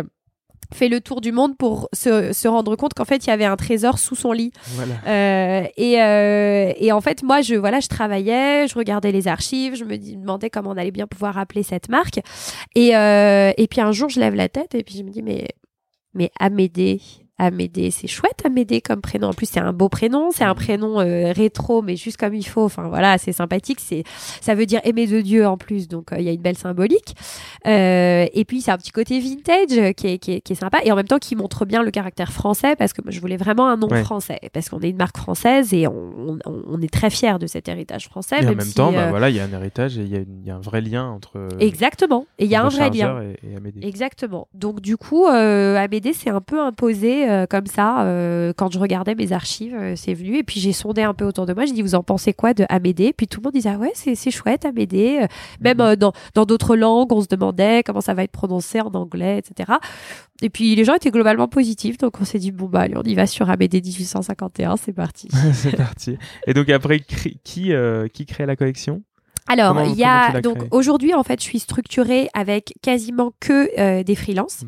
[0.75, 3.57] fait le tour du monde pour se, rendre compte qu'en fait il y avait un
[3.57, 4.53] trésor sous son lit.
[5.07, 9.75] Euh, et, euh, et, en fait moi je voilà je travaillais je regardais les archives
[9.77, 12.21] je me demandais comment on allait bien pouvoir appeler cette marque.
[12.75, 15.23] Et, euh, et puis un jour je lève la tête et puis je me dis
[15.23, 15.49] mais
[16.13, 17.01] mais Amédée
[17.37, 19.29] Amédée, c'est chouette Amédée comme prénom.
[19.29, 20.57] En plus, c'est un beau prénom, c'est un mm.
[20.57, 22.63] prénom euh, rétro, mais juste comme il faut.
[22.63, 23.81] Enfin voilà, c'est sympathique.
[23.81, 24.05] C'est,
[24.41, 26.57] ça veut dire aimer de Dieu en plus, donc euh, il y a une belle
[26.57, 27.17] symbolique.
[27.67, 30.97] Euh, et puis c'est un petit côté vintage qui est, qui, est, sympa et en
[30.97, 33.77] même temps qui montre bien le caractère français parce que moi, je voulais vraiment un
[33.77, 37.49] nom français parce qu'on est une marque française et on, on, est très fiers de
[37.49, 38.37] cet héritage français.
[38.43, 40.51] Et en même temps, bah, voilà, il y a un héritage et il y, y,
[40.51, 41.49] a un vrai lien entre.
[41.59, 42.27] Exactement.
[42.39, 43.23] Et il y a un vrai lien.
[43.43, 43.85] Et, Amédée.
[43.85, 44.47] Exactement.
[44.55, 49.15] Donc du coup, Amédée s'est un peu imposé euh, comme ça euh, quand je regardais
[49.15, 50.39] mes archives euh, c'est venu.
[50.39, 51.65] Et puis j'ai sondé un peu autour de moi.
[51.67, 53.93] J'ai dit vous en pensez quoi de Amédée puis tout le monde disait ah ouais
[53.95, 55.27] c'est chouette Amédée
[55.61, 55.97] même mhm.
[55.97, 59.75] dans d'autres langues on se demandait comment ça va être prononcé en anglais etc
[60.43, 61.99] et puis les gens étaient globalement positifs.
[61.99, 65.29] Donc on s'est dit bon bah allez on y va sur Amédée 1851 c'est parti.
[65.53, 66.19] C'est parti.
[66.47, 69.03] Et donc après qui qui crée la collection?
[69.47, 74.03] Alors, il y a donc aujourd'hui en fait, je suis structurée avec quasiment que euh,
[74.03, 74.65] des freelances.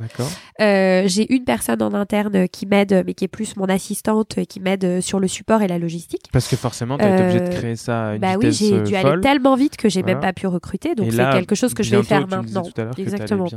[0.60, 4.60] Euh, j'ai une personne en interne qui m'aide, mais qui est plus mon assistante, qui
[4.60, 6.24] m'aide sur le support et la logistique.
[6.30, 8.52] Parce que forcément, tu as été obligé de euh, créer ça à une bah oui,
[8.52, 10.94] j'ai dû aller tellement vite que j'ai même pas pu recruter.
[10.94, 12.64] Donc c'est quelque chose que je vais faire maintenant.
[12.98, 13.48] Exactement.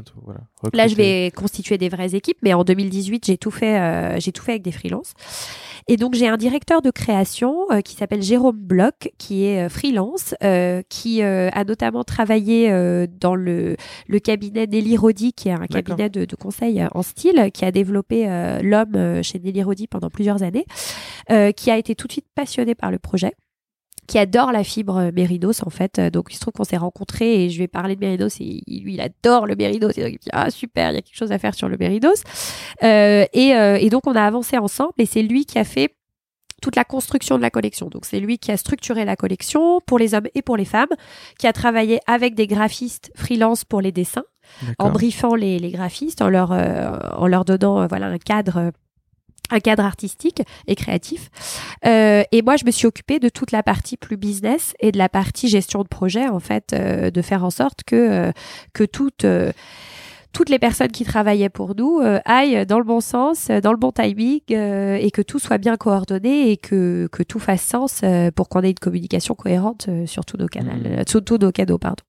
[0.74, 4.44] là, je vais constituer des vraies équipes, mais en 2018, j'ai tout fait, j'ai tout
[4.44, 5.14] fait avec des freelances.
[5.92, 10.36] Et donc j'ai un directeur de création qui s'appelle Jérôme Bloch, qui est freelance,
[10.88, 13.76] qui euh, a notamment travaillé euh, dans le,
[14.08, 17.66] le cabinet Nelly Rodi, qui est un cabinet de, de, conseil euh, en style, qui
[17.66, 18.28] a développé
[18.62, 20.66] l'homme chez Nelly Rodi pendant plusieurs années,
[21.56, 23.34] qui a été tout de suite passionné par le projet
[24.10, 26.00] qui adore la fibre Mérinos en fait.
[26.00, 28.96] Donc il se trouve qu'on s'est rencontrés et je vais parler de Mérinos et lui
[28.96, 31.32] il adore le Mérinos et donc il dit ah super il y a quelque chose
[31.32, 32.24] à faire sur le Mérinos
[32.84, 35.94] euh, et, et, donc on a avancé ensemble et c'est lui qui a fait
[36.60, 37.88] toute la construction de la collection.
[37.88, 40.90] Donc c'est lui qui a structuré la collection pour les hommes et pour les femmes,
[41.38, 44.26] qui a travaillé avec des graphistes freelance pour les dessins,
[44.78, 48.72] en briefant les, graphistes, en leur, euh, en leur donnant euh, voilà un cadre
[49.50, 51.30] un cadre artistique et créatif.
[51.86, 54.98] Euh, et moi, je me suis occupée de toute la partie plus business et de
[54.98, 58.32] la partie gestion de projet, en fait, de faire en sorte que
[58.74, 59.26] que toute
[60.32, 63.72] toutes les personnes qui travaillaient pour nous euh, aillent dans le bon sens, euh, dans
[63.72, 67.62] le bon timing euh, et que tout soit bien coordonné et que, que tout fasse
[67.62, 68.02] sens
[68.36, 71.08] pour qu'on ait une communication cohérente sur tous nos canaux, mmh.
[71.08, 72.04] sur tous nos canaux, pardon.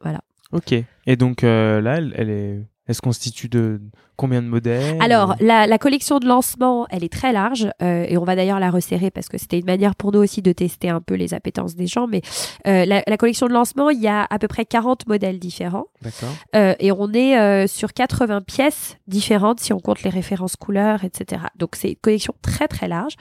[0.00, 0.20] Voilà.
[0.52, 0.72] Ok.
[1.06, 3.80] Et donc là, elle est elle se constitue de
[4.16, 4.96] combien de modèles?
[5.00, 8.70] Alors, la, collection de lancement, elle est très large euh, et on va d'ailleurs la
[8.70, 11.76] resserrer parce que c'était une manière pour nous aussi de tester un peu les appétences
[11.76, 12.06] des gens.
[12.06, 12.22] Mais
[12.66, 15.86] euh, la, collection de lancement, il y a à peu près 40 modèles différents.
[16.02, 16.30] D'accord.
[16.56, 21.42] Euh, et on est sur 80 pièces différentes si on compte les références couleurs, etc.
[21.56, 23.14] Donc, c'est une collection très très large.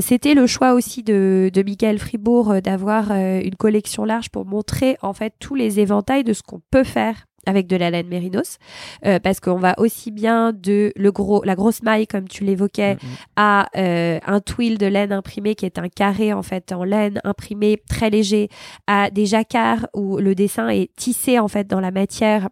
[0.00, 5.14] c'était le choix aussi de, de Michael Fribourg d'avoir une collection large pour montrer en
[5.14, 8.58] fait tous les éventails de ce qu'on peut faire avec de la laine mérinos
[9.06, 12.94] euh, parce qu'on va aussi bien de le gros la grosse maille comme tu l'évoquais
[12.94, 13.26] mm-hmm.
[13.36, 17.20] à euh, un twill de laine imprimé qui est un carré en fait en laine
[17.24, 18.48] imprimé très léger
[18.86, 22.48] à des jacquards où le dessin est tissé en fait dans la matière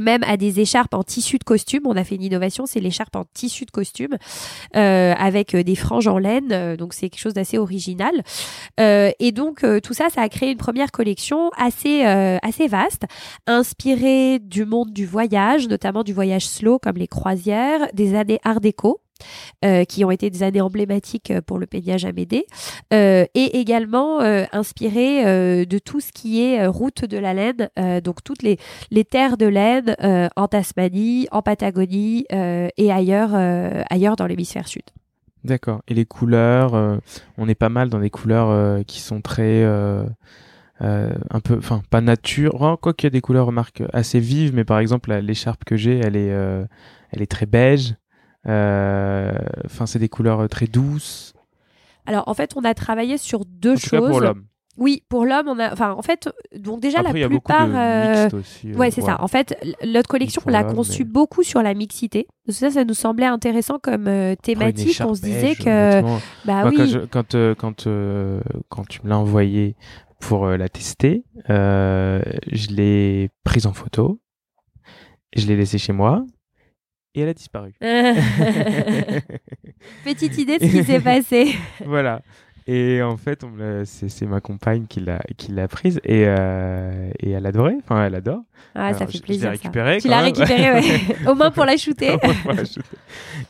[0.00, 1.82] même à des écharpes en tissu de costume.
[1.86, 4.16] On a fait une innovation, c'est l'écharpe en tissu de costume
[4.76, 6.50] euh, avec euh, des franges en laine.
[6.52, 8.22] Euh, donc c'est quelque chose d'assez original.
[8.78, 13.04] et donc tout ça, ça a créé une première collection assez assez vaste,
[13.46, 18.60] inspirée du monde du voyage, notamment du voyage slow comme les croisières, des années Art
[18.60, 19.01] déco.
[19.64, 22.46] Euh, qui ont été des années emblématiques euh, pour le peignage Amédée,
[22.92, 24.20] euh, et également
[24.52, 25.24] inspiré
[25.64, 27.70] de tout ce qui est route de la laine,
[28.02, 28.58] donc toutes les,
[28.90, 29.96] les terres de laine
[30.36, 33.34] en Tasmanie, en Patagonie et ailleurs,
[33.90, 34.82] ailleurs dans l'hémisphère sud.
[35.44, 35.82] D'accord.
[35.88, 37.00] Et les couleurs,
[37.38, 42.56] on est pas mal dans des couleurs qui sont très un peu, enfin pas nature,
[42.60, 45.76] oh, quoi qu'il y a des couleurs remarque assez vives, mais par exemple l'écharpe que
[45.76, 46.32] j'ai, elle est,
[47.10, 47.94] elle est très beige.
[48.44, 51.32] Enfin c'est des couleurs très douces.
[52.06, 53.90] Alors en fait on a travaillé sur deux en choses.
[53.90, 54.44] Cas pour l'homme.
[54.78, 57.28] Oui, pour l'homme, on a, enfin, en fait, donc déjà Après, la il y a
[57.28, 59.22] plupart, euh, aussi, euh, ouais, c'est ça.
[59.22, 59.54] En fait,
[59.84, 62.26] notre collection, on l'a conçue mais- beaucoup sur la mixité.
[62.48, 64.98] Ça, ça nous semblait intéressant comme euh, thématique.
[65.04, 66.00] On se disait que,
[66.46, 68.40] bah moi, oui, quand, je- quand, euh, quand, euh,
[68.70, 69.76] quand tu me l'as envoyé
[70.20, 74.22] pour euh, la tester, euh, je l'ai prise en photo,
[75.36, 76.24] je l'ai laissée chez moi
[77.14, 77.72] et elle a disparu.
[80.04, 81.54] petite idée de ce qui s'est passé.
[81.84, 82.22] voilà.
[82.68, 85.20] Et en fait, l'a- c'est c'est ma compagne qui l'a
[85.50, 87.74] l'a prise et, euh, et elle adorait.
[87.82, 88.42] Enfin, elle adore.
[88.76, 89.46] Ah, Alors, ça fait plaisir.
[89.46, 89.50] ça.
[89.50, 91.00] récupérée, Tu l'as récupéré, ouais.
[91.26, 92.16] Au moins pour la shooter.
[92.44, 92.78] Voilà, je-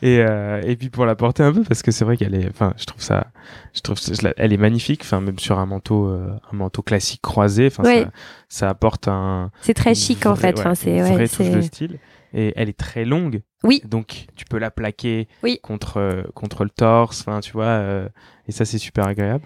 [0.00, 2.48] et euh, et puis pour la porter un peu parce que c'est vrai qu'elle est
[2.48, 3.26] enfin je trouve ça
[3.74, 6.56] je trouve ça- je la- elle est magnifique enfin même sur un manteau euh, un
[6.56, 8.04] manteau classique croisé enfin Ouais.
[8.04, 8.10] ça,
[8.48, 10.54] ça apporte un C'est très chic en vraie- fait.
[10.54, 11.98] ouais, Enfin, c'est une ouais, touche c'est- de style
[12.34, 13.80] et elle est très longue Oui.
[13.84, 15.58] donc tu peux la plaquer Oui.
[15.62, 18.08] contre euh, contre le torse enfin tu vois euh,
[18.48, 19.44] et ça c'est super agréable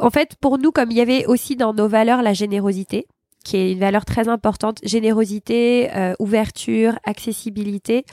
[0.00, 3.08] En fait, pour nous, comme il y avait aussi dans nos valeurs la générosité,
[3.48, 8.04] qui est une valeur très importante, générosité, euh, ouverture, accessibilité,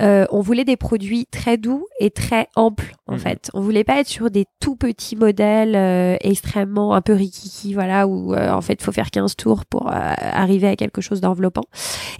[0.00, 3.18] euh, on voulait des produits très doux et très amples, en Mhm.
[3.18, 3.50] fait.
[3.54, 8.06] On voulait pas être sur des tout petits modèles euh, extrêmement un peu rikiki, voilà,
[8.06, 11.64] où euh, en fait, faut faire 15 tours pour euh, arriver à quelque chose d'enveloppant.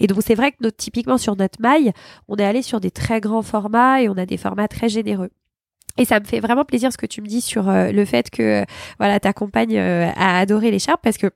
[0.01, 1.93] Et donc, c'est vrai que notre, typiquement sur notre maille,
[2.27, 5.31] on est allé sur des très grands formats et on a des formats très généreux.
[5.97, 8.31] Et ça me fait vraiment plaisir ce que tu me dis sur euh, le fait
[8.31, 8.65] que euh,
[8.99, 11.29] voilà ta compagne euh, a adoré l'écharpe parce que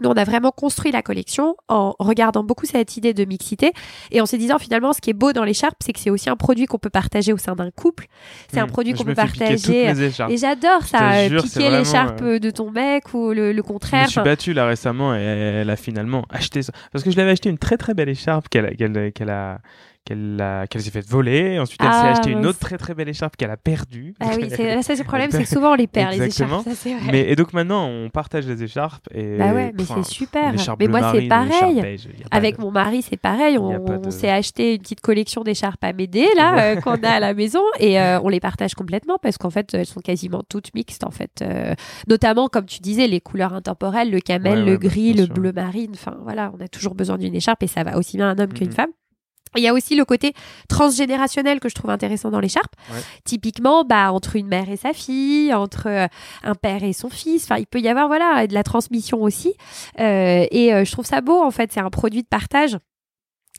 [0.00, 3.72] nous, on a vraiment construit la collection en regardant beaucoup cette idée de mixité
[4.10, 6.30] et en se disant finalement ce qui est beau dans l'écharpe, c'est que c'est aussi
[6.30, 8.06] un produit qu'on peut partager au sein d'un couple.
[8.52, 8.70] C'est un Mm.
[8.70, 9.90] produit qu'on peut partager.
[10.06, 10.30] écharpes.
[10.30, 13.56] Et j'adore ça, euh, jure, piquer l'écharpe euh, de ton mec ou le, le Je
[13.56, 14.08] me contraire.
[14.08, 16.72] suis Enfin, battu là récemment et elle a finalement acheté ça.
[16.92, 19.58] Parce que je l'avais acheté une très très belle écharpe qu'elle a
[20.04, 21.58] qu'elle a qu'elle s'est fait voler.
[21.58, 24.14] Ensuite, elle s'est Ah, acheté une autre très très belle écharpe qu'elle a perdue.
[24.20, 26.22] Ah oui, c'est là, ça, c'est le problème, c'est que souvent on les perd, les
[26.22, 26.60] Exactement.
[26.62, 26.76] écharpes.
[26.76, 27.12] Ça, vrai.
[27.12, 30.52] Mais et donc maintenant, on partage les écharpes et Bah ouais, mais c'est super.
[30.78, 31.80] Mais moi, c'est pareil.
[31.80, 33.58] beige, Avec de- mon mari, c'est pareil.
[33.58, 37.20] On, de- s'est acheté une petite collection d'écharpes à m'aider là euh, qu'on a à
[37.20, 40.74] la maison et euh, on les partage complètement parce qu'en fait elles sont quasiment toutes
[40.74, 41.30] mixtes en fait.
[41.42, 41.74] Euh,
[42.08, 45.24] notamment comme tu disais les couleurs intemporelles, le camel, Ouais, le ouais, bah, gris, le
[45.26, 45.34] sûr.
[45.34, 45.92] bleu marine.
[45.94, 48.52] Enfin voilà, on a toujours besoin d'une écharpe et ça va aussi bien un homme
[48.52, 48.72] qu'une Mhm.
[48.74, 48.90] femme.
[49.56, 50.34] Il y a aussi le côté
[50.68, 52.74] transgénérationnel que je trouve intéressant dans l'écharpe.
[52.90, 53.00] Ouais.
[53.24, 56.06] Typiquement, bah, entre une mère et sa fille, entre euh,
[56.42, 57.44] un père et son fils.
[57.44, 59.54] Enfin, il peut y avoir voilà de la transmission aussi.
[60.00, 61.72] Euh, et euh, je trouve ça beau en fait.
[61.72, 62.78] C'est un produit de partage.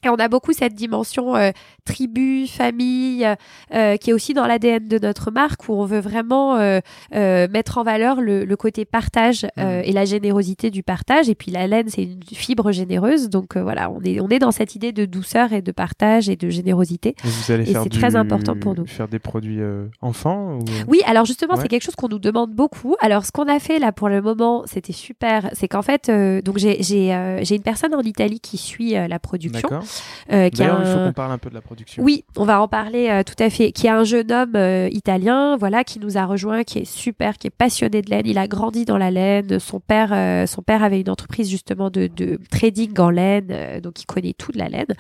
[0.04, 1.52] Et on a beaucoup cette dimension euh,
[1.86, 3.28] tribu, famille,
[3.74, 6.80] euh, qui est aussi dans l'ADN de notre marque, où on veut vraiment euh,
[7.16, 9.84] euh, mettre en valeur le, le côté partage euh, Mhm.
[9.86, 11.30] et la générosité du partage.
[11.30, 14.40] Et puis la laine, c'est une fibre généreuse, donc euh, voilà, on est on est
[14.40, 17.10] dans cette idée de douceur et de partage et de générosité.
[17.24, 18.86] Et vous allez Et c'est très important pour nous.
[18.86, 20.66] Faire des produits euh, enfants ou...
[20.88, 21.62] Oui, alors justement, Ouais.
[21.62, 22.96] c'est quelque chose qu'on nous demande beaucoup.
[23.00, 25.50] Alors, ce qu'on a fait là pour le moment, c'était super.
[25.54, 28.92] C'est qu'en fait, euh, donc j'ai j'ai euh, j'ai une personne en Italie qui suit
[28.94, 29.84] la production, D'accord.
[30.32, 32.04] Euh, D'ailleurs, il faut qu'on parle un peu de la production.
[32.04, 33.72] Oui, on va en parler euh, tout à fait.
[33.72, 37.38] Qui est un jeune homme euh, italien, voilà, qui nous a rejoint, qui est super,
[37.38, 38.26] qui est passionné de laine.
[38.26, 39.60] Il a grandi dans la laine.
[39.60, 44.06] Son père, son père avait une entreprise justement de, de trading en laine, donc il
[44.06, 44.94] connaît tout de la laine.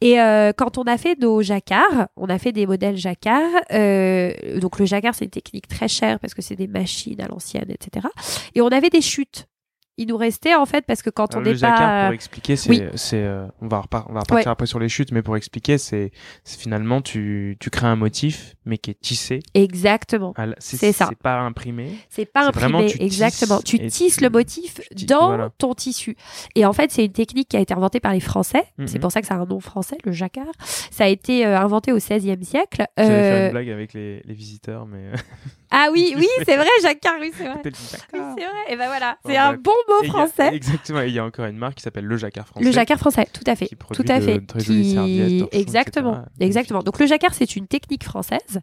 [0.00, 0.16] Et
[0.56, 3.62] quand on a fait nos jacquards, on a fait des modèles jacquards.
[3.70, 7.70] donc le jacquard, c'est une technique très chère parce que c'est des machines à l'ancienne,
[7.70, 8.06] etc.
[8.54, 9.46] Et on avait des chutes.
[10.00, 12.14] Il nous restait en fait parce que quand Alors, on le n'est jacquard, pas pour
[12.14, 12.82] expliquer, c'est, oui.
[12.94, 14.46] c'est, euh, on va on va repartir Ouais.
[14.48, 16.10] après sur les chutes, mais pour expliquer, c'est,
[16.42, 19.40] c'est finalement tu, tu crées un motif, mais qui est tissé.
[19.54, 20.32] exactement.
[20.58, 21.06] c'est, C'est ça.
[21.10, 21.90] C'est pas imprimé.
[22.08, 23.60] C'est pas C'est vraiment, imprimé, tu tisses exactement.
[23.62, 25.50] Tu tisses tu- le motif tu dans voilà.
[25.58, 26.16] ton tissu.
[26.54, 28.64] Et en fait, c'est une technique qui a été inventée par les Français.
[28.86, 29.00] C'est Mhm.
[29.00, 30.46] pour ça que ça a un nom français, le jacquard.
[30.90, 32.86] Ça a été euh, inventé au XVIe siècle.
[32.96, 35.10] J'allais faire Euh, une blague avec les, les visiteurs, mais.
[35.70, 37.60] Ah oui, oui, c'est vrai, jacquard, oui, c'est vrai.
[37.64, 37.70] Oui,
[38.14, 38.62] c'est vrai.
[38.70, 40.54] Et ben voilà, c'est un bon mot français.
[40.54, 41.00] exactement.
[41.02, 42.64] Il y a encore une marque qui s'appelle le jacquard français.
[42.64, 44.40] Le jacquard français, tout à fait, Qui tout à de fait.
[44.46, 46.26] très jolies serviettes, torchons, exactement, etc.
[46.40, 46.82] exactement.
[46.82, 48.60] Donc le jacquard, c'est une technique française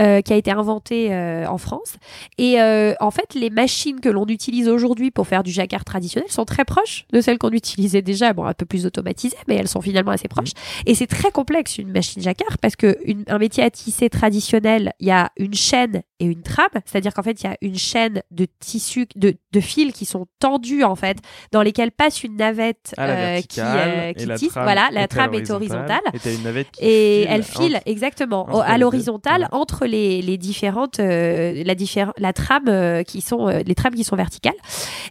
[0.00, 1.96] euh, qui a été inventée euh, en France.
[2.38, 6.30] Et euh, en fait, les machines que l'on utilise aujourd'hui pour faire du jacquard traditionnel
[6.30, 9.68] sont très proches de celles qu'on utilisait déjà, bon un peu plus automatisées, mais elles
[9.68, 10.50] sont finalement assez proches.
[10.86, 14.92] Et c'est très complexe une machine jacquard parce que une- un métier à tisser traditionnel,
[15.00, 17.76] il y a une chaîne et une trame, c'est-à-dire qu'en fait il y a une
[17.76, 21.18] chaîne de tissus, de, de fils qui sont tendus en fait,
[21.52, 23.04] dans lesquels passe une navette la
[23.36, 24.52] euh, qui, euh, qui tisse.
[24.64, 26.00] Voilà, la trame est horizontale.
[26.14, 29.86] Et t'as une navette qui Et file elle file entre- exactement entre à l'horizontale entre
[29.86, 34.54] les, les différentes euh, la diffé- la trame qui sont les trames qui sont verticales.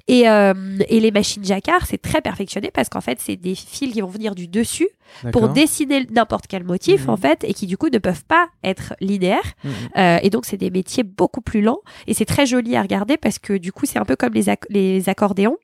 [0.07, 4.01] Et, et les machines jacquard c'est très perfectionné parce qu'en fait c'est des fils qui
[4.01, 4.87] vont venir du dessus
[5.31, 8.95] pour dessiner n'importe quel motif en fait et qui du coup ne peuvent pas être
[8.99, 9.53] linéaires.
[9.97, 13.17] Euh, et donc c'est des métiers beaucoup plus lents et c'est très joli à regarder
[13.17, 15.57] parce que du coup c'est un peu comme les, ac- les accordéons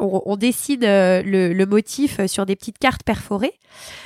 [0.00, 3.54] on, on dessine euh, le, le motif sur des petites cartes perforées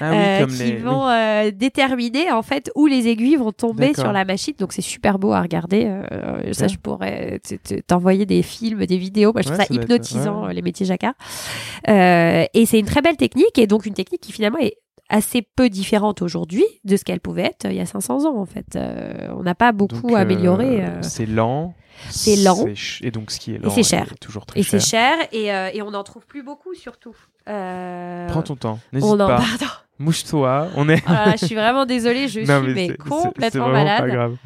[0.01, 0.77] Ah oui, euh, qui les.
[0.79, 4.55] vont euh, déterminer en fait où les aiguilles vont tomber sur la machine.
[4.59, 5.85] Donc c'est super beau à regarder.
[5.87, 7.41] euh, ça, je pourrais
[7.87, 9.35] t'envoyer des films, des vidéos.
[9.35, 11.13] Moi, je trouve ça ça doit être- hypnotisant ouais, euh, les métiers jacquard.
[11.91, 14.77] Euh, et c'est une très belle technique et donc une technique qui finalement est
[15.13, 18.47] assez peu différente aujourd'hui de ce qu'elle pouvait être il y a 500 ans en
[18.47, 18.75] fait.
[18.77, 20.85] Euh, on n'a pas beaucoup Donc, euh, amélioré.
[20.85, 21.75] euh, C'est lent.
[22.11, 22.65] c'est lent.
[23.03, 23.71] Et donc, ce qui est lent.
[23.71, 24.07] c'est cher.
[24.13, 25.15] est toujours très et c'est cher.
[25.31, 27.15] et, euh, et on n'en trouve plus beaucoup surtout.
[27.49, 28.79] Euh, Prends ton temps.
[28.93, 29.37] on N'hésite en pas.
[29.37, 29.73] pardon.
[29.99, 30.69] Mouche-toi.
[30.77, 31.07] On est.
[31.09, 34.01] Là, je suis vraiment désolée, je Non, suis mais complètement malade.
[34.01, 34.37] pas grave.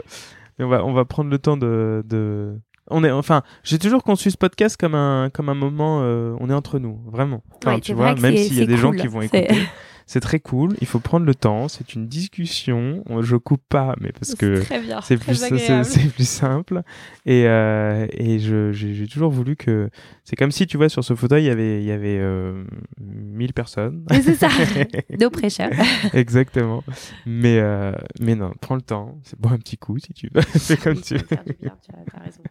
[0.58, 2.02] On va, on va prendre le temps de.
[2.06, 2.58] de...
[2.90, 6.00] On est, enfin, j'ai toujours conçu ce podcast comme un, comme un moment.
[6.02, 7.42] euh, on est entre nous, vraiment.
[7.56, 9.48] Enfin, Ouais, tu vois, vrai même s'il y a des gens qui vont écouter,
[10.06, 10.76] c'est très cool.
[10.80, 11.66] Il faut prendre le temps.
[11.68, 13.02] C'est une discussion.
[13.06, 14.62] On- Je coupe pas, mais parce que
[15.02, 16.82] C'est plus, c'est, simple.
[17.24, 19.90] Et, euh, et j'ai, toujours voulu que.
[20.24, 22.64] C'est comme si, tu vois, sur ce fauteuil, il y avait, il y avait euh,
[23.00, 24.04] 1000 personnes.
[24.10, 24.48] Mais c'est ça,
[25.20, 25.70] no pressure.
[26.14, 26.84] Exactement.
[27.26, 29.18] Mais, euh, mais non, prends le temps.
[29.24, 30.42] C'est bon un petit coup si tu veux.
[30.54, 31.22] c'est comme Oui, tu veux.
[31.60, 32.42] bien, tu as- raison.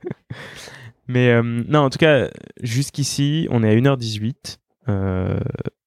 [1.08, 2.30] Mais euh, non, en tout cas,
[2.64, 4.58] jusqu'ici, on est à 1h18.
[4.90, 5.40] Euh,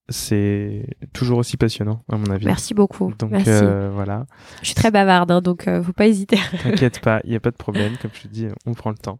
[0.08, 2.46] c'est toujours aussi passionnant, à mon avis.
[2.46, 3.12] Merci beaucoup.
[3.18, 3.50] Donc Merci.
[3.50, 4.26] euh, voilà,
[4.62, 6.38] Je suis très bavarde, hein, donc euh, faut pas hésiter.
[6.62, 7.92] t'inquiète pas, il n'y a pas de problème.
[8.00, 9.18] Comme je te dis, on prend le temps.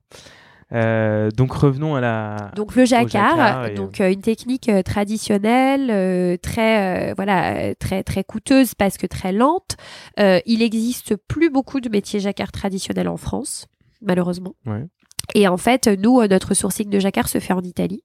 [0.73, 2.51] Euh, donc revenons à la.
[2.55, 8.03] Donc le jacquard, jacquard et, donc euh, une technique euh, traditionnelle, euh, très voilà, très
[8.03, 9.77] très coûteuse parce que très lente.
[10.21, 13.67] Euh, il existe plus beaucoup de métiers jacquard traditionnels en France,
[14.03, 14.55] malheureusement.
[14.67, 14.85] Ouais.
[15.35, 18.03] Et en fait, nous, euh, notre sourcing de jacquard se fait en Italie,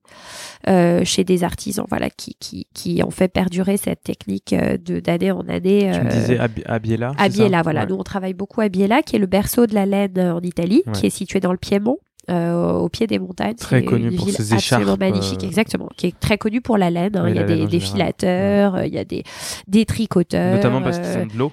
[0.68, 5.00] euh, chez des artisans, voilà, qui, qui, qui ont fait perdurer cette technique euh, de
[5.00, 5.90] d'année en année.
[5.94, 7.62] Tu me euh, disais à Biella, ça?
[7.64, 7.82] voilà.
[7.82, 7.88] Ouais.
[7.90, 10.42] Nous, on travaille beaucoup à Biella, qui est le berceau de la laine euh, en
[10.42, 10.92] Italie, Ouais.
[10.94, 11.98] qui est situé dans le Piémont.
[12.30, 15.48] euh, au pied des montagnes, Très connu une pour ville ses absolument écharpes, magnifique, euh,
[15.48, 17.18] exactement, qui est très connu pour la laine.
[17.18, 17.24] hein.
[17.26, 19.24] Oui, il y a des, des filateurs, euh, il y a des,
[19.68, 20.56] des tricoteurs.
[20.56, 21.52] Notamment parce qu'ils euh, ont de l'eau.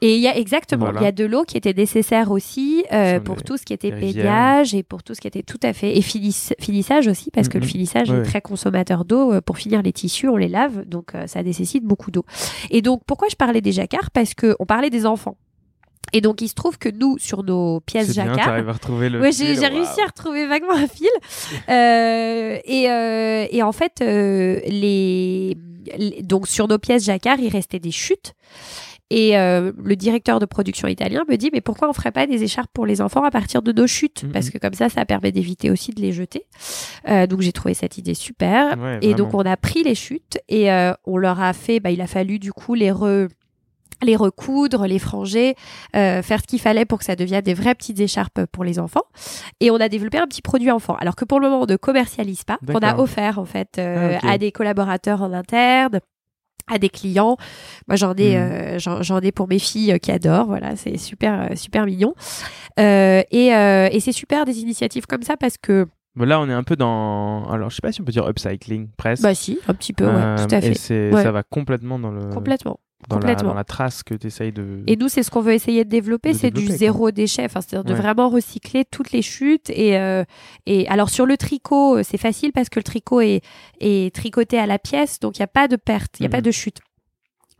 [0.00, 1.00] Et il y a exactement, Voilà.
[1.00, 3.90] il y a de l'eau qui était nécessaire aussi euh, pour tout ce qui était
[3.92, 7.58] pédiage et pour tout ce qui était tout à fait et finissage aussi parce que
[7.58, 10.84] le finissage Ouais, est très consommateur d'eau euh, pour finir les tissus, on les lave
[10.86, 12.24] donc euh, ça nécessite beaucoup d'eau.
[12.70, 15.36] Et donc pourquoi je parlais des jacquards parce que on parlait des enfants.
[16.12, 18.08] Et donc il se trouve que nous sur nos pièces
[19.08, 19.20] le.
[19.20, 19.74] Ouais, j'ai waouh.
[19.76, 21.06] réussi à retrouver vaguement un fil.
[21.68, 25.56] Euh, et, euh, et en fait, euh, les,
[25.98, 28.32] les- donc sur nos pièces jacquard, il restait des chutes.
[29.10, 32.44] Et euh, le directeur de production italien me dit mais pourquoi on ferait pas des
[32.44, 34.24] écharpes pour les enfants à partir de nos chutes?
[34.32, 36.46] Parce que comme ça ça permet d'éviter aussi de les jeter.
[37.08, 38.78] Euh, donc j'ai trouvé cette idée super.
[38.78, 41.90] Ouais, Et donc on a pris les chutes et euh, on leur a fait, bah,
[41.90, 43.28] il a fallu du coup les re
[44.02, 45.54] les recoudre, les franger,
[45.94, 48.78] euh, faire ce qu'il fallait pour que ça devienne des vraies petites écharpes pour les
[48.78, 49.04] enfants.
[49.60, 50.96] Et on a développé un petit produit enfant.
[51.00, 54.18] Alors que pour le moment on ne commercialise pas, qu'on a offert en fait euh,
[54.22, 56.00] Ah, à des collaborateurs en interne
[56.70, 57.36] à des clients.
[57.88, 58.52] Moi, j'en ai, Mhm.
[58.52, 60.46] euh, j'en, ai pour mes filles euh, qui adorent.
[60.46, 62.14] Voilà, c'est super, euh, super mignon.
[62.78, 65.86] Euh, et, euh, et c'est super des initiatives comme ça parce que,
[66.16, 67.44] là, on est un peu dans.
[67.50, 69.22] Alors, je sais pas si on peut dire upcycling, presque.
[69.22, 71.22] bah si, un petit peu, ouais, tout à fait, Ouais.
[71.22, 72.28] ça va complètement dans le.
[72.30, 72.78] complètement.
[73.08, 73.48] Dans la, complètement.
[73.50, 74.82] dans la trace que tu essayes de.
[74.86, 77.84] Et nous, c'est ce qu'on veut essayer de développer, c'est du zéro déchet, enfin, c'est-à-dire
[77.84, 79.70] de vraiment recycler toutes les chutes.
[79.70, 80.24] Et, euh,
[80.66, 83.40] et alors sur le tricot, euh, c'est facile parce que le tricot est,
[83.80, 86.28] est tricoté à la pièce, donc il n'y a pas de perte, il n'y a
[86.28, 86.32] Mhm.
[86.32, 86.78] pas de chute.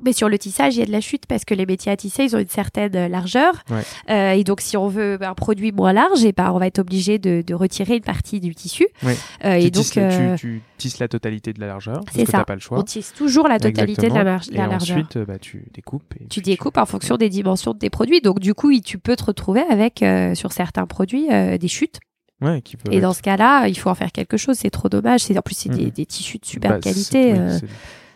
[0.05, 1.97] Mais sur le tissage, il y a de la chute parce que les métiers à
[1.97, 3.55] tisser, ils ont une certaine euh, largeur.
[3.71, 3.83] Ouais.
[4.11, 6.79] Euh, et donc, si on veut un produit moins large, et ben, on va être
[6.79, 8.87] obligé de, de retirer une partie du tissu.
[9.03, 9.17] Ouais.
[9.45, 12.01] Euh, tu, et donc, tisses, euh, tu, tu tisses la totalité de la largeur.
[12.13, 12.39] C'est ça.
[12.39, 12.79] t'as pas le choix.
[12.79, 14.77] on tisse toujours la totalité de la, la et largeur.
[14.99, 16.15] ensuite, bah, tu découpes.
[16.21, 18.21] et tu découpes en fonction des dimensions de tes produits.
[18.21, 20.05] Donc, du coup, tu peux te retrouver avec,
[20.35, 21.29] sur certains produits,
[21.59, 21.99] des chutes.
[22.43, 24.57] Ouais, qui Et être- dans ce cas-là, il faut en faire quelque chose.
[24.57, 25.21] C'est trop dommage.
[25.31, 25.91] En plus, c'est des, Mhm.
[25.91, 27.35] des tissus de super bah, qualité.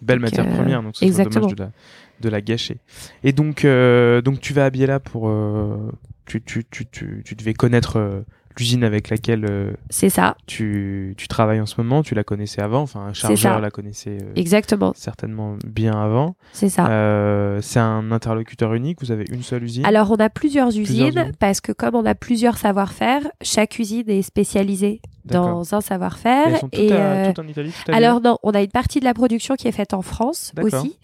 [0.05, 1.70] Euh, belle donc, matière euh, première, donc c'est dommage de la,
[2.20, 2.76] de la gâcher.
[3.22, 5.28] Et donc, euh, donc tu vas habiller là pour.
[5.28, 5.90] euh,
[6.26, 8.22] tu, tu, tu, tu, tu devais connaître euh,
[8.59, 12.62] l'usine avec laquelle euh, C'est ça, tu, tu travailles en ce moment, tu la connaissais
[12.62, 16.36] avant, enfin un chargeur la connaissait euh, exactement, certainement bien avant.
[16.52, 16.86] c'est ça.
[16.89, 19.85] Euh, c'est un interlocuteur unique, vous avez une seule usine?
[19.86, 21.32] Alors, on a plusieurs usines, usines.
[21.39, 26.48] parce que comme on a plusieurs savoir-faire, chaque usine est spécialisée dans un savoir-faire.
[26.48, 29.05] Elles sont toutes, et, à- toutes en Italie alors non, on a une partie de
[29.05, 30.98] la production qui est faite en France aussi,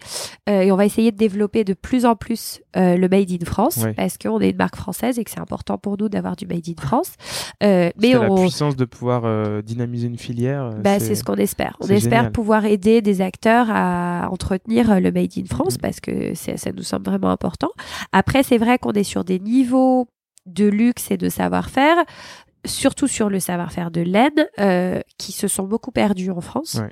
[0.47, 4.17] et on va essayer de développer de plus en plus le made in France parce
[4.19, 6.79] qu'on est une marque française et que c'est important pour nous d'avoir du made in
[6.79, 7.13] France.
[7.63, 10.63] Euh, mais C'est la on, puissance de pouvoir euh, dynamiser une filière.
[10.65, 11.77] euh, bah, c'est ce qu'on espère.
[11.79, 12.31] On espère génial.
[12.31, 15.81] pouvoir aider des acteurs à entretenir le Made in France Mhm.
[15.81, 17.69] parce que ça nous semble vraiment important.
[18.11, 20.07] Après, c'est vrai qu'on est sur des niveaux
[20.47, 21.97] de luxe et de savoir-faire,
[22.65, 26.89] surtout sur le savoir-faire de laine, euh, qui se sont beaucoup perdus en France Ouais.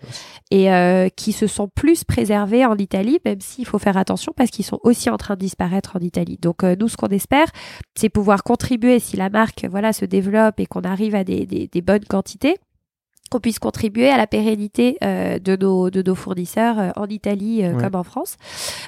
[0.52, 4.50] et euh, qui se sont plus préservés en Italie, même s'il faut faire attention parce
[4.50, 6.38] qu'ils sont aussi en train de disparaître en Italie.
[6.42, 7.48] Donc euh, nous, ce qu'on espère,
[7.96, 11.68] c'est pouvoir contribuer, si la marque voilà se développe et qu'on arrive à des, des-
[11.68, 12.56] des bonnes quantités,
[13.30, 17.64] qu'on puisse contribuer à la pérennité euh, de, nos, de nos fournisseurs euh, en Italie
[17.64, 17.84] euh, Ouais.
[17.84, 18.36] comme en France.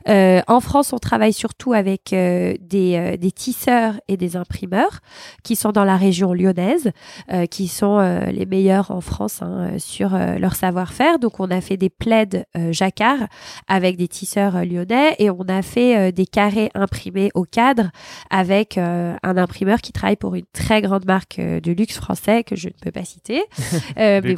[0.09, 4.99] Euh, en France, on travaille surtout avec euh, des, euh, des tisseurs et des imprimeurs
[5.43, 6.91] qui sont dans la région lyonnaise,
[7.31, 11.19] euh, qui sont euh, les meilleurs en France hein, sur euh, leur savoir-faire.
[11.19, 13.19] Donc, on a fait des plaids euh, jacquard
[13.67, 17.91] avec des tisseurs lyonnais et on a fait euh, des carrés imprimés au cadre
[18.29, 22.55] avec euh, un imprimeur qui travaille pour une très grande marque de luxe français que
[22.55, 23.41] je ne peux pas citer.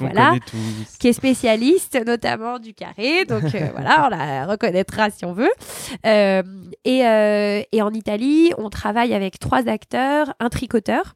[0.02, 0.98] Mais voilà tous.
[1.00, 3.26] qui est spécialiste notamment du carré.
[3.26, 5.52] Donc euh, voilà, on la reconnaîtra si on veut.
[6.06, 6.44] Euh,
[6.86, 11.16] et, euh, et en Italie, on travaille avec trois acteurs, un tricoteur,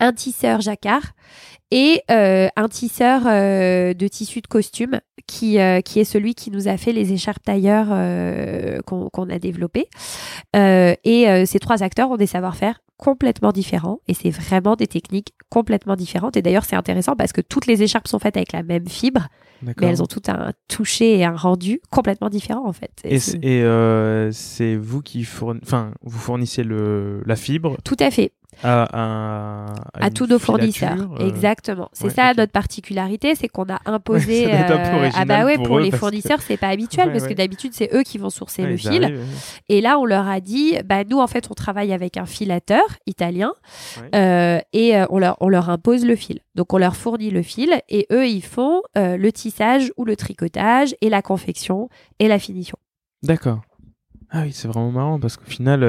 [0.00, 1.02] un tisseur jacquard
[1.70, 6.50] et euh, un tisseur euh, de tissu de costume qui, euh, qui est celui qui
[6.50, 7.86] nous a fait les écharpes tailleurs
[8.84, 9.88] qu'on a développées.
[10.54, 15.96] Et ces trois acteurs ont des savoir-faire complètement différents et c'est vraiment des techniques complètement
[15.96, 16.36] différentes.
[16.36, 19.28] Et d'ailleurs, c'est intéressant parce que toutes les écharpes sont faites avec la même fibre,
[19.62, 22.90] mais elles ont tout un toucher et un rendu complètement différent en fait.
[23.04, 25.26] Et Et, c'est- vous qui
[25.62, 28.32] enfin, vous fournissez le, la fibre Tout à fait.
[28.62, 30.96] À, à, à une tous nos fournisseurs.
[31.20, 31.88] euh, Exactement.
[31.92, 34.46] C'est ouais, ça notre particularité, c'est qu'on a imposé.
[34.46, 37.26] Ouais, euh, ah bah ouais, pour pour, eux, les fournisseurs, c'est pas habituel Ouais, parce
[37.26, 39.04] que d'habitude c'est eux qui vont sourcer le fil.
[39.04, 39.24] arrivent.
[39.68, 42.82] Et là, on leur a dit, bah nous en fait, on travaille avec un filateur
[43.06, 43.52] italien
[44.14, 46.40] euh, et euh, on leur on leur impose le fil.
[46.54, 50.94] Donc on leur fournit le fil et eux ils font le tissage ou le tricotage
[51.00, 52.76] et la confection et la finition.
[53.22, 53.60] D'accord.
[54.30, 55.82] Ah oui, c'est vraiment marrant parce qu'au final,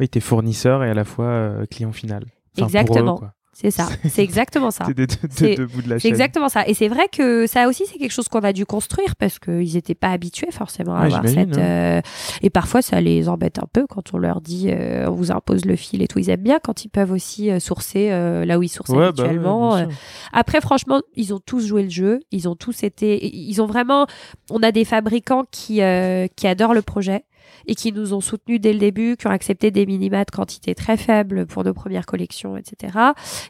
[0.00, 2.24] oui, t'es fournisseur et à la fois euh, client final.
[2.24, 3.20] Enfin, pour eux, Exactement.
[3.56, 3.86] C'est ça.
[4.08, 4.84] C'est exactement ça.
[4.84, 6.10] T'es des deux, C'est- des deux bouts de la chaîne.
[6.10, 6.66] exactement ça.
[6.66, 9.74] Et c'est vrai que ça aussi, c'est quelque chose qu'on a dû construire parce qu'ils
[9.74, 11.56] n'étaient pas habitués forcément à Ouais, avoir cette.
[11.56, 12.00] euh,
[12.42, 15.66] Et parfois, ça les embête un peu quand on leur dit euh, on vous impose
[15.66, 16.18] le fil et tout.
[16.18, 18.98] Ils aiment bien quand ils peuvent aussi euh, sourcer euh, là où ils sourcent Ouais,
[18.98, 19.76] bah ouais, habituellement.
[19.76, 19.98] bien Euh, sûr.
[20.32, 22.18] Après, franchement, ils ont tous joué le jeu.
[22.32, 23.24] Ils ont tous été.
[23.24, 24.08] Ils ont vraiment.
[24.50, 27.24] On a des fabricants qui, euh, qui adorent le projet
[27.66, 30.74] et qui nous ont soutenus dès le début, qui ont accepté des minima de quantité
[30.74, 32.98] très faibles pour nos premières collections, etc.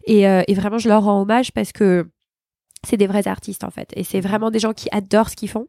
[0.07, 2.09] Et, euh, et vraiment, je leur rends hommage parce que
[2.85, 3.91] c'est des vrais artistes en fait.
[3.97, 5.69] Et c'est vraiment des gens qui adorent ce qu'ils font.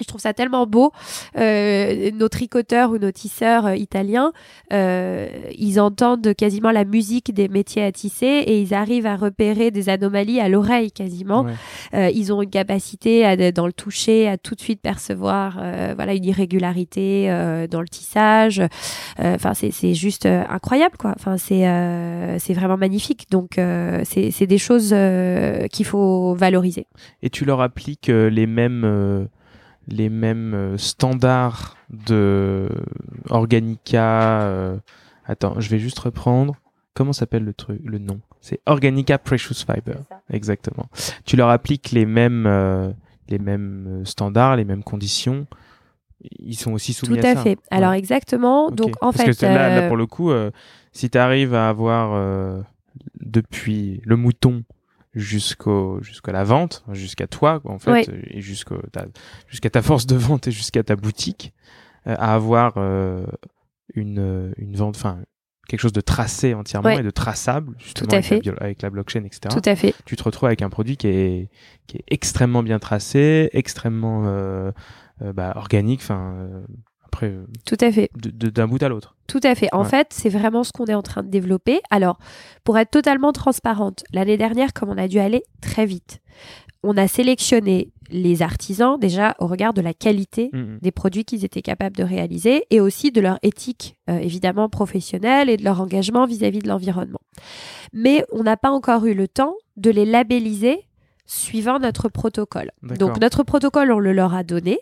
[0.00, 0.92] Je trouve ça tellement beau.
[1.36, 4.32] Euh, nos tricoteurs ou nos tisseurs euh, italiens,
[4.72, 9.70] euh, ils entendent quasiment la musique des métiers à tisser et ils arrivent à repérer
[9.70, 11.42] des anomalies à l'oreille quasiment.
[11.42, 11.52] Ouais.
[11.94, 15.92] Euh, ils ont une capacité à, dans le toucher à tout de suite percevoir euh,
[15.94, 18.62] voilà une irrégularité euh, dans le tissage.
[19.18, 21.12] Enfin c'est c'est juste incroyable quoi.
[21.16, 23.26] Enfin c'est euh, c'est vraiment magnifique.
[23.30, 26.86] Donc euh, c'est c'est des choses euh, qu'il faut valoriser.
[27.22, 29.24] Et tu leur appliques les mêmes, euh,
[29.88, 32.68] les mêmes euh, standards de
[33.30, 34.42] Organica.
[34.42, 34.76] euh,
[35.26, 36.54] Attends, je vais juste reprendre.
[36.94, 38.20] Comment s'appelle le truc, le nom?
[38.40, 39.96] C'est Organica Precious Fiber.
[40.30, 40.86] Exactement.
[41.24, 42.90] Tu leur appliques les mêmes, euh,
[43.28, 45.46] les mêmes standards, les mêmes conditions.
[46.38, 47.42] Ils sont aussi soumis Tout à, à ça.
[47.42, 47.58] fait.
[47.70, 47.98] Alors Ouais.
[47.98, 48.70] exactement.
[48.70, 50.30] Donc en Parce fait que là, là, pour le coup,
[50.92, 52.62] si tu arrives à avoir
[53.20, 54.62] depuis le mouton
[55.14, 58.04] jusqu'au jusqu'à la vente, jusqu'à toi quoi, en fait, Ouais.
[58.30, 59.06] et jusqu'au ta-
[59.48, 61.52] jusqu'à ta force de vente et jusqu'à ta boutique,
[62.06, 63.24] euh, à avoir euh,
[63.94, 65.18] une euh, une vente, enfin
[65.68, 67.00] quelque chose de tracé entièrement Ouais.
[67.00, 68.40] et de traçable justement à avec, fait.
[68.46, 69.40] La, avec la blockchain, etc.
[69.50, 69.94] tout à fait.
[70.06, 71.50] Tu te retrouves avec un produit qui est
[71.86, 74.72] qui est extrêmement bien tracé, extrêmement euh,
[75.22, 76.62] euh, bah, organique, enfin euh,
[77.12, 78.10] après euh, Tout à fait.
[78.16, 79.14] d'un bout à l'autre.
[79.26, 79.68] Tout à fait.
[79.72, 79.88] En Ouais.
[79.88, 81.80] fait, c'est vraiment ce qu'on est en train de développer.
[81.90, 82.18] Alors,
[82.64, 86.20] pour être totalement transparente, l'année dernière, comme on a dû aller très vite,
[86.82, 90.78] on a sélectionné les artisans déjà au regard de la qualité Mhm.
[90.82, 95.48] des produits qu'ils étaient capables de réaliser et aussi de leur éthique euh, évidemment professionnelle
[95.48, 97.20] et de leur engagement vis-à-vis de l'environnement.
[97.92, 100.80] Mais on n'a pas encore eu le temps de les labelliser
[101.32, 102.70] suivant notre protocole.
[102.82, 104.78] Donc notre protocole, on le leur a donné.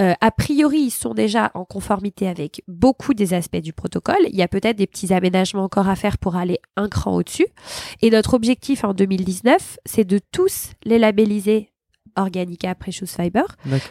[0.00, 4.16] Euh, a priori, ils sont déjà en conformité avec beaucoup des aspects du protocole.
[4.28, 7.46] Il y a peut-être des petits aménagements encore à faire pour aller un cran au-dessus.
[8.02, 11.70] Et notre objectif en 2019, c'est de tous les labelliser
[12.16, 13.44] Organica Precious Fiber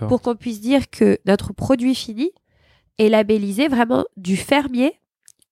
[0.08, 2.32] pour qu'on puisse dire que notre produit fini
[2.98, 5.00] est labellisé vraiment du fermier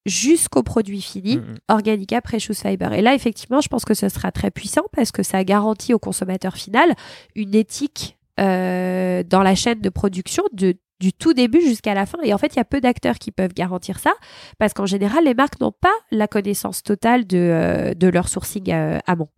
[0.06, 1.58] jusqu'au produit fini Mhm.
[1.70, 2.92] Organica Precious Fiber.
[2.94, 6.00] Et là, effectivement, je pense que ce sera très puissant parce que ça garantit au
[6.00, 6.94] consommateur final
[7.36, 12.18] une éthique euh, dans la chaîne de production de, du tout début jusqu'à la fin.
[12.24, 14.12] Et en fait, il y a peu d'acteurs qui peuvent garantir ça
[14.58, 18.72] parce qu'en général, les marques n'ont pas la connaissance totale de, euh, de leur sourcing
[18.72, 19.30] euh, amont.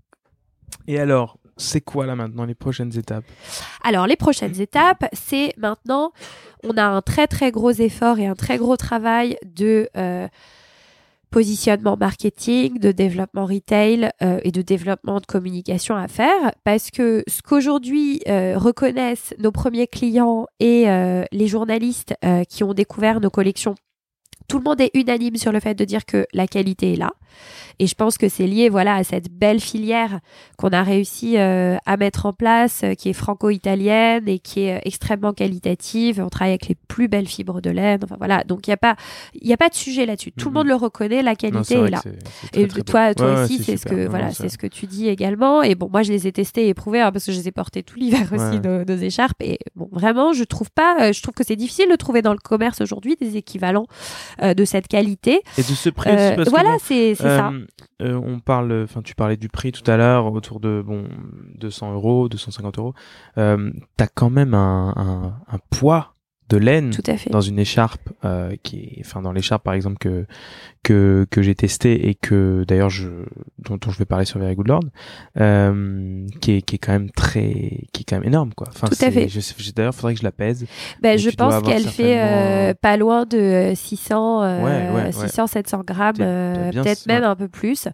[0.87, 3.25] Et alors, c'est quoi là maintenant les prochaines étapes?
[3.83, 6.11] Alors, les prochaines étapes, c'est maintenant,
[6.63, 10.27] on a un très très gros effort et un très gros travail de euh,
[11.35, 17.23] positionnement marketing, de développement retail euh, et de développement de communication à faire parce que
[17.27, 23.19] ce qu'aujourd'hui euh, reconnaissent nos premiers clients et euh, les journalistes euh, qui ont découvert
[23.19, 23.75] nos collections,
[24.47, 27.11] tout le monde est unanime sur le fait de dire que la qualité est là.
[27.79, 30.19] Et je pense que c'est lié voilà à cette belle filière
[30.57, 34.75] qu'on a réussi euh, à mettre en place, euh, qui est franco-italienne et qui est
[34.77, 36.21] euh, extrêmement qualitative.
[36.23, 37.99] On travaille avec les plus belles fibres de laine.
[38.03, 38.95] Enfin voilà, donc il y a pas
[39.33, 40.31] il y a pas de sujet là-dessus.
[40.31, 40.57] Tout le Mhm.
[40.59, 41.99] monde le reconnaît, la qualité est, là.
[41.99, 42.11] très,
[42.61, 44.67] Et très toi, toi Ouais, ouais, aussi, c'est ce que Non, voilà, c'est ce que
[44.67, 45.63] tu dis également.
[45.63, 47.51] Et bon, moi, je les ai testés et éprouvés hein, parce que je les ai
[47.51, 49.41] portés tout l'hiver aussi nos, nos écharpes.
[49.41, 52.33] Et bon, vraiment, je trouve pas, euh, je trouve que c'est difficile de trouver dans
[52.33, 53.87] le commerce aujourd'hui des équivalents
[54.41, 55.41] euh, de cette qualité.
[55.57, 57.49] Et de ce prix Euh, aussi, parce que voilà, c'est ça.
[57.49, 57.65] Euh,
[58.01, 61.07] euh, on parle, enfin, tu parlais du prix tout à l'heure, autour de bon
[61.55, 62.93] 200 euros, 250 euros.
[63.37, 66.13] Euh, T'as quand même un, un, un poids
[66.49, 67.31] de laine Tout à fait.
[67.31, 70.27] dans une écharpe euh, qui est, enfin, dans l'écharpe par exemple que
[70.85, 73.07] que que j'ai testé et que d'ailleurs je
[73.59, 74.83] dont, dont je vais parler sur Very Good Lord,
[75.39, 78.67] euh, qui est qui est quand même très, qui est quand même énorme quoi.
[78.69, 79.27] Enfin, Tout à fait.
[79.75, 80.65] D'ailleurs, faudrait que je la pèse.
[81.01, 85.11] Ben, je pense qu'elle fait euh, euh, pas loin de 600, euh, Ouais, ouais, ouais.
[85.11, 87.87] 600, 700 grammes, euh, peut-être même un peu plus.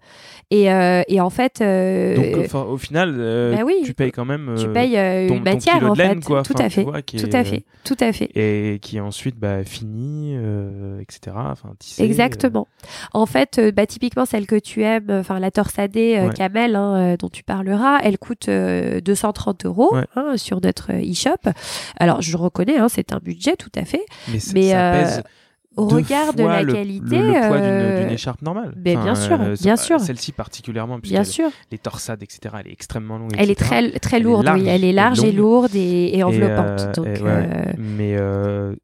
[0.51, 4.11] Et, euh, et en fait, euh, Donc enfin, au final, euh, bah oui, tu payes
[4.11, 4.53] quand même.
[4.57, 6.25] tu euh, payes euh, ton- une matière en laine, fait.
[6.27, 6.43] quoi.
[6.43, 8.29] Tout Enfin, à fait, vois, tout est, à euh, fait, tout à fait.
[8.35, 11.35] et qui est ensuite bah, fini, euh, etc.
[11.37, 12.67] Enfin, tissé, Exactement.
[13.13, 16.33] En fait, euh, bah, typiquement celle que tu aimes, enfin la torsadée euh, Ouais.
[16.33, 20.05] camel hein, euh, dont tu parleras, elle coûte euh, 230 euros Ouais.
[20.15, 21.51] hein, sur notre euh, e-shop.
[21.97, 25.01] Alors je reconnais, hein, c'est un budget tout à fait, euh, mais, mais, ça euh,
[25.03, 25.23] pèse
[25.77, 27.17] au regard de la le, qualité.
[27.17, 28.73] le, le poids d'une- euh, d'une écharpe normale.
[28.75, 29.99] mais bien sûr, bien sûr.
[30.01, 32.55] Celle-ci particulièrement, Bien sûr, les torsades, etc.
[32.59, 33.31] Elle est extrêmement longue.
[33.37, 35.79] elle est très très Elle est lourde, oui, large elle est large et, lourde et,
[35.79, 36.81] et Et, enveloppante.
[36.81, 38.75] euh, donc, ouais, euh, Mais euh,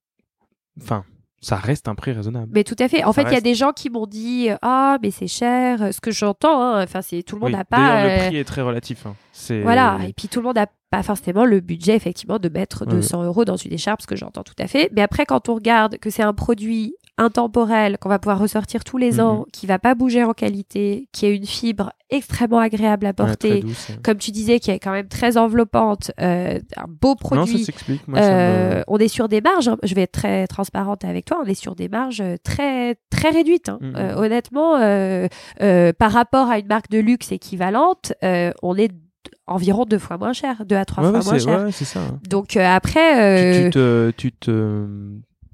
[0.81, 1.03] enfin,
[1.47, 2.49] ça reste un prix raisonnable.
[2.53, 3.03] Mais tout à fait.
[3.03, 5.93] En Ça fait, il y a des gens qui m'ont dit ah mais c'est cher.
[5.93, 7.55] Ce que j'entends, hein, enfin c'est tout le monde Oui.
[7.57, 7.77] n'a pas.
[7.77, 9.05] D'ailleurs, euh, le prix est très relatif.
[9.05, 9.15] hein.
[9.63, 12.91] Voilà, et puis tout le monde n'a pas forcément le budget effectivement de mettre Ouais.
[12.91, 14.89] 200 euros dans une écharpe, ce que j'entends tout à fait.
[14.95, 18.97] Mais après, quand on regarde que c'est un produit intemporel qu'on va pouvoir ressortir tous
[18.97, 19.19] les Mhm.
[19.21, 23.13] ans, qui va pas bouger en qualité, qui a une fibre extrêmement agréable à Ouais,
[23.13, 23.95] porter, douce, ouais.
[24.03, 27.59] comme tu disais, qui est quand même très enveloppante, euh, un beau Non, produit.
[27.59, 28.07] ça s'explique.
[28.07, 31.03] Moi, ça Euh, me- on est sur des marges, hein, je vais être très transparente
[31.05, 33.69] avec toi, on est sur des marges euh, très très réduites.
[33.69, 33.79] hein.
[33.81, 33.93] Mhm.
[33.97, 34.73] Euh, honnêtement,
[35.97, 38.91] par rapport à une marque de luxe équivalente, on est
[39.47, 41.65] environ deux fois moins cher, deux à trois Ouais, fois moins cher.
[41.65, 41.99] ouais, c'est ça.
[41.99, 42.19] hein.
[42.29, 44.85] Donc après, tu, tu te, tu te,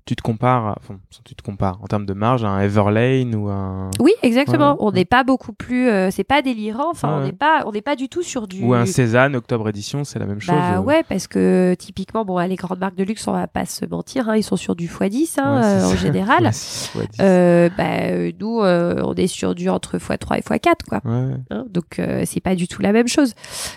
[0.05, 3.47] tu te compares, enfin, tu te compares en termes de marge à un Everlane ou
[3.49, 4.75] un oui, exactement.
[4.79, 6.89] On n'est pas beaucoup plus, euh, c'est pas délirant.
[6.91, 7.25] Enfin, on ouais.
[7.27, 8.63] n'est pas, on n'est pas du tout sur du.
[8.63, 10.55] ou un Cézanne Octobre édition, c'est la même chose.
[10.55, 10.81] Bah euh.
[10.81, 14.27] ouais, parce que typiquement, bon, les grandes marques de luxe, on va pas se mentir,
[14.27, 16.51] hein, ils sont sur du x10 hein, Ouais, euh, en général.
[16.95, 17.07] Ouais.
[17.21, 21.01] Euh, bah, euh, nous, on est sur du entre x3 et x4, quoi.
[21.05, 21.65] Hein.
[21.69, 23.33] donc, c'est pas du tout la même chose.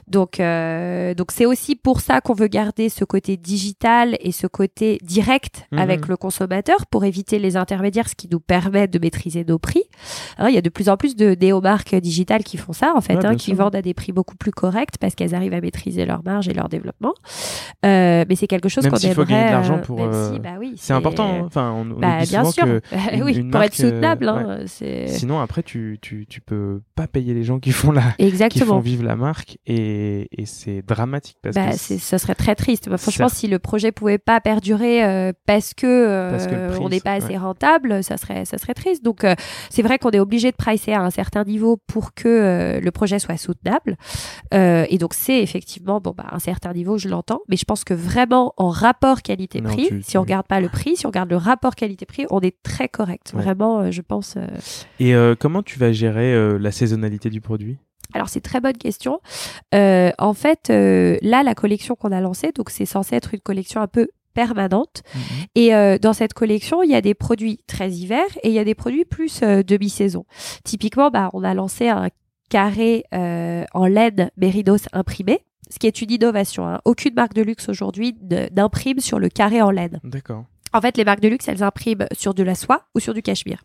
[0.09, 4.99] Donc, donc c'est aussi pour ça qu'on veut garder ce côté digital et ce côté
[5.05, 5.79] direct Mhm.
[5.79, 9.83] avec le consommateur pour éviter les intermédiaires, ce qui nous permet de maîtriser nos prix.
[10.39, 13.01] Hein, Il y a de plus en plus de néo-marques digitales qui font ça, en
[13.01, 13.57] fait, Ouais, hein, qui sûr.
[13.57, 16.53] vendent à des prix beaucoup plus corrects parce qu'elles arrivent à maîtriser leur marge et
[16.55, 17.15] leur développement.
[17.85, 19.15] Euh, mais c'est quelque chose qu'on aimerait.
[19.15, 21.41] faut gagner de l'argent euh, pour, euh, si, bah oui, C'est important.
[21.45, 22.65] Enfin, on, on Bah, bien sûr.
[22.65, 22.81] que
[23.15, 24.29] une- oui, une pour marque, être soutenable.
[24.29, 28.09] hein, sinon après tu, tu, tu peux pas payer les gens qui font la qui
[28.09, 28.79] font Exactement.
[28.81, 32.89] vivre la marque et, et c'est dramatique parce Bah, que ça serait très triste.
[32.89, 37.13] Bah, franchement, si le projet pouvait pas perdurer euh, parce que euh, on n'est pas
[37.13, 39.05] assez rentable, ça serait ça serait triste.
[39.05, 39.35] Donc euh,
[39.71, 42.91] c'est vrai qu'on est obligé de pricer à un certain niveau pour que euh, le
[42.91, 43.97] projet soit soutenable.
[44.53, 47.95] et donc c'est effectivement bon bah un certain niveau, je l'entends, mais je pense que
[47.95, 51.75] vraiment en rapport qualité-prix, si on regarde pas le prix, si on regarde le rapport
[51.75, 53.33] qualité-prix, on est très correct.
[53.35, 54.37] Vraiment, je pense.
[55.01, 57.79] Et comment tu vas gérer la saisonnalité du produit?
[58.15, 59.21] Alors c'est très bonne question.
[59.75, 63.41] Euh, en fait, euh, là, la collection qu'on a lancée, donc c'est censé être une
[63.41, 65.03] collection un peu permanente.
[65.15, 65.21] Mhm.
[65.57, 68.61] Et euh, dans cette collection, il y a des produits très hiver et il y
[68.61, 70.27] a des produits plus demi-saison.
[70.63, 72.11] Typiquement, bah, on a lancé un
[72.49, 76.69] carré en laine Méridos imprimé, ce qui est une innovation.
[76.69, 76.81] Hein.
[76.85, 78.15] Aucune marque de luxe aujourd'hui
[78.55, 80.01] n'imprime sur le carré en laine.
[80.05, 80.45] D'accord.
[80.73, 83.23] En fait, les marques de luxe, elles impriment sur de la soie ou sur du
[83.23, 83.63] cachemire.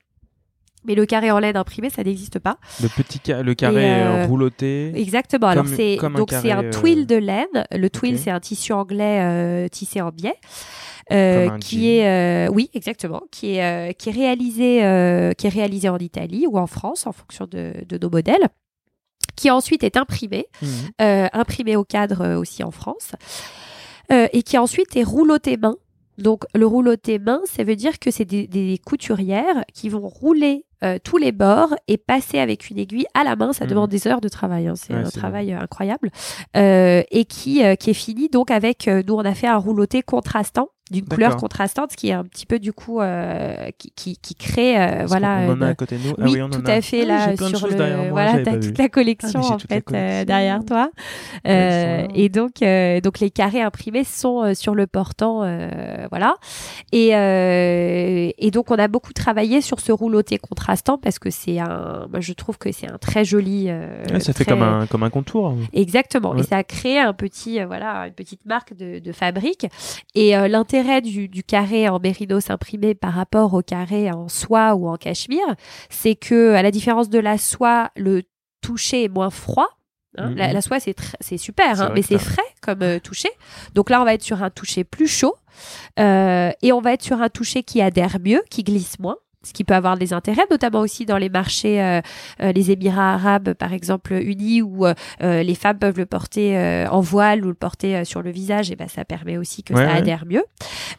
[0.85, 2.57] Mais le carré en laine imprimé, ça n'existe pas.
[2.81, 4.91] Le petit le carré euh, rouloté.
[4.95, 5.47] Exactement.
[5.47, 7.65] Alors c'est donc c'est un twill euh, de laine.
[7.71, 10.37] Le twill c'est un tissu anglais euh, tissé en biais.
[11.59, 16.57] qui est oui exactement qui est qui est réalisé qui est réalisé en Italie ou
[16.57, 18.47] en France en fonction de, de nos modèles
[19.35, 20.65] qui ensuite est imprimé mmh.
[21.33, 23.11] imprimé au cadre aussi en France
[24.09, 25.75] et qui ensuite est rouloté main
[26.21, 30.97] donc le rouloté main, ça veut dire que c'est des, couturières qui vont rouler euh,
[31.03, 33.53] tous les bords et passer avec une aiguille à la main.
[33.53, 33.67] Ça mmh.
[33.67, 34.73] demande des heures de travail, hein.
[34.75, 36.09] c'est un travail euh, incroyable.
[36.57, 40.69] Euh, et qui, qui est fini donc avec, nous on a fait un rouloté contrastant
[40.89, 42.99] d'une couleur contrastante, ce qui est un petit peu du coup
[43.77, 45.43] qui, qui, qui, crée voilà.
[45.47, 46.13] On en a à côté de nous.
[46.17, 49.53] Ah oui, tout à fait ah, là sur le voilà, t'as toute la collection ah,
[49.53, 49.85] en fait
[50.25, 50.91] derrière toi.
[51.45, 52.55] et donc
[53.03, 55.45] donc les carrés imprimés sont sur le portant
[56.09, 56.35] voilà.
[56.91, 57.11] Et
[58.37, 60.70] et donc on a beaucoup travaillé sur ce rouloté contrastant
[61.01, 63.69] parce que c'est un moi je trouve que c'est un très joli
[64.19, 65.55] ça fait comme un comme un contour.
[65.73, 66.35] Exactement.
[66.35, 69.67] Et ça a créé un petit voilà une petite marque de, de fabrique
[70.15, 74.97] et l'intérêt du, carré en mérinos imprimé par rapport au carré en soie ou en
[74.97, 75.55] cachemire,
[75.89, 78.23] c'est que, à la différence de la soie, le
[78.61, 79.67] toucher est moins froid.
[80.17, 80.31] Hein.
[80.31, 80.53] Mm-hmm.
[80.53, 83.29] la, soie, c'est super, hein, mais c'est frais comme euh, toucher.
[83.73, 85.35] Donc là, on va être sur un toucher plus chaud.
[85.99, 89.53] Euh, et on va être sur un toucher qui adhère mieux, qui glisse moins ce
[89.53, 92.01] qui peut avoir des intérêts, notamment aussi dans les marchés, euh,
[92.41, 96.31] euh, les Émirats arabes par exemple unis, où euh, les femmes peuvent le porter
[96.89, 99.93] en voile ou le porter sur le visage, et ben ça permet aussi que ça
[99.93, 100.43] adhère mieux.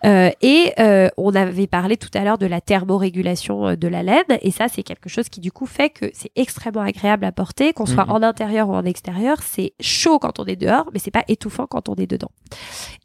[0.04, 0.72] et
[1.16, 4.82] on avait parlé tout à l'heure de la thermorégulation de la laine, et ça c'est
[4.82, 8.12] quelque chose qui du coup fait que c'est extrêmement agréable à porter, qu'on soit mhm.
[8.12, 11.66] en intérieur ou en extérieur, c'est chaud quand on est dehors, mais c'est pas étouffant
[11.66, 12.30] quand on est dedans.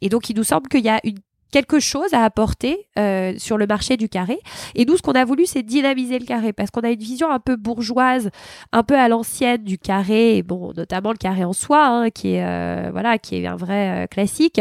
[0.00, 1.18] Et donc il nous semble qu'il y a une
[1.50, 4.38] quelque chose à apporter euh, sur le marché du carré.
[4.74, 7.30] Et nous, ce qu'on a voulu, c'est dynamiser le carré parce qu'on a une vision
[7.30, 8.30] un peu bourgeoise,
[8.72, 12.44] un peu à l'ancienne du carré, bon, notamment le carré en soie, hein, qui est
[12.44, 14.60] euh, voilà, qui est un vrai euh, classique.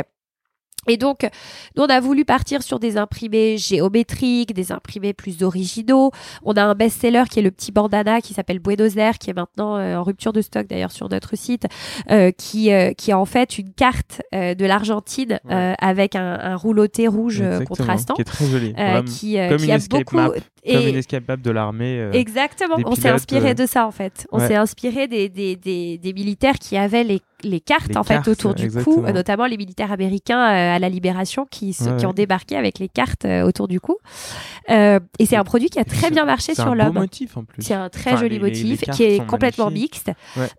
[0.88, 1.28] Et donc,
[1.76, 6.12] nous, on a voulu partir sur des imprimés géométriques, des imprimés plus originaux.
[6.44, 9.34] On a un best-seller qui est le petit bandana qui s'appelle Buenos Aires, qui est
[9.34, 11.66] maintenant euh, en rupture de stock d'ailleurs sur notre site,
[12.10, 17.08] euh, qui, euh, qui est en fait une carte de l'Argentine avec un, un, rouloté
[17.08, 18.14] rouge contrastant.
[18.14, 18.74] Qui est très joli.
[19.06, 20.18] qui, qui a beaucoup...
[20.74, 22.10] Comme une escapable de l'armée.
[22.14, 22.78] Exactement.
[22.86, 24.28] on s'est inspiré de ça en fait.
[24.32, 28.28] On s'est inspiré des, des, des, des militaires qui avaient les les cartes en fait
[28.28, 32.56] autour du cou, notamment les militaires américains euh, à la libération qui, qui ont débarqué
[32.56, 33.98] avec les cartes euh, autour du cou.
[34.70, 36.92] Euh, et c'est un produit qui a très bien marché sur l'homme.
[36.94, 37.62] C'est un motif en plus.
[37.62, 40.12] C'est un très joli motif qui est complètement mixte.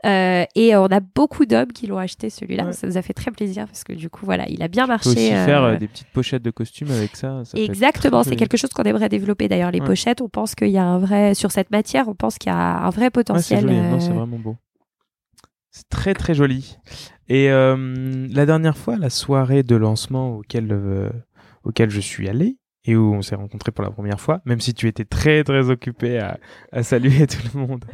[0.04, 2.72] et on a beaucoup d'hommes qui l'ont acheté celui-là.
[2.72, 5.10] Ça nous a fait très plaisir parce que du coup voilà, il a bien marché.
[5.10, 7.42] On peut aussi faire des petites pochettes de costumes avec ça.
[7.54, 9.97] Exactement, c'est quelque chose qu'on aimerait développer d'ailleurs les pochettes.
[10.20, 12.84] On pense qu'il y a un vrai sur cette matière, on pense qu'il y a
[12.84, 13.60] un vrai potentiel.
[14.00, 14.56] c'est vraiment beau.
[15.70, 16.78] C'est très très joli.
[17.28, 21.10] Et euh, la dernière fois, la soirée de lancement auquel, euh,
[21.62, 24.72] auquel je suis allé, et où on s'est rencontrés pour la première fois, même si
[24.72, 26.38] tu étais très très occupé à,
[26.72, 27.84] à saluer tout le monde.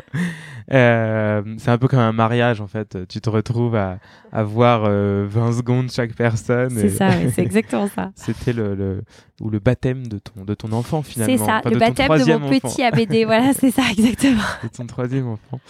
[0.72, 3.06] Euh, c'est un peu comme un mariage en fait.
[3.08, 3.98] Tu te retrouves à,
[4.30, 6.70] à voir 20 euh, secondes chaque personne.
[6.70, 8.12] C'est ça, c'est exactement ça.
[8.14, 9.02] C'était le, le,
[9.40, 11.38] ou le baptême de ton, de ton enfant finalement.
[11.38, 13.24] C'est ça, le baptême de mon petit ABD.
[13.26, 14.42] voilà, c'est ça exactement.
[14.62, 15.60] de ton troisième enfant.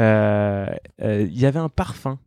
[0.00, 0.66] Euh,
[1.02, 2.18] il y avait un parfum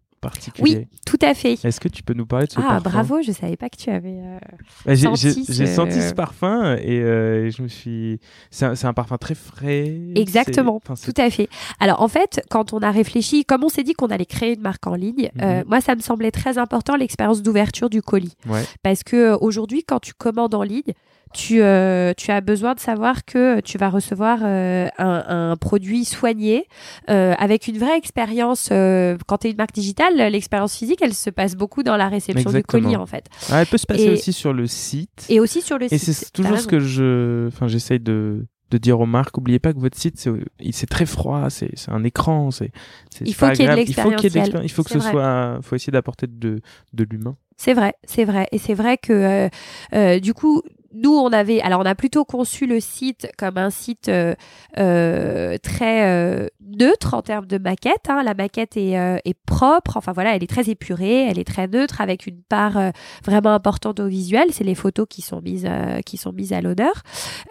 [0.59, 1.53] oui, tout à fait.
[1.63, 3.69] Est-ce que tu peux nous parler de ce ah, parfum Ah, bravo, je savais pas
[3.69, 4.39] que tu avais euh,
[4.85, 8.19] bah, senti J'ai senti ce parfum et, euh, je me suis...
[8.51, 9.93] C'est un, un, parfum très frais.
[10.15, 11.49] Exactement, tout à fait.
[11.79, 14.61] Alors, en fait, quand on a réfléchi, comme on s'est dit qu'on allait créer une
[14.61, 15.65] marque en ligne, euh, mhm.
[15.67, 18.35] moi, ça me semblait très important l'expérience d'ouverture du colis.
[18.83, 20.93] Parce que aujourd'hui, quand tu commandes en ligne,
[21.35, 26.05] tu, euh, tu as besoin de savoir que tu vas recevoir euh, un, un, produit
[26.05, 26.65] soigné
[27.09, 28.69] euh, avec une vraie expérience.
[28.69, 32.49] Quand tu es une marque digitale, l'expérience physique, elle se passe beaucoup dans la réception
[32.49, 32.79] Exactement.
[32.81, 33.25] du colis en fait.
[33.51, 35.25] Ah, elle peut se passer Et- aussi sur le site.
[35.29, 36.13] Et aussi sur le Et site.
[36.13, 39.37] c'est T'as toujours ce que je, enfin, j'essaye de, de dire aux marques.
[39.37, 40.31] Oubliez pas que votre site, c'est,
[40.71, 42.71] c'est très froid, c'est, c'est un écran, c'est,
[43.09, 43.89] c'est Il pas faut qu'il y ait de agréable.
[43.89, 44.63] Il faut qu'il y ait de.
[44.63, 45.11] Il faut que C'est ce vrai.
[45.11, 46.61] soit, faut essayer d'apporter de,
[46.93, 47.35] de l'humain.
[47.57, 48.47] C'est vrai, c'est vrai.
[48.51, 49.49] Et c'est vrai que euh,
[49.93, 50.61] euh, du coup,
[50.95, 54.33] nous, on avait, alors on a plutôt conçu le site comme un site euh,
[54.77, 58.09] euh, très euh, neutre en termes de maquette.
[58.09, 58.23] hein.
[58.23, 61.67] La maquette est, euh, est propre, enfin voilà, elle est très épurée, elle est très
[61.67, 62.89] neutre avec une part euh,
[63.23, 64.47] vraiment importante au visuel.
[64.51, 67.03] C'est les photos qui sont mises, euh, qui sont mises à l'honneur.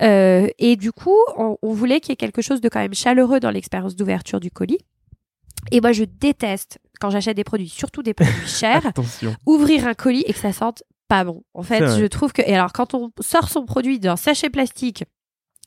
[0.03, 2.95] Euh, et du coup, on, on voulait qu'il y ait quelque chose de quand même
[2.95, 4.79] chaleureux dans l'expérience d'ouverture du colis.
[5.71, 9.35] Et moi, je déteste quand j'achète des produits, surtout des produits chers Attention.
[9.47, 10.83] ouvrir un colis et que ça sente
[11.15, 11.43] pas bon.
[11.55, 15.05] En fait, je trouve que et alors quand on sort son produit d'un sachet plastique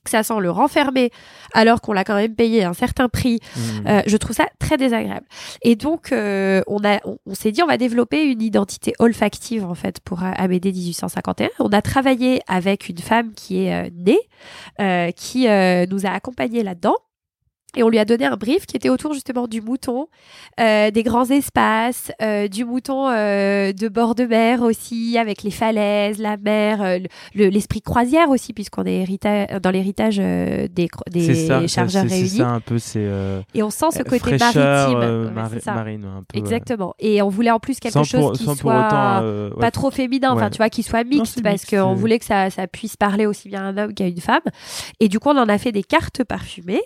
[0.04, 1.10] que ça sent le renfermer
[1.54, 3.88] alors qu'on l'a quand même payé un certain prix, Mm.
[3.88, 5.26] euh, je trouve ça très désagréable.
[5.64, 9.66] Et donc euh, on a on, on s'est dit on va développer une identité olfactive
[9.66, 11.50] en fait pour euh, Amédée 1851.
[11.60, 14.20] On a travaillé avec une femme qui est euh, née
[15.16, 15.44] qui
[15.92, 16.96] nous a accompagnés là-dedans.
[17.76, 20.08] Et on lui a donné un brief qui était autour justement du mouton,
[20.60, 25.52] euh, des grands espaces, euh, du mouton euh, de bord de mer aussi, avec les
[25.52, 29.06] falaises, la mer, le- le- l'esprit croisière aussi, puisqu'on est
[29.62, 30.70] dans l'héritage des,
[31.12, 32.30] des ça, chargeurs c'est, c'est réunis.
[32.30, 33.06] ça un peu, c'est
[33.54, 35.32] Et on sent ce côté maritime.
[35.34, 36.38] mari- marine, un peu.
[36.38, 36.40] ouais.
[36.40, 36.96] Exactement.
[37.00, 39.92] Et on voulait en plus quelque sans chose pour, qui soit autant, ouais, pas trop
[39.92, 40.50] féminin, enfin Ouais.
[40.52, 43.62] tu vois, qui soit mixte parce qu'on voulait que ça, ça puisse parler aussi bien
[43.62, 44.42] à un homme qu'à une femme.
[45.00, 46.82] Et du coup, on en a fait des cartes parfumées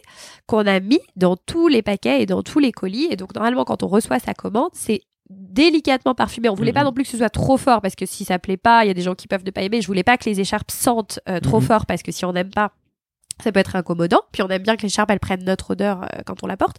[0.47, 3.07] qu'on a mis dans tous les paquets et dans tous les colis.
[3.11, 6.49] Et donc, normalement, quand on reçoit sa commande, c'est délicatement parfumé.
[6.49, 6.85] On voulait pas Mhm.
[6.87, 8.91] non plus que ce soit trop fort parce que si ça plaît pas, il y
[8.91, 9.81] a des gens qui peuvent ne pas aimer.
[9.81, 11.65] Je voulais pas que les écharpes sentent euh, trop Mhm.
[11.65, 12.71] fort parce que si on n'aime pas,
[13.41, 14.19] ça peut être incommodant.
[14.33, 16.77] Puis on aime bien que l'écharpe elle prenne notre odeur euh, quand on la porte.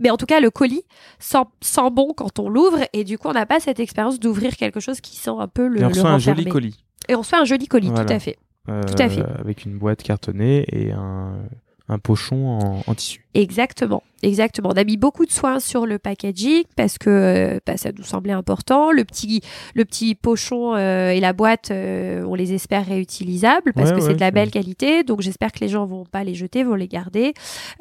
[0.00, 0.82] Mais en tout cas, le colis
[1.20, 4.56] sent, sent bon quand on l'ouvre et du coup, on n'a pas cette expérience d'ouvrir
[4.56, 6.84] quelque chose qui sent un peu le, Et on reçoit un joli colis.
[7.08, 8.04] Et on reçoit un joli colis, Voilà.
[8.04, 8.36] tout à fait.
[8.68, 9.22] euh, Tout à fait.
[9.38, 11.34] Avec une boîte cartonnée et un,
[11.88, 13.21] un pochon en, en tissu.
[13.34, 14.68] Exactement, exactement.
[14.74, 18.04] On a mis beaucoup de soins sur le packaging parce que euh, bah, ça nous
[18.04, 18.92] semblait important.
[18.92, 19.40] Le petit,
[19.74, 24.02] le petit pochon euh, et la boîte, euh, on les espère réutilisables parce Ouais, que
[24.02, 25.02] c'est de la belle qualité.
[25.02, 27.32] Donc j'espère que les gens vont pas les jeter, vont les garder.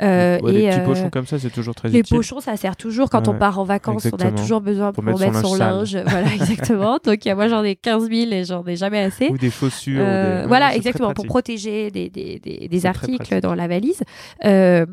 [0.01, 2.15] Euh, Ouais, et les petits euh, pochons comme ça, c'est toujours très les utile.
[2.17, 4.07] pochons, ça sert toujours quand on part en vacances.
[4.11, 6.97] On a toujours besoin Pour pour, mettre mettre son son linge voilà, exactement.
[7.03, 9.27] Donc euh, moi j'en ai 15 000 et j'en ai jamais assez.
[9.29, 10.01] Ou des chaussures.
[10.01, 14.01] ou des- voilà, exactement, pour protéger des, des, des, articles dans la valise.
[14.45, 14.85] Euh,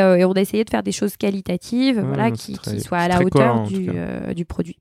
[0.00, 2.76] et, euh, et on a essayé de faire des choses qualitatives, Ouais, voilà, qui, très-
[2.76, 4.78] qui soient à la hauteur en du, euh, du produit.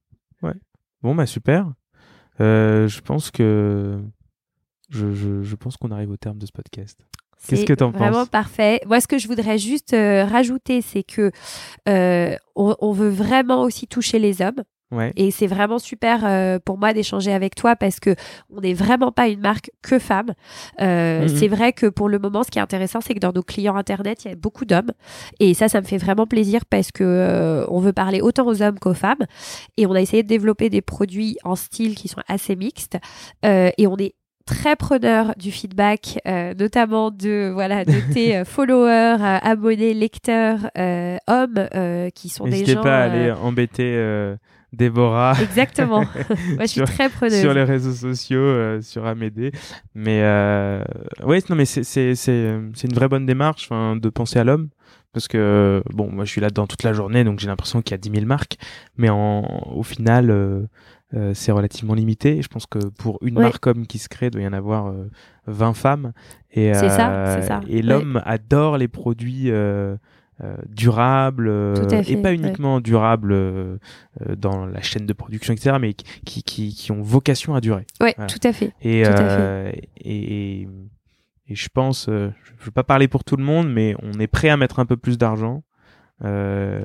[1.02, 1.72] Bon, bah super.
[2.42, 4.02] Euh, je pense que
[4.90, 7.00] je, je, je pense qu'on arrive au terme de ce podcast.
[7.48, 8.28] Qu'est-ce que t'en Vraiment penses?
[8.30, 8.82] parfait.
[8.86, 11.32] Moi, ce que je voudrais juste rajouter, c'est que
[11.88, 14.62] euh, on, on veut vraiment aussi toucher les hommes.
[14.92, 15.12] Ouais.
[15.16, 18.16] Et c'est vraiment super euh, pour moi d'échanger avec toi parce que
[18.50, 20.34] on n'est vraiment pas une marque que femmes.
[20.82, 21.28] Euh, Mhm.
[21.30, 23.76] C'est vrai que pour le moment, ce qui est intéressant, c'est que dans nos clients
[23.76, 24.92] internet, il y a beaucoup d'hommes.
[25.40, 28.62] Et ça, ça me fait vraiment plaisir parce que euh, on veut parler autant aux
[28.64, 29.26] hommes qu'aux femmes.
[29.78, 32.98] Et on a essayé de développer des produits en style qui sont assez mixtes.
[33.46, 38.46] Euh, et on est très preneur du feedback, euh, notamment de voilà de tes euh,
[38.46, 42.82] followers, euh, abonnés, lecteurs, euh, hommes euh, qui sont des N'hésitez gens.
[42.82, 44.36] pas à aller embêter euh,
[44.74, 46.00] Déborah Exactement.
[46.06, 47.40] Moi, je suis Sur- très preneuse.
[47.42, 49.52] sur les réseaux sociaux, euh, sur Amédée.
[49.96, 50.84] Mais euh,
[51.24, 54.70] ouais, non, mais c'est une vraie bonne démarche, de penser à l'homme.
[55.12, 57.96] Parce que bon, moi je suis là-dedans toute la journée, donc j'ai l'impression qu'il y
[57.96, 58.58] a 10 000 marques,
[58.96, 59.42] mais en,
[59.76, 60.62] au final, euh,
[61.16, 62.44] euh, c'est relativement limité.
[62.44, 63.44] Je pense que pour une Ouais.
[63.46, 65.10] marque homme qui se crée, il doit y en avoir euh,
[65.48, 66.12] 20 femmes.
[66.52, 67.62] Et, ça, euh, c'est ça.
[67.68, 69.50] Et l'homme adore les produits
[70.44, 71.76] euh, durables, euh,
[72.08, 72.36] et pas ouais.
[72.36, 73.78] uniquement durables euh,
[74.22, 77.86] euh, dans la chaîne de production, etc., mais qui, qui, qui ont vocation à durer.
[78.02, 78.28] Ouais, Voilà.
[78.32, 78.74] tout à fait.
[78.82, 80.68] Et, Tout à et, et,
[81.48, 84.28] et je pense, je ne veux pas parler pour tout le monde, mais on est
[84.28, 85.64] prêt à mettre un peu plus d'argent.
[86.26, 86.84] Euh,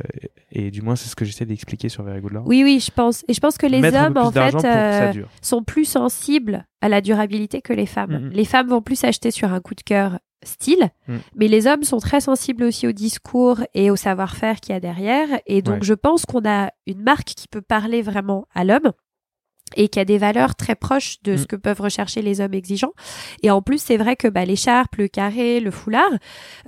[0.53, 2.47] et du moins, c'est ce que j'essaie d'expliquer sur Very Good Lord.
[2.47, 3.25] Oui, oui, je pense.
[3.29, 5.13] Et je pense que les mettre hommes, en fait, euh,
[5.43, 8.27] sont plus sensibles à la durabilité que les femmes.
[8.27, 8.31] Mhm.
[8.31, 11.21] Les femmes vont plus acheter sur un coup de cœur style, Mhm.
[11.37, 14.81] mais les hommes sont très sensibles aussi au discours et au savoir-faire qu'il y a
[14.81, 15.29] derrière.
[15.47, 15.81] Et donc, Ouais.
[15.83, 18.93] je pense qu'on a une marque qui peut parler vraiment à l'homme
[19.77, 21.47] et qui a des valeurs très proches de ce Mhm.
[21.47, 22.93] que peuvent rechercher les hommes exigeants.
[23.43, 26.11] Et en plus, c'est vrai que bah, l'écharpe, le carré, le foulard,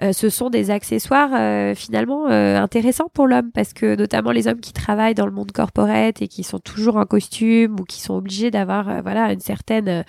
[0.02, 4.48] euh, ce sont des accessoires euh, finalement euh, intéressants pour l'homme parce que notamment les
[4.48, 8.00] hommes qui travaillent dans le monde corporate et qui sont toujours en costume ou qui
[8.00, 10.02] sont obligés d'avoir euh, voilà une certaine euh,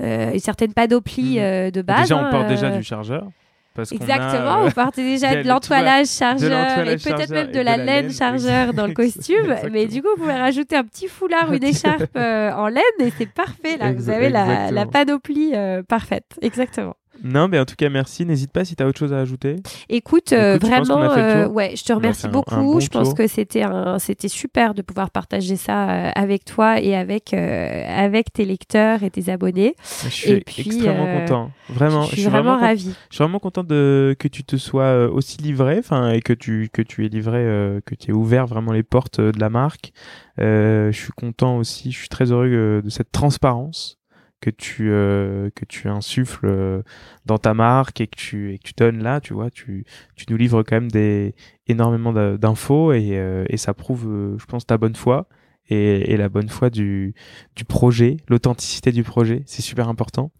[0.00, 1.70] une certaine panoplie Mhm.
[1.70, 2.02] de base.
[2.02, 3.26] déjà, on hein, part déjà euh, du chargeur.
[3.74, 7.52] Parce a, Exactement, euh, vous partez déjà a de le- l'entoilage chargeur et peut-être même
[7.52, 9.54] de la laine chargeur dans le costume.
[9.72, 12.82] Mais du coup, vous pouvez rajouter un petit foulard ou une écharpe euh, en laine
[13.00, 13.92] et c'est parfait là.
[13.92, 16.26] Vous avez la, la panoplie euh, parfaite.
[16.42, 16.94] Exactement.
[17.22, 18.24] Non, mais en tout cas, merci.
[18.26, 19.56] N'hésite pas si tu as autre chose à ajouter.
[19.88, 22.54] Écoute, euh, Écoute, je vraiment, le euh, ouais, je te remercie un- beaucoup.
[22.54, 23.16] un bon je pense tour.
[23.18, 28.32] que c'était un, c'était super de pouvoir partager ça euh, avec toi et avec avec
[28.32, 29.74] tes lecteurs et tes abonnés.
[30.04, 31.50] Je suis Et puis, extrêmement content.
[31.68, 32.66] Vraiment, je suis vraiment, content.
[32.66, 32.94] ravie.
[33.10, 36.68] Je suis vraiment content de que tu te sois aussi livré, enfin et que tu
[36.72, 37.42] que tu aies livré,
[37.86, 39.92] que tu aies ouvert vraiment les portes de la marque.
[40.40, 43.98] Euh, je suis content aussi, je suis très heureux de cette transparence
[44.42, 46.82] que tu euh, que tu insuffles euh,
[47.26, 49.84] dans ta marque et que tu et que tu donnes là, tu vois, tu
[50.16, 51.34] tu nous livres quand même des
[51.68, 55.28] énormément d'infos et euh, et ça prouve, euh, je pense, ta bonne foi.
[55.70, 57.14] Et, et la bonne foi du,
[57.56, 60.32] du projet, l'authenticité du projet, c'est super important.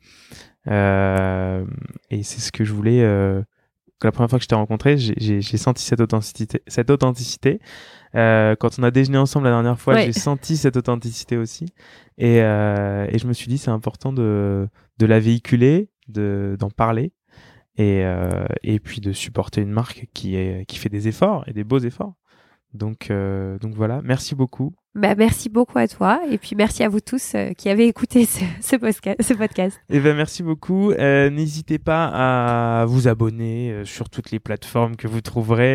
[0.69, 1.65] Euh,
[2.11, 3.03] et c'est ce que je voulais.
[4.03, 6.61] Que la première fois que je t'ai rencontré, j'ai- senti cette authenticité.
[6.66, 7.61] Cette authenticité.
[8.16, 10.07] Euh, quand on a déjeuné ensemble la dernière fois, Ouais.
[10.07, 11.66] j'ai senti cette authenticité aussi.
[12.19, 14.69] Et, euh, et je me suis dit, c'est important de,
[14.99, 17.12] de la véhiculer, de d'en parler,
[17.77, 21.53] et, euh, et puis de supporter une marque qui est qui fait des efforts et
[21.53, 22.15] des beaux efforts.
[22.74, 23.09] Donc
[23.61, 24.74] donc voilà, merci beaucoup.
[24.94, 28.27] Bah, merci beaucoup à toi et puis merci à vous tous euh, qui avez écouté
[28.60, 29.81] ce, podcast.
[29.89, 30.93] Eh ben merci beaucoup.
[30.93, 35.73] Euh, N'hésitez pas à vous abonner euh, sur toutes les plateformes que vous trouverez.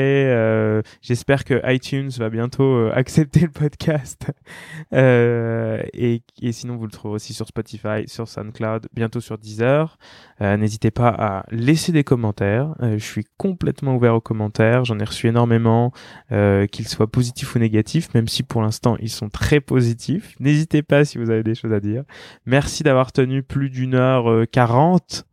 [1.01, 4.27] J'espère que iTunes va bientôt accepter le podcast.
[4.91, 9.97] Et, et sinon, vous le trouverez aussi sur Spotify, sur SoundCloud, bientôt sur Deezer.
[10.39, 12.75] N'hésitez pas à laisser des commentaires.
[12.81, 14.85] Je suis complètement ouvert aux commentaires.
[14.85, 15.91] J'en ai reçu énormément,
[16.29, 20.35] qu'ils soient positifs ou négatifs, même si pour l'instant ils sont très positifs.
[20.39, 22.03] N'hésitez pas si vous avez des choses à dire.
[22.45, 25.25] Merci d'avoir tenu plus d'une heure euh, quarante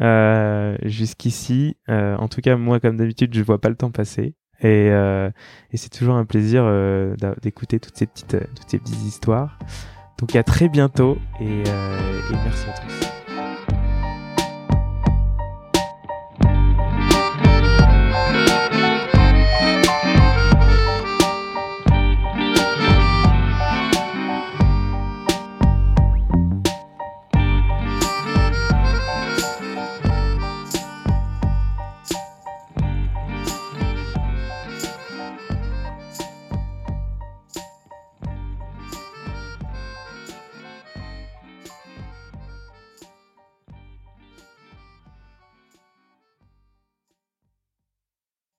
[0.00, 1.76] euh, jusqu'ici.
[1.88, 4.34] Euh, en tout cas, moi, comme d'habitude, je vois pas le temps passer.
[4.62, 4.90] Et,
[5.74, 6.64] c'est toujours un plaisir
[7.42, 9.58] d'écouter toutes ces petites, toutes ces petites histoires.
[10.18, 11.62] Donc à très bientôt et
[12.32, 13.15] merci à tous.